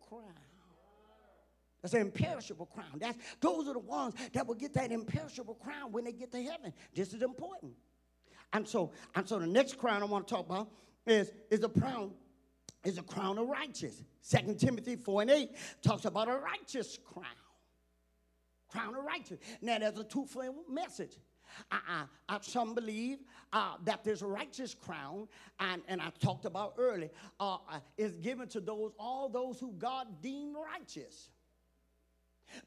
That's 1.85 1.93
an 1.93 2.01
imperishable 2.01 2.65
crown. 2.65 2.97
That's, 2.97 3.15
those 3.41 3.67
are 3.67 3.73
the 3.73 3.79
ones 3.79 4.15
that 4.33 4.47
will 4.47 4.55
get 4.55 4.73
that 4.73 4.91
imperishable 4.91 5.53
crown 5.53 5.91
when 5.91 6.03
they 6.03 6.13
get 6.13 6.31
to 6.31 6.41
heaven. 6.41 6.73
This 6.95 7.13
is 7.13 7.21
important. 7.21 7.73
And 8.53 8.67
so, 8.67 8.91
and 9.13 9.29
so 9.29 9.37
the 9.37 9.45
next 9.45 9.77
crown 9.77 10.01
I 10.01 10.05
want 10.05 10.27
to 10.27 10.33
talk 10.33 10.47
about 10.47 10.71
is, 11.05 11.31
is 11.51 11.63
a 11.63 11.69
crown, 11.69 12.09
is 12.83 12.97
a 12.97 13.03
crown 13.03 13.37
of 13.37 13.47
righteous. 13.47 14.01
Second 14.21 14.59
Timothy 14.59 14.95
4 14.95 15.21
and 15.21 15.29
8 15.29 15.49
talks 15.83 16.05
about 16.05 16.27
a 16.27 16.37
righteous 16.37 16.97
crown 17.05 17.25
crown 18.67 18.95
of 18.95 19.05
righteousness. 19.05 19.39
Now, 19.61 19.77
there's 19.77 19.99
a 19.99 20.03
two-fold 20.03 20.55
message. 20.67 21.19
Some 22.41 22.73
believe 22.73 23.19
uh, 23.53 23.75
that 23.83 24.03
this 24.03 24.23
righteous 24.23 24.73
crown, 24.73 25.27
and, 25.59 25.83
and 25.87 26.01
I 26.01 26.09
talked 26.19 26.45
about 26.45 26.73
earlier, 26.79 27.11
uh, 27.39 27.57
uh, 27.69 27.79
is 27.95 28.15
given 28.15 28.47
to 28.49 28.59
those 28.59 28.91
all 28.99 29.29
those 29.29 29.59
who 29.59 29.71
God 29.77 30.19
deemed 30.21 30.55
righteous. 30.55 31.29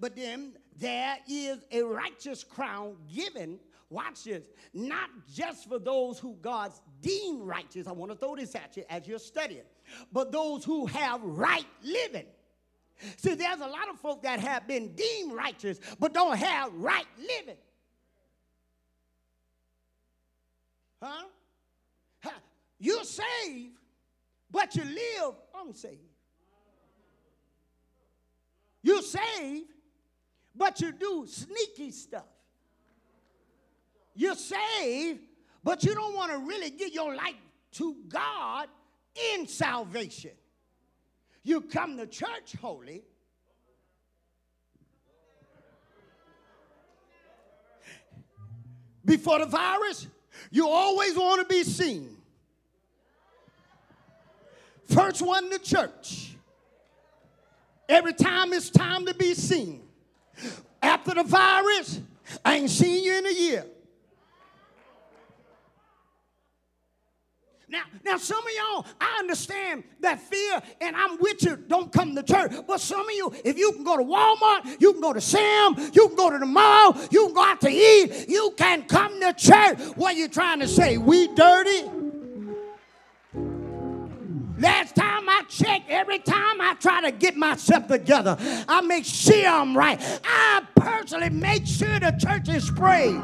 But 0.01 0.17
then 0.17 0.55
there 0.77 1.17
is 1.29 1.59
a 1.71 1.83
righteous 1.83 2.45
crown 2.45 2.97
given 3.13 3.59
Watch 3.91 4.25
this. 4.25 4.45
Not 4.75 5.09
just 5.33 5.69
for 5.69 5.79
those 5.79 6.19
who 6.19 6.37
God's 6.43 6.81
deemed 7.01 7.43
righteous. 7.43 7.87
I 7.87 7.93
want 7.93 8.13
to 8.13 8.19
throw 8.19 8.37
this 8.37 8.55
at 8.55 8.77
you 8.77 8.85
as 8.91 9.07
you're 9.07 9.19
studying. 9.19 9.65
But 10.13 10.31
those 10.31 10.65
who 10.65 10.87
have 10.87 11.23
right 11.23 11.67
living. 11.83 12.27
See, 13.17 13.35
there's 13.35 13.61
a 13.61 13.67
lot 13.67 13.89
of 13.91 13.99
folk 14.01 14.23
that 14.25 14.41
have 14.41 14.67
been 14.67 14.95
deemed 14.95 15.33
righteous 15.33 15.81
but 15.99 16.13
don't 16.13 16.37
have 16.37 16.73
right 16.75 17.07
living. 17.17 17.57
Huh? 21.01 21.25
You're 22.81 23.05
saved, 23.05 23.77
but 24.51 24.75
you 24.75 24.85
live 24.85 25.35
unsaved. 25.65 25.99
You're 28.89 29.03
saved, 29.03 29.67
but 30.57 30.81
you 30.81 30.93
do 30.93 31.27
sneaky 31.27 31.91
stuff. 31.91 32.25
You're 34.15 34.35
saved, 34.35 35.21
but 35.63 35.85
you 35.85 35.95
don't 35.95 36.17
want 36.17 36.33
to 36.33 36.39
really 36.39 36.71
give 36.71 36.95
your 36.95 37.15
life 37.15 37.35
to 37.73 37.97
God 38.09 38.69
in 39.35 39.47
salvation. 39.47 40.31
You 41.43 41.61
come 41.61 41.99
to 41.99 42.07
church 42.07 42.55
holy. 42.63 43.03
Before 49.05 49.39
the 49.39 49.45
virus, 49.45 50.07
you 50.51 50.67
always 50.67 51.15
want 51.15 51.47
to 51.47 51.55
be 51.55 51.63
seen. 51.63 52.17
First 54.87 55.21
one 55.21 55.51
to 55.51 55.59
church. 55.59 56.38
Every 57.89 58.13
time 58.13 58.53
it's 58.53 58.71
time 58.71 59.07
to 59.07 59.15
be 59.15 59.35
seen. 59.35 59.83
After 60.83 61.15
the 61.15 61.25
virus, 61.25 62.01
I 62.45 62.57
ain't 62.57 62.71
seen 62.71 63.03
you 63.03 63.19
in 63.19 63.27
a 63.27 63.33
year. 63.33 63.65
Now, 67.71 67.83
now 68.03 68.17
some 68.17 68.39
of 68.39 68.53
y'all, 68.57 68.87
I 68.99 69.19
understand 69.19 69.85
that 70.01 70.21
fear, 70.21 70.63
and 70.81 70.97
I'm 70.97 71.19
with 71.19 71.43
you. 71.43 71.57
Don't 71.57 71.93
come 71.93 72.15
to 72.15 72.23
church. 72.23 72.53
But 72.67 72.81
some 72.81 73.07
of 73.07 73.15
you, 73.15 73.33
if 73.45 73.59
you 73.59 73.73
can 73.73 73.85
go 73.85 73.97
to 73.99 74.03
Walmart, 74.03 74.81
you 74.81 74.93
can 74.93 75.03
go 75.03 75.13
to 75.13 75.21
Sam, 75.21 75.75
you 75.93 76.09
can 76.09 76.17
go 76.17 76.31
to 76.31 76.39
the 76.39 76.47
mall, 76.47 76.97
you 77.11 77.27
can 77.27 77.35
go 77.35 77.45
out 77.45 77.61
to 77.63 77.71
eat, 77.71 78.27
you 78.29 78.55
can 78.57 78.85
come 78.85 79.21
to 79.21 79.35
church. 79.35 79.79
What 79.97 80.15
are 80.15 80.19
you 80.19 80.29
trying 80.29 80.61
to 80.61 80.69
say? 80.69 80.97
We 80.97 81.29
dirty? 81.35 81.91
Last 84.59 84.97
time 84.97 85.08
check, 85.49 85.83
every 85.89 86.19
time 86.19 86.61
I 86.61 86.75
try 86.79 87.01
to 87.03 87.11
get 87.11 87.37
myself 87.37 87.87
together, 87.87 88.37
I 88.69 88.81
make 88.83 89.05
sure 89.05 89.47
I'm 89.47 89.77
right. 89.77 90.01
I 90.25 90.63
personally 90.77 91.31
make 91.31 91.67
sure 91.67 91.99
the 91.99 92.17
church 92.21 92.49
is 92.49 92.67
sprayed. 92.67 93.21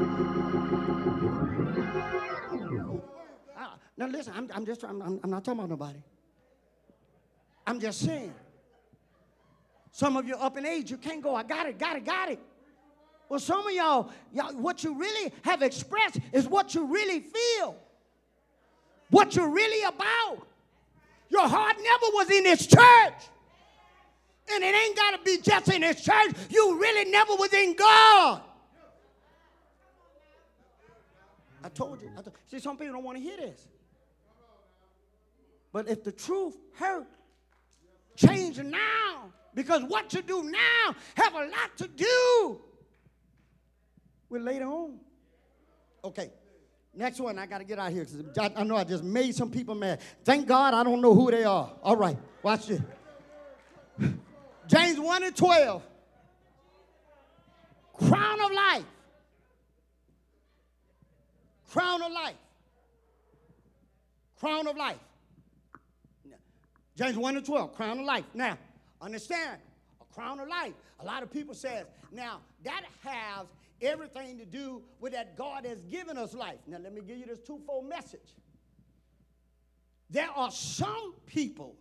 Ah, 3.57 3.77
now 3.97 4.07
listen, 4.07 4.33
I'm, 4.35 4.49
I'm 4.53 4.65
just 4.65 4.83
I'm, 4.83 5.01
I'm 5.23 5.29
not 5.29 5.43
talking 5.45 5.59
about 5.59 5.69
nobody. 5.69 5.99
I'm 7.67 7.79
just 7.79 7.99
saying. 7.99 8.33
Some 9.91 10.17
of 10.17 10.27
you 10.27 10.35
up 10.35 10.57
in 10.57 10.65
age, 10.65 10.91
you 10.91 10.97
can't 10.97 11.23
go. 11.23 11.35
I 11.35 11.43
got 11.43 11.67
it, 11.67 11.79
got 11.79 11.95
it, 11.95 12.03
got 12.05 12.29
it. 12.29 12.39
Well, 13.29 13.39
some 13.39 13.65
of 13.65 13.73
y'all, 13.73 14.11
y'all, 14.33 14.53
what 14.53 14.83
you 14.83 14.93
really 14.93 15.31
have 15.43 15.61
expressed 15.61 16.19
is 16.31 16.47
what 16.47 16.75
you 16.75 16.85
really 16.85 17.21
feel. 17.21 17.77
What 19.09 19.35
you're 19.35 19.49
really 19.49 19.83
about. 19.83 20.47
Your 21.35 21.49
heart 21.49 21.75
never 21.75 22.05
was 22.13 22.31
in 22.31 22.43
this 22.45 22.65
church. 22.65 23.21
And 24.53 24.63
it 24.63 24.73
ain't 24.73 24.95
got 24.95 25.11
to 25.17 25.19
be 25.21 25.41
just 25.41 25.67
in 25.73 25.81
this 25.81 26.01
church. 26.01 26.31
You 26.49 26.79
really 26.79 27.11
never 27.11 27.33
was 27.35 27.53
in 27.53 27.75
God. 27.75 28.41
I 31.61 31.67
told 31.67 32.01
you. 32.01 32.09
I 32.17 32.21
told, 32.21 32.37
see, 32.49 32.59
some 32.59 32.77
people 32.77 32.93
don't 32.93 33.03
want 33.03 33.17
to 33.17 33.23
hear 33.23 33.35
this. 33.35 33.67
But 35.73 35.89
if 35.89 36.05
the 36.05 36.13
truth 36.13 36.55
hurt, 36.75 37.05
change 38.15 38.57
now. 38.59 39.33
Because 39.53 39.83
what 39.83 40.13
you 40.13 40.21
do 40.21 40.41
now 40.43 40.95
have 41.17 41.33
a 41.33 41.39
lot 41.39 41.77
to 41.77 41.87
do 41.89 42.61
with 44.29 44.41
later 44.41 44.67
on. 44.67 44.99
Okay. 46.01 46.31
Next 46.95 47.19
one, 47.19 47.37
I 47.37 47.45
got 47.45 47.57
to 47.57 47.65
get 47.65 47.77
out 47.77 47.91
here 47.91 48.05
because 48.05 48.37
I, 48.37 48.51
I, 48.55 48.63
know 48.63 48.77
I 48.77 48.85
just 48.85 49.03
made 49.03 49.35
some 49.35 49.51
people 49.51 49.75
mad. 49.75 49.99
Thank 50.23 50.47
God 50.47 50.73
I 50.73 50.83
don't 50.83 51.01
know 51.01 51.13
who 51.13 51.29
they 51.29 51.43
are. 51.43 51.71
All 51.83 51.97
right, 51.97 52.17
watch 52.41 52.67
this. 52.67 52.81
James 54.67 54.99
1 54.99 55.23
and 55.23 55.35
12. 55.35 55.83
Crown 57.93 58.41
of 58.41 58.51
life. 58.51 58.85
Crown 61.69 62.01
of 62.01 62.11
life. 62.11 62.35
Crown 64.39 64.67
of 64.67 64.77
life. 64.77 64.99
James 66.95 67.17
1 67.17 67.35
and 67.35 67.45
12, 67.45 67.75
crown 67.75 67.99
of 67.99 68.05
life. 68.05 68.23
Now, 68.33 68.57
understand, 69.01 69.59
a 69.99 70.13
crown 70.13 70.39
of 70.39 70.47
life. 70.47 70.73
A 71.01 71.05
lot 71.05 71.23
of 71.23 71.31
people 71.31 71.53
says, 71.53 71.85
now 72.11 72.39
that 72.63 72.83
has 73.03 73.47
everything 73.81 74.37
to 74.37 74.45
do 74.45 74.81
with 74.99 75.13
that 75.13 75.37
God 75.37 75.65
has 75.65 75.81
given 75.83 76.17
us 76.17 76.33
life. 76.33 76.59
Now, 76.67 76.77
let 76.81 76.93
me 76.93 77.01
give 77.01 77.17
you 77.17 77.25
this 77.25 77.39
twofold 77.39 77.87
message. 77.87 78.35
There 80.09 80.29
are 80.29 80.51
some 80.51 81.15
people 81.25 81.75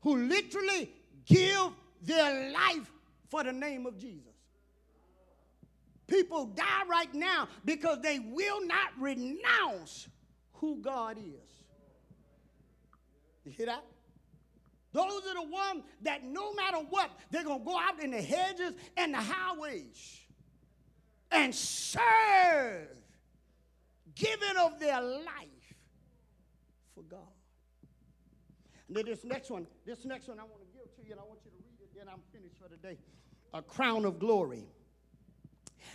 who 0.00 0.16
literally 0.16 0.90
give 1.26 1.70
their 2.02 2.52
life 2.52 2.90
for 3.28 3.44
the 3.44 3.52
name 3.52 3.86
of 3.86 3.98
Jesus. 3.98 4.32
People 6.06 6.46
die 6.46 6.82
right 6.88 7.12
now 7.14 7.48
because 7.64 8.00
they 8.00 8.18
will 8.18 8.66
not 8.66 8.92
renounce 8.98 10.08
who 10.54 10.76
God 10.82 11.18
is. 11.18 11.64
You 13.44 13.52
hear 13.52 13.66
that? 13.66 13.84
Those 14.92 15.22
are 15.26 15.34
the 15.34 15.50
ones 15.50 15.84
that 16.02 16.24
no 16.24 16.52
matter 16.54 16.78
what, 16.78 17.10
they're 17.30 17.42
going 17.42 17.58
to 17.58 17.64
go 17.64 17.78
out 17.78 18.00
in 18.00 18.12
the 18.12 18.22
hedges 18.22 18.74
and 18.96 19.12
the 19.12 19.18
highways 19.18 20.23
and 21.30 21.54
serve, 21.54 22.88
giving 24.14 24.56
of 24.60 24.78
their 24.78 25.00
life 25.00 25.74
for 26.94 27.02
God. 27.02 27.20
And 28.88 28.96
then 28.96 29.06
this 29.06 29.24
next 29.24 29.50
one, 29.50 29.66
this 29.86 30.04
next 30.04 30.28
one 30.28 30.38
I 30.38 30.42
want 30.42 30.60
to 30.60 30.78
give 30.78 30.94
to 30.96 31.02
you, 31.04 31.12
and 31.12 31.20
I 31.20 31.24
want 31.24 31.40
you 31.44 31.50
to 31.50 31.56
read 31.56 31.80
it, 31.80 31.90
then 31.96 32.06
I'm 32.12 32.20
finished 32.32 32.56
for 32.60 32.68
the 32.68 32.76
day. 32.76 32.98
A 33.52 33.62
crown 33.62 34.04
of 34.04 34.18
glory. 34.18 34.64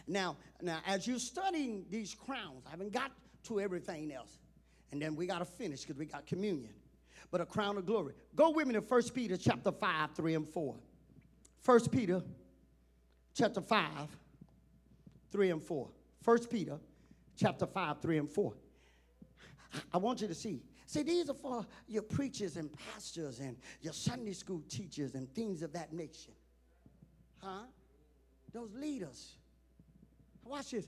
Now, 0.07 0.37
now, 0.61 0.79
as 0.85 1.07
you're 1.07 1.19
studying 1.19 1.85
these 1.89 2.15
crowns, 2.15 2.63
I 2.67 2.71
haven't 2.71 2.91
got 2.91 3.11
to 3.43 3.59
everything 3.59 4.11
else. 4.11 4.39
And 4.91 5.01
then 5.01 5.15
we 5.15 5.27
got 5.27 5.39
to 5.39 5.45
finish 5.45 5.81
because 5.81 5.97
we 5.97 6.05
got 6.05 6.25
communion 6.25 6.73
but 7.31 7.41
a 7.41 7.45
crown 7.45 7.77
of 7.77 7.85
glory. 7.85 8.13
Go 8.35 8.49
with 8.51 8.67
me 8.67 8.73
to 8.73 8.81
1 8.81 9.01
Peter 9.13 9.37
chapter 9.37 9.71
5, 9.71 10.11
3 10.15 10.35
and 10.35 10.47
4. 10.47 10.75
1 11.65 11.79
Peter 11.89 12.21
chapter 13.33 13.61
5, 13.61 13.85
3 15.31 15.51
and 15.51 15.63
4. 15.63 15.89
1 16.23 16.47
Peter 16.47 16.79
chapter 17.35 17.65
5, 17.65 18.01
3 18.01 18.17
and 18.17 18.29
4. 18.29 18.53
I 19.93 19.97
want 19.97 20.21
you 20.21 20.27
to 20.27 20.33
see. 20.33 20.61
See, 20.85 21.03
these 21.03 21.29
are 21.29 21.35
for 21.35 21.65
your 21.87 22.01
preachers 22.01 22.57
and 22.57 22.69
pastors 22.73 23.39
and 23.39 23.55
your 23.81 23.93
Sunday 23.93 24.33
school 24.33 24.63
teachers 24.67 25.13
and 25.13 25.33
things 25.35 25.61
of 25.61 25.71
that 25.73 25.93
nature. 25.93 26.31
Huh? 27.37 27.63
Those 28.51 28.73
leaders. 28.73 29.35
Watch 30.43 30.71
this. 30.71 30.87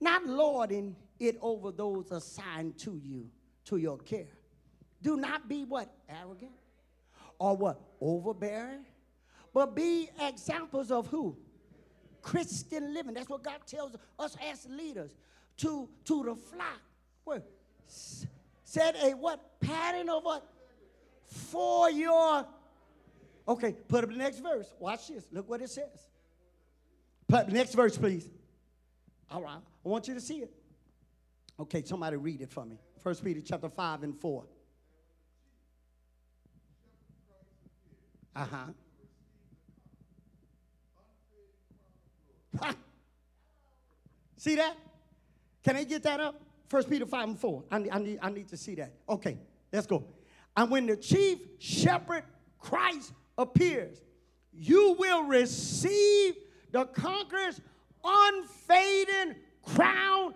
Not 0.00 0.24
lording 0.26 0.94
it 1.18 1.36
over 1.40 1.72
those 1.72 2.10
assigned 2.12 2.78
to 2.78 2.96
you, 2.96 3.28
to 3.64 3.76
your 3.76 3.98
care 3.98 4.28
do 5.02 5.16
not 5.16 5.48
be 5.48 5.64
what? 5.64 5.92
Arrogant 6.08 6.52
or 7.38 7.56
what? 7.56 7.80
Overbearing. 8.00 8.86
But 9.52 9.74
be 9.74 10.08
examples 10.20 10.90
of 10.90 11.08
who? 11.08 11.36
Christian 12.22 12.94
living. 12.94 13.14
That's 13.14 13.28
what 13.28 13.42
God 13.42 13.60
tells 13.66 13.96
us 14.18 14.36
as 14.50 14.66
leaders. 14.70 15.14
To, 15.58 15.88
to 16.06 16.22
the 16.24 16.34
flock. 16.34 16.80
What? 17.24 17.46
Said 18.64 18.96
a 19.02 19.10
what? 19.10 19.60
Pattern 19.60 20.08
of 20.08 20.24
what? 20.24 20.48
For 21.26 21.90
your. 21.90 22.46
Okay, 23.46 23.74
put 23.88 24.04
up 24.04 24.10
the 24.10 24.16
next 24.16 24.38
verse. 24.38 24.72
Watch 24.78 25.08
this. 25.08 25.24
Look 25.32 25.48
what 25.48 25.60
it 25.60 25.70
says. 25.70 26.06
Put 27.28 27.40
up 27.40 27.46
the 27.48 27.54
next 27.54 27.74
verse, 27.74 27.98
please. 27.98 28.28
All 29.30 29.42
right. 29.42 29.58
I 29.84 29.88
want 29.88 30.08
you 30.08 30.14
to 30.14 30.20
see 30.20 30.38
it. 30.38 30.52
Okay, 31.60 31.82
somebody 31.82 32.16
read 32.16 32.40
it 32.40 32.50
for 32.50 32.64
me. 32.64 32.78
First 33.02 33.24
Peter 33.24 33.40
chapter 33.40 33.68
5 33.68 34.02
and 34.04 34.16
4. 34.18 34.44
Uh 38.34 38.46
See 44.36 44.56
that? 44.56 44.76
Can 45.62 45.76
I 45.76 45.84
get 45.84 46.02
that 46.02 46.20
up? 46.20 46.40
First 46.68 46.90
Peter 46.90 47.06
5 47.06 47.28
and 47.28 47.38
4. 47.38 47.64
I 47.70 47.78
need, 47.78 47.90
I, 47.90 47.98
need, 47.98 48.18
I 48.22 48.30
need 48.30 48.48
to 48.48 48.56
see 48.56 48.74
that. 48.76 48.92
Okay, 49.08 49.38
let's 49.72 49.86
go. 49.86 50.04
And 50.56 50.70
when 50.70 50.86
the 50.86 50.96
chief 50.96 51.38
shepherd 51.58 52.24
Christ 52.58 53.12
appears, 53.38 54.00
you 54.52 54.96
will 54.98 55.24
receive 55.24 56.34
the 56.70 56.84
conqueror's 56.86 57.60
unfading 58.04 59.36
crown 59.62 60.34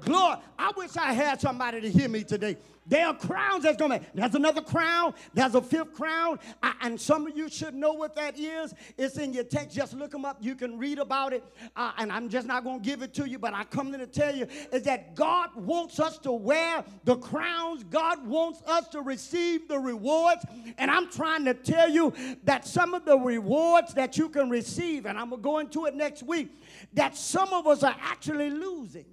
glory. 0.00 0.36
I 0.58 0.72
wish 0.76 0.96
I 0.96 1.12
had 1.12 1.40
somebody 1.40 1.80
to 1.80 1.90
hear 1.90 2.08
me 2.08 2.24
today. 2.24 2.56
There 2.86 3.06
are 3.06 3.14
crowns 3.14 3.62
that's 3.62 3.76
going 3.76 4.00
to, 4.00 4.06
there's 4.14 4.34
another 4.34 4.62
crown, 4.62 5.14
there's 5.32 5.54
a 5.54 5.62
fifth 5.62 5.94
crown, 5.94 6.40
I, 6.60 6.74
and 6.80 7.00
some 7.00 7.26
of 7.28 7.36
you 7.36 7.48
should 7.48 7.72
know 7.72 7.92
what 7.92 8.16
that 8.16 8.36
is. 8.36 8.74
It's 8.98 9.16
in 9.16 9.32
your 9.32 9.44
text. 9.44 9.76
Just 9.76 9.94
look 9.94 10.10
them 10.10 10.24
up. 10.24 10.38
You 10.40 10.56
can 10.56 10.76
read 10.76 10.98
about 10.98 11.32
it, 11.32 11.44
uh, 11.76 11.92
and 11.98 12.10
I'm 12.10 12.28
just 12.28 12.48
not 12.48 12.64
going 12.64 12.80
to 12.80 12.84
give 12.84 13.02
it 13.02 13.14
to 13.14 13.28
you, 13.28 13.38
but 13.38 13.54
I 13.54 13.62
come 13.62 13.92
to 13.92 14.06
tell 14.08 14.34
you 14.34 14.48
is 14.72 14.82
that 14.84 15.14
God 15.14 15.54
wants 15.54 16.00
us 16.00 16.18
to 16.18 16.32
wear 16.32 16.82
the 17.04 17.16
crowns. 17.16 17.84
God 17.84 18.26
wants 18.26 18.60
us 18.66 18.88
to 18.88 19.02
receive 19.02 19.68
the 19.68 19.78
rewards, 19.78 20.44
and 20.76 20.90
I'm 20.90 21.08
trying 21.10 21.44
to 21.44 21.54
tell 21.54 21.88
you 21.88 22.12
that 22.42 22.66
some 22.66 22.94
of 22.94 23.04
the 23.04 23.18
rewards 23.18 23.94
that 23.94 24.16
you 24.16 24.28
can 24.28 24.50
receive, 24.50 25.06
and 25.06 25.16
I'm 25.16 25.30
going 25.30 25.40
to 25.40 25.44
go 25.44 25.58
into 25.58 25.86
it 25.86 25.94
next 25.94 26.24
week, 26.24 26.60
that 26.94 27.16
some 27.16 27.52
of 27.52 27.68
us 27.68 27.84
are 27.84 27.96
actually 28.00 28.50
losing. 28.50 29.04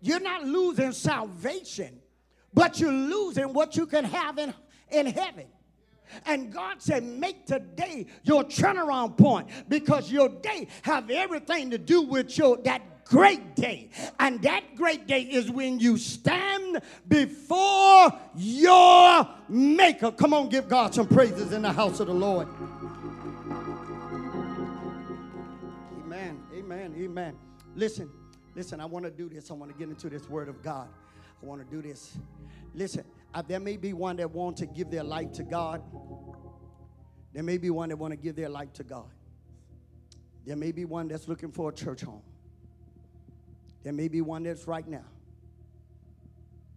You're 0.00 0.20
not 0.20 0.44
losing 0.44 0.92
salvation, 0.92 2.00
but 2.54 2.80
you're 2.80 2.92
losing 2.92 3.52
what 3.52 3.76
you 3.76 3.86
can 3.86 4.04
have 4.04 4.38
in, 4.38 4.54
in 4.90 5.06
heaven. 5.06 5.46
And 6.24 6.52
God 6.52 6.80
said, 6.80 7.02
make 7.02 7.46
today 7.46 8.06
your 8.22 8.44
turnaround 8.44 9.16
point 9.16 9.48
because 9.68 10.10
your 10.10 10.28
day 10.28 10.68
have 10.82 11.10
everything 11.10 11.70
to 11.70 11.78
do 11.78 12.02
with 12.02 12.36
your 12.38 12.58
that 12.58 13.04
great 13.04 13.56
day. 13.56 13.90
And 14.18 14.42
that 14.42 14.76
great 14.76 15.06
day 15.06 15.22
is 15.22 15.50
when 15.50 15.78
you 15.80 15.96
stand 15.96 16.80
before 17.08 18.12
your 18.36 19.28
maker. 19.48 20.12
Come 20.12 20.34
on, 20.34 20.48
give 20.48 20.68
God 20.68 20.94
some 20.94 21.06
praises 21.06 21.52
in 21.52 21.62
the 21.62 21.72
house 21.72 22.00
of 22.00 22.08
the 22.08 22.14
Lord. 22.14 22.48
Amen. 26.04 26.42
Amen. 26.54 26.94
Amen. 26.96 27.36
Listen. 27.74 28.10
Listen, 28.56 28.80
I 28.80 28.86
want 28.86 29.04
to 29.04 29.10
do 29.10 29.28
this. 29.28 29.50
I 29.50 29.54
want 29.54 29.70
to 29.70 29.76
get 29.76 29.90
into 29.90 30.08
this 30.08 30.30
word 30.30 30.48
of 30.48 30.62
God. 30.62 30.88
I 31.42 31.46
want 31.46 31.60
to 31.60 31.76
do 31.76 31.86
this. 31.86 32.16
Listen, 32.74 33.04
uh, 33.34 33.42
there 33.46 33.60
may 33.60 33.76
be 33.76 33.92
one 33.92 34.16
that 34.16 34.30
want 34.30 34.56
to 34.56 34.66
give 34.66 34.90
their 34.90 35.04
life 35.04 35.30
to 35.32 35.42
God. 35.42 35.82
There 37.34 37.42
may 37.42 37.58
be 37.58 37.68
one 37.68 37.90
that 37.90 37.96
want 37.96 38.12
to 38.12 38.16
give 38.16 38.34
their 38.34 38.48
life 38.48 38.72
to 38.72 38.82
God. 38.82 39.10
There 40.46 40.56
may 40.56 40.72
be 40.72 40.86
one 40.86 41.06
that's 41.06 41.28
looking 41.28 41.52
for 41.52 41.68
a 41.68 41.72
church 41.72 42.00
home. 42.00 42.22
There 43.82 43.92
may 43.92 44.08
be 44.08 44.22
one 44.22 44.44
that's 44.44 44.66
right 44.66 44.88
now 44.88 45.04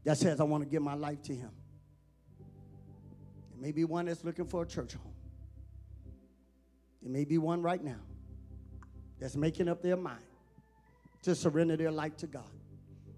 that 0.04 0.18
says, 0.18 0.42
I 0.42 0.44
want 0.44 0.66
to 0.66 0.70
give 0.70 0.82
my 0.82 0.96
life 0.96 1.22
to 1.24 1.34
him. 1.34 1.52
There 3.52 3.62
may 3.62 3.72
be 3.72 3.86
one 3.86 4.08
that's 4.08 4.26
looking 4.26 4.48
for 4.48 4.64
a 4.64 4.68
church 4.68 4.96
home. 4.96 5.14
There 7.02 7.12
may 7.12 7.24
be 7.24 7.38
one 7.38 7.62
right 7.62 7.82
now 7.82 8.02
that's 9.18 9.38
making 9.38 9.70
up 9.70 9.82
their 9.82 9.96
mind 9.96 10.24
to 11.24 11.36
surrender 11.36 11.76
their 11.76 11.92
life 11.92 12.16
to 12.18 12.28
God. 12.28 12.50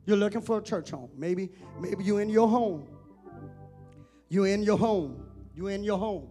You're 0.06 0.18
looking 0.18 0.42
for 0.42 0.58
a 0.58 0.62
church 0.62 0.92
home. 0.92 1.10
Maybe, 1.16 1.50
maybe 1.80 2.04
you're 2.04 2.22
in 2.22 2.30
your 2.30 2.48
home. 2.48 2.88
You're 4.30 4.48
in 4.48 4.64
your 4.64 4.78
home. 4.78 5.24
You're 5.56 5.72
in 5.72 5.84
your 5.84 5.98
home. 5.98 6.28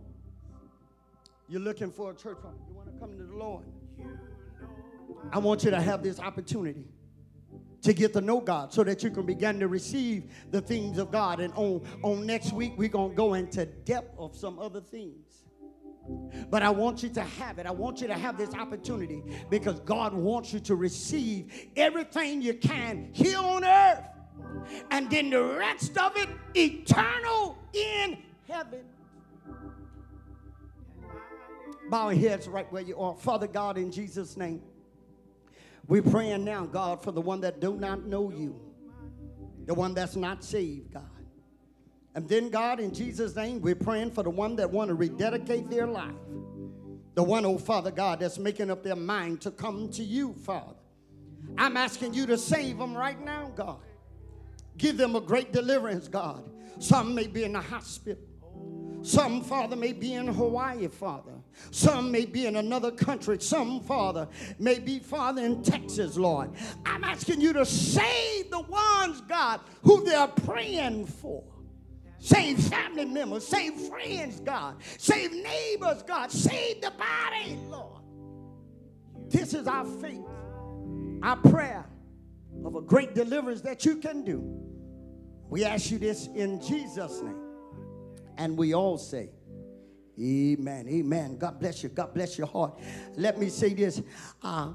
You're 1.48 1.60
looking 1.60 1.90
for 1.90 2.10
a 2.10 2.14
church 2.14 2.38
home. 2.42 2.54
You 2.68 2.74
want 2.74 2.92
to 2.92 2.98
come 2.98 3.16
to 3.16 3.24
the 3.24 3.34
Lord. 3.34 3.64
I 5.32 5.38
want 5.38 5.64
you 5.64 5.70
to 5.70 5.80
have 5.80 6.02
this 6.02 6.18
opportunity 6.18 6.84
to 7.82 7.92
get 7.92 8.12
to 8.12 8.20
know 8.20 8.40
God 8.40 8.72
so 8.72 8.84
that 8.84 9.02
you 9.02 9.10
can 9.10 9.24
begin 9.24 9.58
to 9.60 9.68
receive 9.68 10.30
the 10.50 10.60
things 10.60 10.98
of 10.98 11.10
God. 11.10 11.40
And 11.40 11.52
on, 11.54 11.82
on 12.02 12.26
next 12.26 12.52
week, 12.52 12.74
we're 12.76 12.88
going 12.88 13.10
to 13.10 13.16
go 13.16 13.34
into 13.34 13.66
depth 13.66 14.18
of 14.18 14.36
some 14.36 14.58
other 14.58 14.80
things. 14.80 15.44
But 16.51 16.62
I 16.62 16.70
want 16.70 17.03
you 17.03 17.09
to 17.11 17.22
have 17.22 17.59
it. 17.59 17.66
I 17.66 17.70
want 17.70 18.01
you 18.01 18.07
to 18.09 18.14
have 18.14 18.36
this 18.36 18.55
opportunity 18.55 19.22
because 19.48 19.80
God 19.80 20.12
wants 20.12 20.53
you 20.53 20.61
to 20.61 20.74
receive 20.74 21.68
everything 21.76 22.42
you 22.42 22.55
can 22.55 23.11
here 23.12 23.38
on 23.38 23.64
earth. 23.64 24.05
And 24.90 25.11
then 25.11 25.30
the 25.30 25.42
rest 25.42 25.96
of 25.98 26.16
it 26.16 26.28
eternal 26.55 27.59
in 27.72 28.18
heaven. 28.48 28.84
Bow 31.88 32.11
your 32.11 32.30
heads 32.30 32.48
right 32.48 32.70
where 32.72 32.82
you 32.82 32.96
are. 32.98 33.16
Father 33.16 33.46
God, 33.46 33.76
in 33.76 33.90
Jesus' 33.90 34.36
name, 34.36 34.62
we're 35.88 36.03
praying 36.03 36.44
now, 36.44 36.66
God, 36.66 37.03
for 37.03 37.11
the 37.11 37.20
one 37.20 37.40
that 37.40 37.61
do 37.61 37.76
not 37.76 38.07
know 38.07 38.30
you, 38.30 38.61
the 39.66 39.74
one 39.74 39.92
that's 39.92 40.14
not 40.14 40.44
saved, 40.44 40.92
God. 40.92 41.19
And 42.14 42.28
then, 42.28 42.50
God, 42.50 42.80
in 42.80 42.92
Jesus' 42.92 43.36
name, 43.36 43.61
we're 43.61 43.74
praying 43.74 44.11
for 44.11 44.22
the 44.22 44.30
one 44.30 44.56
that 44.56 44.70
want 44.70 44.88
to 44.88 44.94
rededicate 44.94 45.70
their 45.70 45.86
life. 45.86 46.14
The 47.14 47.22
one, 47.22 47.44
oh 47.44 47.58
Father 47.58 47.90
God, 47.90 48.20
that's 48.20 48.38
making 48.38 48.70
up 48.70 48.82
their 48.82 48.96
mind 48.96 49.40
to 49.42 49.50
come 49.50 49.88
to 49.90 50.02
you, 50.02 50.32
Father. 50.32 50.76
I'm 51.58 51.76
asking 51.76 52.14
you 52.14 52.26
to 52.26 52.38
save 52.38 52.78
them 52.78 52.96
right 52.96 53.20
now, 53.24 53.52
God. 53.54 53.78
Give 54.76 54.96
them 54.96 55.16
a 55.16 55.20
great 55.20 55.52
deliverance, 55.52 56.08
God. 56.08 56.44
Some 56.78 57.14
may 57.14 57.26
be 57.26 57.44
in 57.44 57.52
the 57.52 57.61
hospital. 57.61 58.22
Some, 59.02 59.42
Father, 59.42 59.76
may 59.76 59.92
be 59.92 60.14
in 60.14 60.28
Hawaii, 60.28 60.88
Father. 60.88 61.32
Some 61.70 62.11
may 62.11 62.26
be 62.26 62.46
in 62.46 62.56
another 62.56 62.90
country. 62.90 63.38
Some, 63.40 63.80
Father, 63.80 64.28
may 64.58 64.78
be, 64.78 64.98
Father, 64.98 65.42
in 65.42 65.62
Texas, 65.62 66.16
Lord. 66.16 66.50
I'm 66.84 67.04
asking 67.04 67.40
you 67.40 67.52
to 67.54 67.64
save 67.64 68.50
the 68.50 68.61
ones, 68.61 69.22
God, 69.22 69.61
who 69.82 70.04
they're 70.04 70.26
praying 70.26 71.06
for. 71.06 71.44
Save 72.20 72.60
family 72.60 73.06
members. 73.06 73.46
Save 73.46 73.74
friends, 73.88 74.40
God. 74.40 74.76
Save 74.98 75.32
neighbors, 75.32 76.02
God. 76.02 76.30
Save 76.30 76.82
the 76.82 76.92
body, 76.92 77.58
Lord. 77.68 78.02
This 79.28 79.54
is 79.54 79.66
our 79.66 79.86
faith, 79.86 80.26
our 81.22 81.36
prayer 81.36 81.86
of 82.64 82.76
a 82.76 82.82
great 82.82 83.14
deliverance 83.14 83.62
that 83.62 83.86
you 83.86 83.96
can 83.96 84.22
do. 84.22 84.44
We 85.48 85.64
ask 85.64 85.90
you 85.90 85.98
this 85.98 86.26
in 86.26 86.60
Jesus' 86.60 87.22
name. 87.22 87.40
And 88.36 88.56
we 88.56 88.74
all 88.74 88.98
say, 88.98 89.30
Amen. 90.20 90.86
Amen. 90.86 91.38
God 91.38 91.58
bless 91.58 91.82
you. 91.82 91.88
God 91.88 92.12
bless 92.12 92.36
your 92.36 92.46
heart. 92.46 92.78
Let 93.16 93.38
me 93.38 93.48
say 93.48 93.72
this. 93.72 94.02
Uh, 94.42 94.72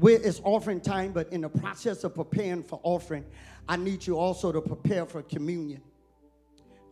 it's 0.00 0.40
offering 0.44 0.80
time, 0.80 1.10
but 1.10 1.32
in 1.32 1.40
the 1.40 1.48
process 1.48 2.04
of 2.04 2.14
preparing 2.14 2.62
for 2.62 2.78
offering, 2.84 3.24
I 3.68 3.76
need 3.76 4.06
you 4.06 4.16
also 4.16 4.52
to 4.52 4.60
prepare 4.60 5.06
for 5.06 5.22
communion 5.22 5.82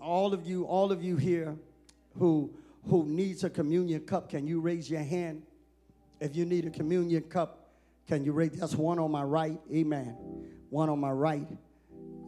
all 0.02 0.34
of 0.34 0.46
you, 0.46 0.64
all 0.64 0.92
of 0.92 1.02
you 1.02 1.16
here 1.16 1.56
who 2.18 2.52
who 2.88 3.04
needs 3.04 3.44
a 3.44 3.50
communion 3.50 4.00
cup, 4.00 4.28
can 4.28 4.46
you 4.46 4.60
raise 4.60 4.90
your 4.90 5.02
hand? 5.02 5.42
If 6.20 6.36
you 6.36 6.44
need 6.44 6.66
a 6.66 6.70
communion 6.70 7.22
cup, 7.22 7.70
can 8.08 8.24
you 8.24 8.32
raise? 8.32 8.52
That's 8.52 8.74
one 8.74 8.98
on 8.98 9.10
my 9.10 9.22
right. 9.22 9.60
Amen. 9.72 10.16
One 10.70 10.88
on 10.88 10.98
my 10.98 11.10
right. 11.10 11.46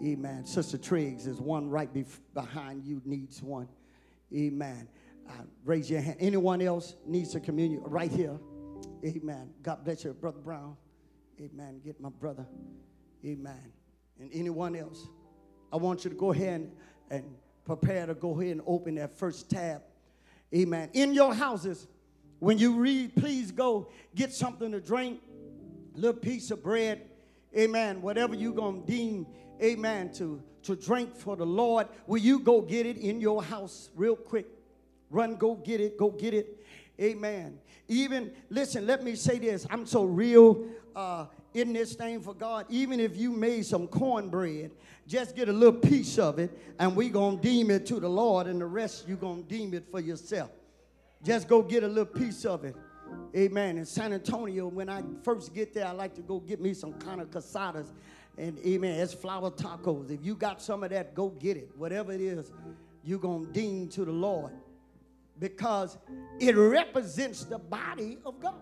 Amen. 0.05 0.47
Sister 0.47 0.79
Triggs 0.79 1.27
is 1.27 1.41
one 1.41 1.69
right 1.69 1.93
bef- 1.93 2.21
behind 2.35 2.85
you 2.85 3.01
needs 3.05 3.43
one. 3.43 3.69
Amen. 4.33 4.89
Uh, 5.29 5.33
raise 5.65 5.91
your 5.91 6.01
hand. 6.01 6.17
Anyone 6.21 6.61
else 6.61 6.95
needs 7.07 7.35
a 7.35 7.41
communion? 7.41 7.83
Right 7.85 8.11
here. 8.11 8.39
Amen. 9.05 9.51
God 9.63 9.85
bless 9.85 10.05
you, 10.05 10.13
Brother 10.13 10.41
Brown. 10.41 10.77
Amen. 11.41 11.81
Get 11.85 12.01
my 12.01 12.11
brother. 12.11 12.47
Amen. 13.25 13.73
And 14.21 14.31
anyone 14.33 14.77
else, 14.77 15.09
I 15.73 15.77
want 15.77 16.05
you 16.05 16.11
to 16.11 16.17
go 16.17 16.33
ahead 16.33 16.61
and, 16.61 16.73
and 17.11 17.25
prepare 17.65 18.07
to 18.07 18.15
go 18.15 18.39
ahead 18.39 18.53
and 18.53 18.63
open 18.67 18.97
that 18.97 19.17
first 19.17 19.51
tab. 19.51 19.83
Amen. 20.55 20.91
In 20.93 21.15
your 21.15 21.35
houses, 21.35 21.87
when 22.39 22.59
you 22.59 22.75
read, 22.75 23.17
please 23.17 23.51
go 23.51 23.89
get 24.15 24.33
something 24.33 24.71
to 24.73 24.81
drink, 24.81 25.21
a 25.97 25.99
little 25.99 26.21
piece 26.21 26.51
of 26.51 26.63
bread. 26.63 27.03
Amen. 27.57 28.03
Whatever 28.03 28.35
you're 28.35 28.53
going 28.53 28.83
to 28.85 28.87
deem, 28.87 29.27
amen, 29.63 30.13
to, 30.15 30.43
to 30.65 30.77
drink 30.77 31.17
for 31.17 31.37
the 31.37 31.47
Lord, 31.47 31.87
will 32.07 32.19
you 32.19 32.41
go 32.41 32.61
get 32.61 32.87
it 32.87 32.99
in 32.99 33.21
your 33.21 33.43
house 33.43 33.91
real 33.95 34.17
quick? 34.17 34.47
Run, 35.11 35.37
go 35.37 35.55
get 35.55 35.81
it, 35.81 35.97
go 35.97 36.11
get 36.11 36.35
it. 36.35 36.64
Amen. 37.01 37.59
Even, 37.89 38.33
listen, 38.51 38.87
let 38.87 39.03
me 39.03 39.15
say 39.15 39.39
this. 39.39 39.67
I'm 39.71 39.87
so 39.87 40.05
real 40.05 40.65
uh, 40.95 41.27
in 41.53 41.73
this 41.73 41.95
thing 41.95 42.21
for 42.21 42.35
God. 42.35 42.67
Even 42.69 43.01
if 43.01 43.17
you 43.17 43.33
made 43.33 43.67
some 43.67 43.87
cornbread 43.87 44.71
just 45.07 45.37
get 45.37 45.49
a 45.49 45.53
little 45.53 45.79
piece 45.79 46.19
of 46.19 46.39
it, 46.39 46.51
and 46.79 46.97
we 46.97 47.11
going 47.11 47.37
to 47.39 47.43
deem 47.43 47.71
it 47.71 47.87
to 47.87 48.01
the 48.01 48.09
Lord, 48.09 48.47
and 48.47 48.61
the 48.61 48.67
rest 48.67 49.07
you 49.07 49.17
going 49.17 49.43
to 49.43 49.49
deem 49.49 49.75
it 49.75 49.85
for 49.91 50.01
yourself. 50.01 50.51
Just 51.23 51.49
go 51.49 51.63
get 51.63 51.83
a 51.83 51.89
little 51.89 52.07
piece 52.07 52.45
of 52.45 52.65
it. 52.65 52.75
Amen. 53.37 53.79
In 53.79 53.85
San 53.85 54.13
Antonio, 54.13 54.67
when 54.67 54.89
I 54.89 55.03
first 55.23 55.55
get 55.55 55.75
there, 55.75 55.87
I 55.87 55.93
like 55.93 56.15
to 56.15 56.23
go 56.23 56.41
get 56.41 56.61
me 56.61 56.75
some 56.75 56.95
carne 56.95 57.25
asadas. 57.25 57.93
And 58.37 58.59
amen, 58.67 58.99
it's 58.99 59.15
flour 59.15 59.51
tacos. 59.51 60.11
If 60.11 60.25
you 60.25 60.35
got 60.35 60.61
some 60.61 60.83
of 60.83 60.91
that, 60.91 61.15
go 61.15 61.29
get 61.29 61.57
it. 61.57 61.71
Whatever 61.77 62.13
it 62.13 62.21
is, 62.21 62.51
you're 63.05 63.19
going 63.19 63.47
to 63.47 63.53
deem 63.53 63.89
to 63.91 64.05
the 64.05 64.13
Lord. 64.13 64.53
Because 65.39 65.99
it 66.39 66.57
represents 66.57 67.45
the 67.45 67.59
body 67.59 68.19
of 68.25 68.41
God. 68.41 68.55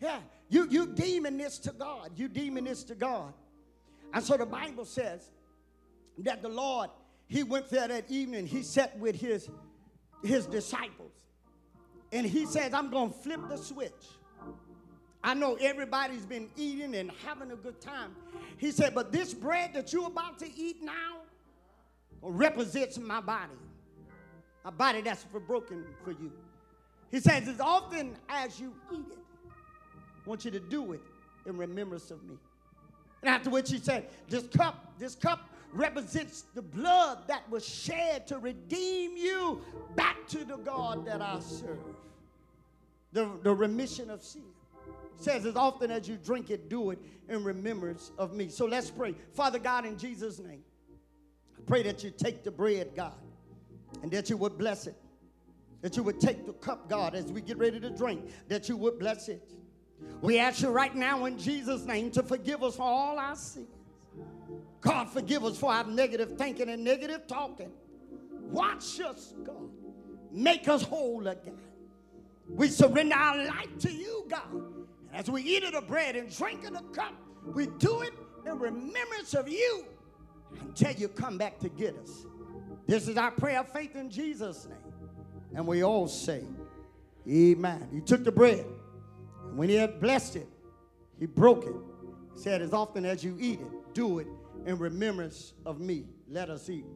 Yeah, 0.00 0.20
you, 0.48 0.68
you 0.70 0.86
deeming 0.86 1.36
this 1.36 1.58
to 1.60 1.72
God. 1.72 2.12
You 2.16 2.28
deeming 2.28 2.64
this 2.64 2.84
to 2.84 2.94
God. 2.94 3.32
And 4.12 4.22
so 4.24 4.36
the 4.36 4.46
Bible 4.46 4.84
says 4.84 5.30
that 6.18 6.42
the 6.42 6.48
Lord, 6.48 6.90
he 7.26 7.42
went 7.42 7.68
there 7.68 7.88
that 7.88 8.10
evening, 8.10 8.46
he 8.46 8.62
sat 8.62 8.96
with 8.98 9.20
his, 9.20 9.50
his 10.22 10.46
disciples. 10.46 11.12
And 12.12 12.26
he 12.26 12.46
says, 12.46 12.72
I'm 12.72 12.90
going 12.90 13.12
to 13.12 13.18
flip 13.18 13.40
the 13.48 13.56
switch. 13.56 13.92
I 15.22 15.34
know 15.34 15.56
everybody's 15.60 16.24
been 16.24 16.48
eating 16.56 16.94
and 16.94 17.10
having 17.26 17.50
a 17.50 17.56
good 17.56 17.80
time. 17.80 18.14
He 18.56 18.70
said, 18.70 18.94
But 18.94 19.12
this 19.12 19.34
bread 19.34 19.74
that 19.74 19.92
you're 19.92 20.06
about 20.06 20.38
to 20.38 20.46
eat 20.56 20.82
now 20.82 21.18
represents 22.22 22.98
my 22.98 23.20
body, 23.20 23.52
a 24.64 24.70
body 24.70 25.00
that's 25.00 25.24
for 25.24 25.40
broken 25.40 25.84
for 26.04 26.12
you. 26.12 26.32
He 27.10 27.20
says, 27.20 27.48
As 27.48 27.60
often 27.60 28.16
as 28.28 28.60
you 28.60 28.74
eat 28.92 29.06
it, 29.10 29.18
I 30.24 30.28
want 30.28 30.44
you 30.44 30.50
to 30.50 30.60
do 30.60 30.92
it 30.92 31.00
in 31.46 31.56
remembrance 31.56 32.10
of 32.10 32.22
me. 32.24 32.36
And 33.22 33.30
after 33.30 33.50
which 33.50 33.70
he 33.70 33.78
said, 33.78 34.08
This 34.28 34.46
cup, 34.48 34.92
this 34.98 35.14
cup 35.14 35.48
represents 35.72 36.44
the 36.54 36.62
blood 36.62 37.18
that 37.28 37.48
was 37.50 37.66
shed 37.66 38.26
to 38.28 38.38
redeem 38.38 39.16
you 39.16 39.62
back 39.96 40.26
to 40.28 40.44
the 40.44 40.56
God 40.56 41.06
that 41.06 41.20
I 41.20 41.40
serve. 41.40 41.78
The, 43.12 43.30
the 43.42 43.54
remission 43.54 44.10
of 44.10 44.22
sin. 44.22 44.44
Says, 45.20 45.46
as 45.46 45.56
often 45.56 45.90
as 45.90 46.08
you 46.08 46.16
drink 46.16 46.50
it, 46.50 46.68
do 46.68 46.90
it 46.90 46.98
in 47.28 47.42
remembrance 47.42 48.12
of 48.18 48.34
me. 48.34 48.48
So 48.48 48.66
let's 48.66 48.88
pray. 48.88 49.16
Father 49.34 49.58
God, 49.58 49.84
in 49.84 49.98
Jesus' 49.98 50.38
name, 50.38 50.62
I 51.56 51.60
pray 51.66 51.82
that 51.82 52.04
you 52.04 52.10
take 52.10 52.44
the 52.44 52.52
bread, 52.52 52.90
God, 52.94 53.14
and 54.02 54.10
that 54.10 54.30
you 54.30 54.36
would 54.36 54.58
bless 54.58 54.86
it. 54.86 54.96
That 55.80 55.96
you 55.96 56.02
would 56.02 56.20
take 56.20 56.44
the 56.44 56.52
cup, 56.54 56.88
God, 56.88 57.14
as 57.14 57.26
we 57.26 57.40
get 57.40 57.58
ready 57.58 57.78
to 57.78 57.90
drink, 57.90 58.30
that 58.48 58.68
you 58.68 58.76
would 58.76 58.98
bless 58.98 59.28
it. 59.28 59.52
We 60.20 60.38
ask 60.38 60.62
you 60.62 60.68
right 60.70 60.94
now 60.94 61.24
in 61.26 61.38
Jesus' 61.38 61.84
name 61.84 62.10
to 62.12 62.22
forgive 62.22 62.62
us 62.62 62.76
for 62.76 62.82
all 62.82 63.18
our 63.18 63.36
sins. 63.36 63.68
God, 64.80 65.08
forgive 65.10 65.44
us 65.44 65.58
for 65.58 65.72
our 65.72 65.84
negative 65.84 66.36
thinking 66.36 66.68
and 66.68 66.82
negative 66.84 67.26
talking. 67.26 67.70
Watch 68.50 69.00
us, 69.00 69.34
God. 69.44 69.68
Make 70.30 70.68
us 70.68 70.82
whole 70.82 71.26
again. 71.26 71.58
We 72.48 72.68
surrender 72.68 73.14
our 73.14 73.44
life 73.44 73.78
to 73.80 73.92
you, 73.92 74.24
God. 74.28 74.52
And 74.52 74.74
as 75.12 75.30
we 75.30 75.42
eat 75.42 75.64
of 75.64 75.72
the 75.72 75.80
bread 75.80 76.16
and 76.16 76.34
drink 76.34 76.64
of 76.64 76.74
the 76.74 76.82
cup, 76.94 77.14
we 77.44 77.66
do 77.78 78.02
it 78.02 78.14
in 78.46 78.58
remembrance 78.58 79.34
of 79.34 79.48
you 79.48 79.84
until 80.60 80.92
you 80.92 81.08
come 81.08 81.38
back 81.38 81.58
to 81.60 81.68
get 81.68 81.96
us. 81.96 82.24
This 82.88 83.06
is 83.06 83.18
our 83.18 83.30
prayer 83.30 83.60
of 83.60 83.70
faith 83.70 83.94
in 83.96 84.08
Jesus' 84.10 84.66
name. 84.66 84.78
And 85.54 85.66
we 85.66 85.84
all 85.84 86.08
say, 86.08 86.42
Amen. 87.28 87.86
He 87.92 88.00
took 88.00 88.24
the 88.24 88.32
bread, 88.32 88.64
and 89.44 89.58
when 89.58 89.68
he 89.68 89.74
had 89.74 90.00
blessed 90.00 90.36
it, 90.36 90.48
he 91.20 91.26
broke 91.26 91.66
it. 91.66 91.74
He 92.34 92.40
said, 92.40 92.62
As 92.62 92.72
often 92.72 93.04
as 93.04 93.22
you 93.22 93.36
eat 93.38 93.60
it, 93.60 93.94
do 93.94 94.20
it 94.20 94.26
in 94.64 94.78
remembrance 94.78 95.52
of 95.66 95.80
me. 95.80 96.06
Let 96.30 96.48
us 96.48 96.70
eat. 96.70 96.86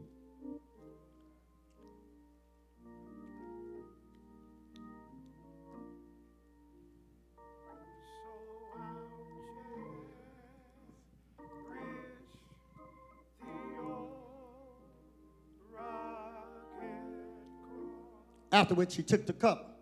After 18.52 18.74
which 18.74 18.94
he 18.96 19.02
took 19.02 19.26
the 19.26 19.32
cup 19.32 19.80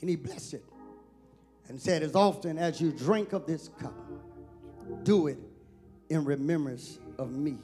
and 0.00 0.10
he 0.10 0.16
blessed 0.16 0.54
it 0.54 0.64
and 1.68 1.80
said, 1.80 2.02
As 2.02 2.14
often 2.14 2.58
as 2.58 2.80
you 2.80 2.92
drink 2.92 3.32
of 3.32 3.46
this 3.46 3.68
cup, 3.80 3.94
do 5.02 5.28
it 5.28 5.38
in 6.10 6.24
remembrance 6.24 6.98
of 7.18 7.32
me. 7.32 7.58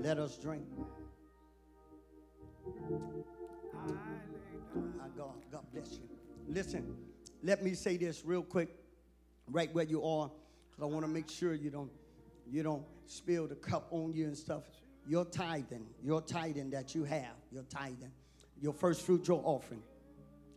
Let 0.00 0.18
us 0.18 0.36
drink. 0.36 0.64
My 4.96 5.08
God, 5.16 5.34
God 5.52 5.64
bless 5.72 5.92
you. 5.92 6.08
Listen, 6.48 6.96
let 7.42 7.62
me 7.62 7.74
say 7.74 7.96
this 7.96 8.24
real 8.24 8.42
quick, 8.42 8.74
right 9.50 9.72
where 9.74 9.84
you 9.84 10.02
are, 10.04 10.30
because 10.70 10.82
I 10.82 10.86
want 10.86 11.04
to 11.04 11.10
make 11.10 11.28
sure 11.28 11.54
you 11.54 11.70
don't 11.70 11.90
you 12.50 12.62
don't 12.62 12.84
spill 13.06 13.46
the 13.46 13.56
cup 13.56 13.88
on 13.90 14.12
you 14.12 14.24
and 14.24 14.36
stuff. 14.36 14.62
Your 15.06 15.24
tithing, 15.24 15.86
your 16.02 16.20
tithing 16.22 16.70
that 16.70 16.94
you 16.94 17.04
have, 17.04 17.34
your 17.52 17.62
tithing, 17.64 18.12
your 18.60 18.72
first 18.72 19.02
fruit, 19.02 19.26
your 19.28 19.40
offering. 19.44 19.82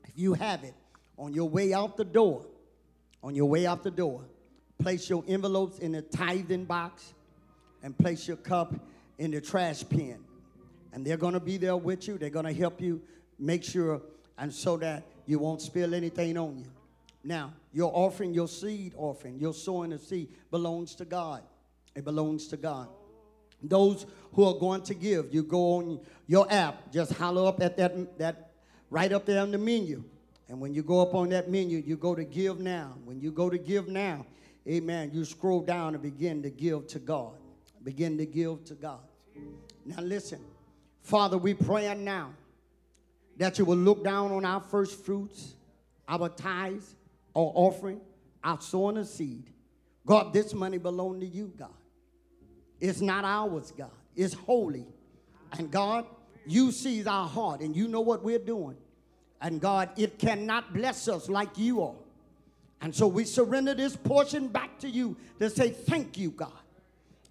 If 0.08 0.18
you 0.18 0.34
have 0.34 0.64
it 0.64 0.74
on 1.18 1.34
your 1.34 1.50
way 1.50 1.74
out 1.74 1.98
the 1.98 2.06
door, 2.06 2.46
on 3.24 3.36
your 3.36 3.50
way 3.50 3.66
out 3.66 3.84
the 3.84 3.92
door, 3.92 4.26
place 4.80 5.10
your 5.10 5.24
envelopes 5.28 5.80
in 5.80 5.92
the 5.92 6.02
tithing 6.02 6.66
box 6.66 7.14
and 7.84 7.98
place 7.98 8.28
your 8.28 8.38
cup 8.38 8.74
in 9.18 9.32
the 9.32 9.42
trash 9.42 9.84
bin. 9.84 10.20
And 10.94 11.06
they're 11.06 11.18
going 11.18 11.34
to 11.34 11.40
be 11.40 11.58
there 11.58 11.78
with 11.78 12.08
you. 12.08 12.18
They're 12.18 12.30
going 12.30 12.46
to 12.46 12.54
help 12.54 12.82
you 12.82 13.02
make 13.40 13.64
sure 13.64 14.02
and 14.38 14.54
so 14.54 14.78
that 14.78 15.04
you 15.26 15.40
won't 15.40 15.62
spill 15.62 15.94
anything 15.94 16.38
on 16.38 16.58
you. 16.58 16.72
Now, 17.24 17.54
your 17.72 17.92
offering, 17.94 18.34
your 18.34 18.48
seed 18.48 18.94
offering, 18.98 19.40
your 19.40 19.54
sowing 19.54 19.94
of 19.94 20.02
seed 20.02 20.30
belongs 20.50 20.96
to 20.96 21.06
God. 21.06 21.44
It 21.96 22.04
belongs 22.04 22.48
to 22.48 22.58
God. 22.58 22.88
Those 23.64 24.06
who 24.34 24.46
are 24.46 24.58
going 24.58 24.82
to 24.84 24.94
give, 24.94 25.34
you 25.34 25.44
go 25.44 25.78
on 25.78 26.00
your 26.28 26.52
app, 26.52 26.92
just 26.92 27.14
holler 27.14 27.48
up 27.48 27.62
at 27.62 27.78
that, 27.78 28.18
that 28.18 28.52
right 28.90 29.12
up 29.12 29.26
there 29.26 29.42
on 29.42 29.52
the 29.52 29.58
menu. 29.58 30.04
And 30.50 30.60
when 30.60 30.74
you 30.74 30.84
go 30.84 31.02
up 31.02 31.14
on 31.14 31.30
that 31.30 31.50
menu, 31.50 31.78
you 31.86 31.98
go 31.98 32.16
to 32.16 32.24
give 32.24 32.60
now. 32.60 32.96
When 33.06 33.20
you 33.22 33.32
go 33.32 33.50
to 33.50 33.58
give 33.58 33.88
now, 33.88 34.26
amen, 34.68 35.12
you 35.14 35.26
scroll 35.26 35.62
down 35.62 35.94
and 35.94 36.04
begin 36.04 36.44
to 36.44 36.50
give 36.50 36.88
to 36.88 37.00
God 37.00 37.34
begin 37.84 38.18
to 38.18 38.26
give 38.26 38.64
to 38.66 38.76
God. 38.76 39.00
Now, 39.86 40.02
listen, 40.02 40.40
Father, 41.02 41.38
we 41.38 41.54
pray 41.54 41.94
now 41.96 42.32
that 43.38 43.58
you 43.58 43.66
will 43.66 43.78
look 43.78 44.04
down 44.04 44.32
on 44.32 44.46
our 44.46 44.62
first 44.62 45.04
fruits, 45.04 45.56
our 46.08 46.30
tithes, 46.30 46.96
our 47.36 47.52
offering, 47.56 48.02
our 48.44 48.62
sowing 48.62 48.98
of 48.98 49.08
seed. 49.08 49.50
God, 50.06 50.34
this 50.34 50.54
money 50.54 50.78
belongs 50.78 51.22
to 51.22 51.26
you, 51.26 51.52
God. 51.58 51.70
It's 52.82 53.00
not 53.00 53.24
ours, 53.24 53.72
God. 53.78 53.92
It's 54.16 54.34
holy. 54.34 54.86
And 55.58 55.72
God, 55.72 56.06
you 56.46 56.72
sees 56.72 57.08
our 57.08 57.28
heart 57.28 57.62
and 57.62 57.76
you 57.76 57.88
know 57.88 58.02
what 58.02 58.24
we're 58.24 58.40
doing. 58.40 58.76
And 59.40 59.62
God, 59.62 59.90
it 59.96 60.20
cannot 60.20 60.74
bless 60.74 61.08
us 61.08 61.30
like 61.30 61.58
you 61.58 61.82
are. 61.84 61.96
And 62.82 62.94
so 62.94 63.08
we 63.08 63.24
surrender 63.24 63.74
this 63.74 63.96
portion 63.96 64.48
back 64.48 64.80
to 64.80 64.90
you 64.90 65.16
to 65.40 65.50
say 65.50 65.70
thank 65.70 66.18
you, 66.18 66.32
God 66.32 66.52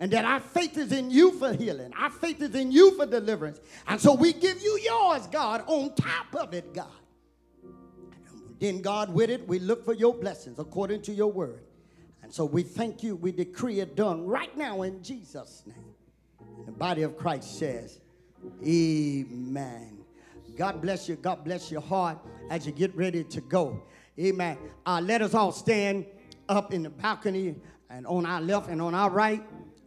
and 0.01 0.11
that 0.13 0.25
our 0.25 0.41
faith 0.41 0.79
is 0.79 0.93
in 0.93 1.11
you 1.11 1.33
for 1.33 1.53
healing. 1.53 1.93
Our 1.97 2.09
faith 2.09 2.41
is 2.41 2.55
in 2.55 2.73
you 2.73 2.97
for 2.97 3.05
deliverance. 3.05 3.61
And 3.87 4.01
so 4.01 4.15
we 4.15 4.33
give 4.33 4.63
you 4.63 4.81
yours, 4.83 5.27
God, 5.27 5.63
on 5.67 5.95
top 5.95 6.35
of 6.35 6.55
it, 6.55 6.73
God. 6.73 6.89
Then, 8.59 8.81
God, 8.81 9.13
with 9.13 9.31
it, 9.31 9.47
we 9.47 9.59
look 9.59 9.85
for 9.85 9.93
your 9.93 10.15
blessings 10.15 10.59
according 10.59 11.03
to 11.03 11.13
your 11.13 11.31
word. 11.31 11.61
So 12.31 12.45
we 12.45 12.63
thank 12.63 13.03
you. 13.03 13.17
We 13.17 13.33
decree 13.33 13.81
it 13.81 13.97
done 13.97 14.25
right 14.25 14.57
now 14.57 14.83
in 14.83 15.03
Jesus' 15.03 15.65
name. 15.67 15.95
The 16.65 16.73
body 16.73 17.03
of 17.03 17.17
Christ 17.17 17.59
says, 17.59 18.01
Amen. 18.65 19.99
God 20.57 20.81
bless 20.81 21.09
you. 21.09 21.17
God 21.17 21.45
bless 21.45 21.71
your 21.71 21.81
heart 21.81 22.19
as 22.49 22.67
you 22.67 22.73
get 22.73 22.95
ready 22.95 23.25
to 23.25 23.41
go. 23.41 23.83
Amen. 24.19 24.59
Uh, 24.87 25.01
let 25.03 25.23
us 25.23 25.35
all 25.35 25.53
stand 25.53 26.07
up 26.49 26.73
in 26.73 26.85
the 26.85 26.91
balcony 26.91 27.57
and 27.89 28.07
on 28.07 28.27
our 28.27 28.41
left 28.41 28.69
and 28.69 28.81
on 28.81 28.95
our 28.95 29.11
right. 29.11 29.43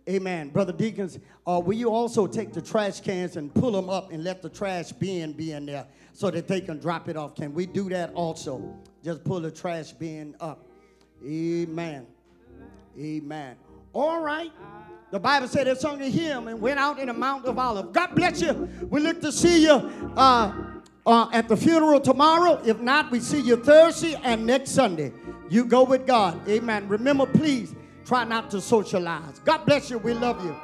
Amen. 0.09 0.49
Brother 0.49 0.73
Deacons, 0.73 1.19
uh, 1.47 1.61
will 1.63 1.75
you 1.75 1.89
also 1.89 2.27
take 2.27 2.51
the 2.51 2.61
trash 2.61 2.99
cans 2.99 3.37
and 3.37 3.53
pull 3.53 3.71
them 3.71 3.89
up 3.89 4.11
and 4.11 4.21
let 4.21 4.41
the 4.41 4.49
trash 4.49 4.91
bin 4.91 5.31
be 5.31 5.53
in 5.53 5.65
there 5.65 5.87
so 6.11 6.29
that 6.29 6.47
they 6.49 6.59
can 6.59 6.77
drop 6.77 7.07
it 7.07 7.15
off? 7.15 7.35
Can 7.35 7.53
we 7.53 7.65
do 7.65 7.87
that 7.89 8.11
also? 8.13 8.77
Just 9.01 9.23
pull 9.23 9.39
the 9.39 9.51
trash 9.51 9.93
bin 9.93 10.35
up. 10.41 10.65
Amen. 11.25 12.05
Amen. 12.99 13.55
All 13.93 14.21
right. 14.21 14.51
The 15.11 15.19
Bible 15.19 15.47
said 15.47 15.67
they 15.67 15.75
sung 15.75 15.99
hymn 15.99 16.47
and 16.47 16.59
went 16.59 16.79
out 16.79 16.99
in 16.99 17.07
the 17.07 17.13
Mount 17.13 17.45
of 17.45 17.59
Olives. 17.59 17.89
God 17.91 18.15
bless 18.15 18.41
you. 18.41 18.67
We 18.89 18.99
look 18.99 19.21
to 19.21 19.31
see 19.31 19.63
you 19.63 19.73
uh, 20.17 20.53
uh, 21.05 21.27
at 21.31 21.47
the 21.47 21.55
funeral 21.55 21.99
tomorrow. 21.99 22.59
If 22.65 22.79
not, 22.79 23.11
we 23.11 23.19
see 23.19 23.41
you 23.41 23.57
Thursday 23.57 24.15
and 24.23 24.45
next 24.45 24.71
Sunday. 24.71 25.13
You 25.49 25.65
go 25.65 25.83
with 25.83 26.07
God. 26.07 26.47
Amen. 26.49 26.87
Remember, 26.87 27.27
please 27.27 27.75
Try 28.05 28.25
not 28.25 28.51
to 28.51 28.61
socialize. 28.61 29.39
God 29.39 29.65
bless 29.65 29.89
you. 29.89 29.97
We 29.97 30.13
love 30.13 30.43
you. 30.43 30.55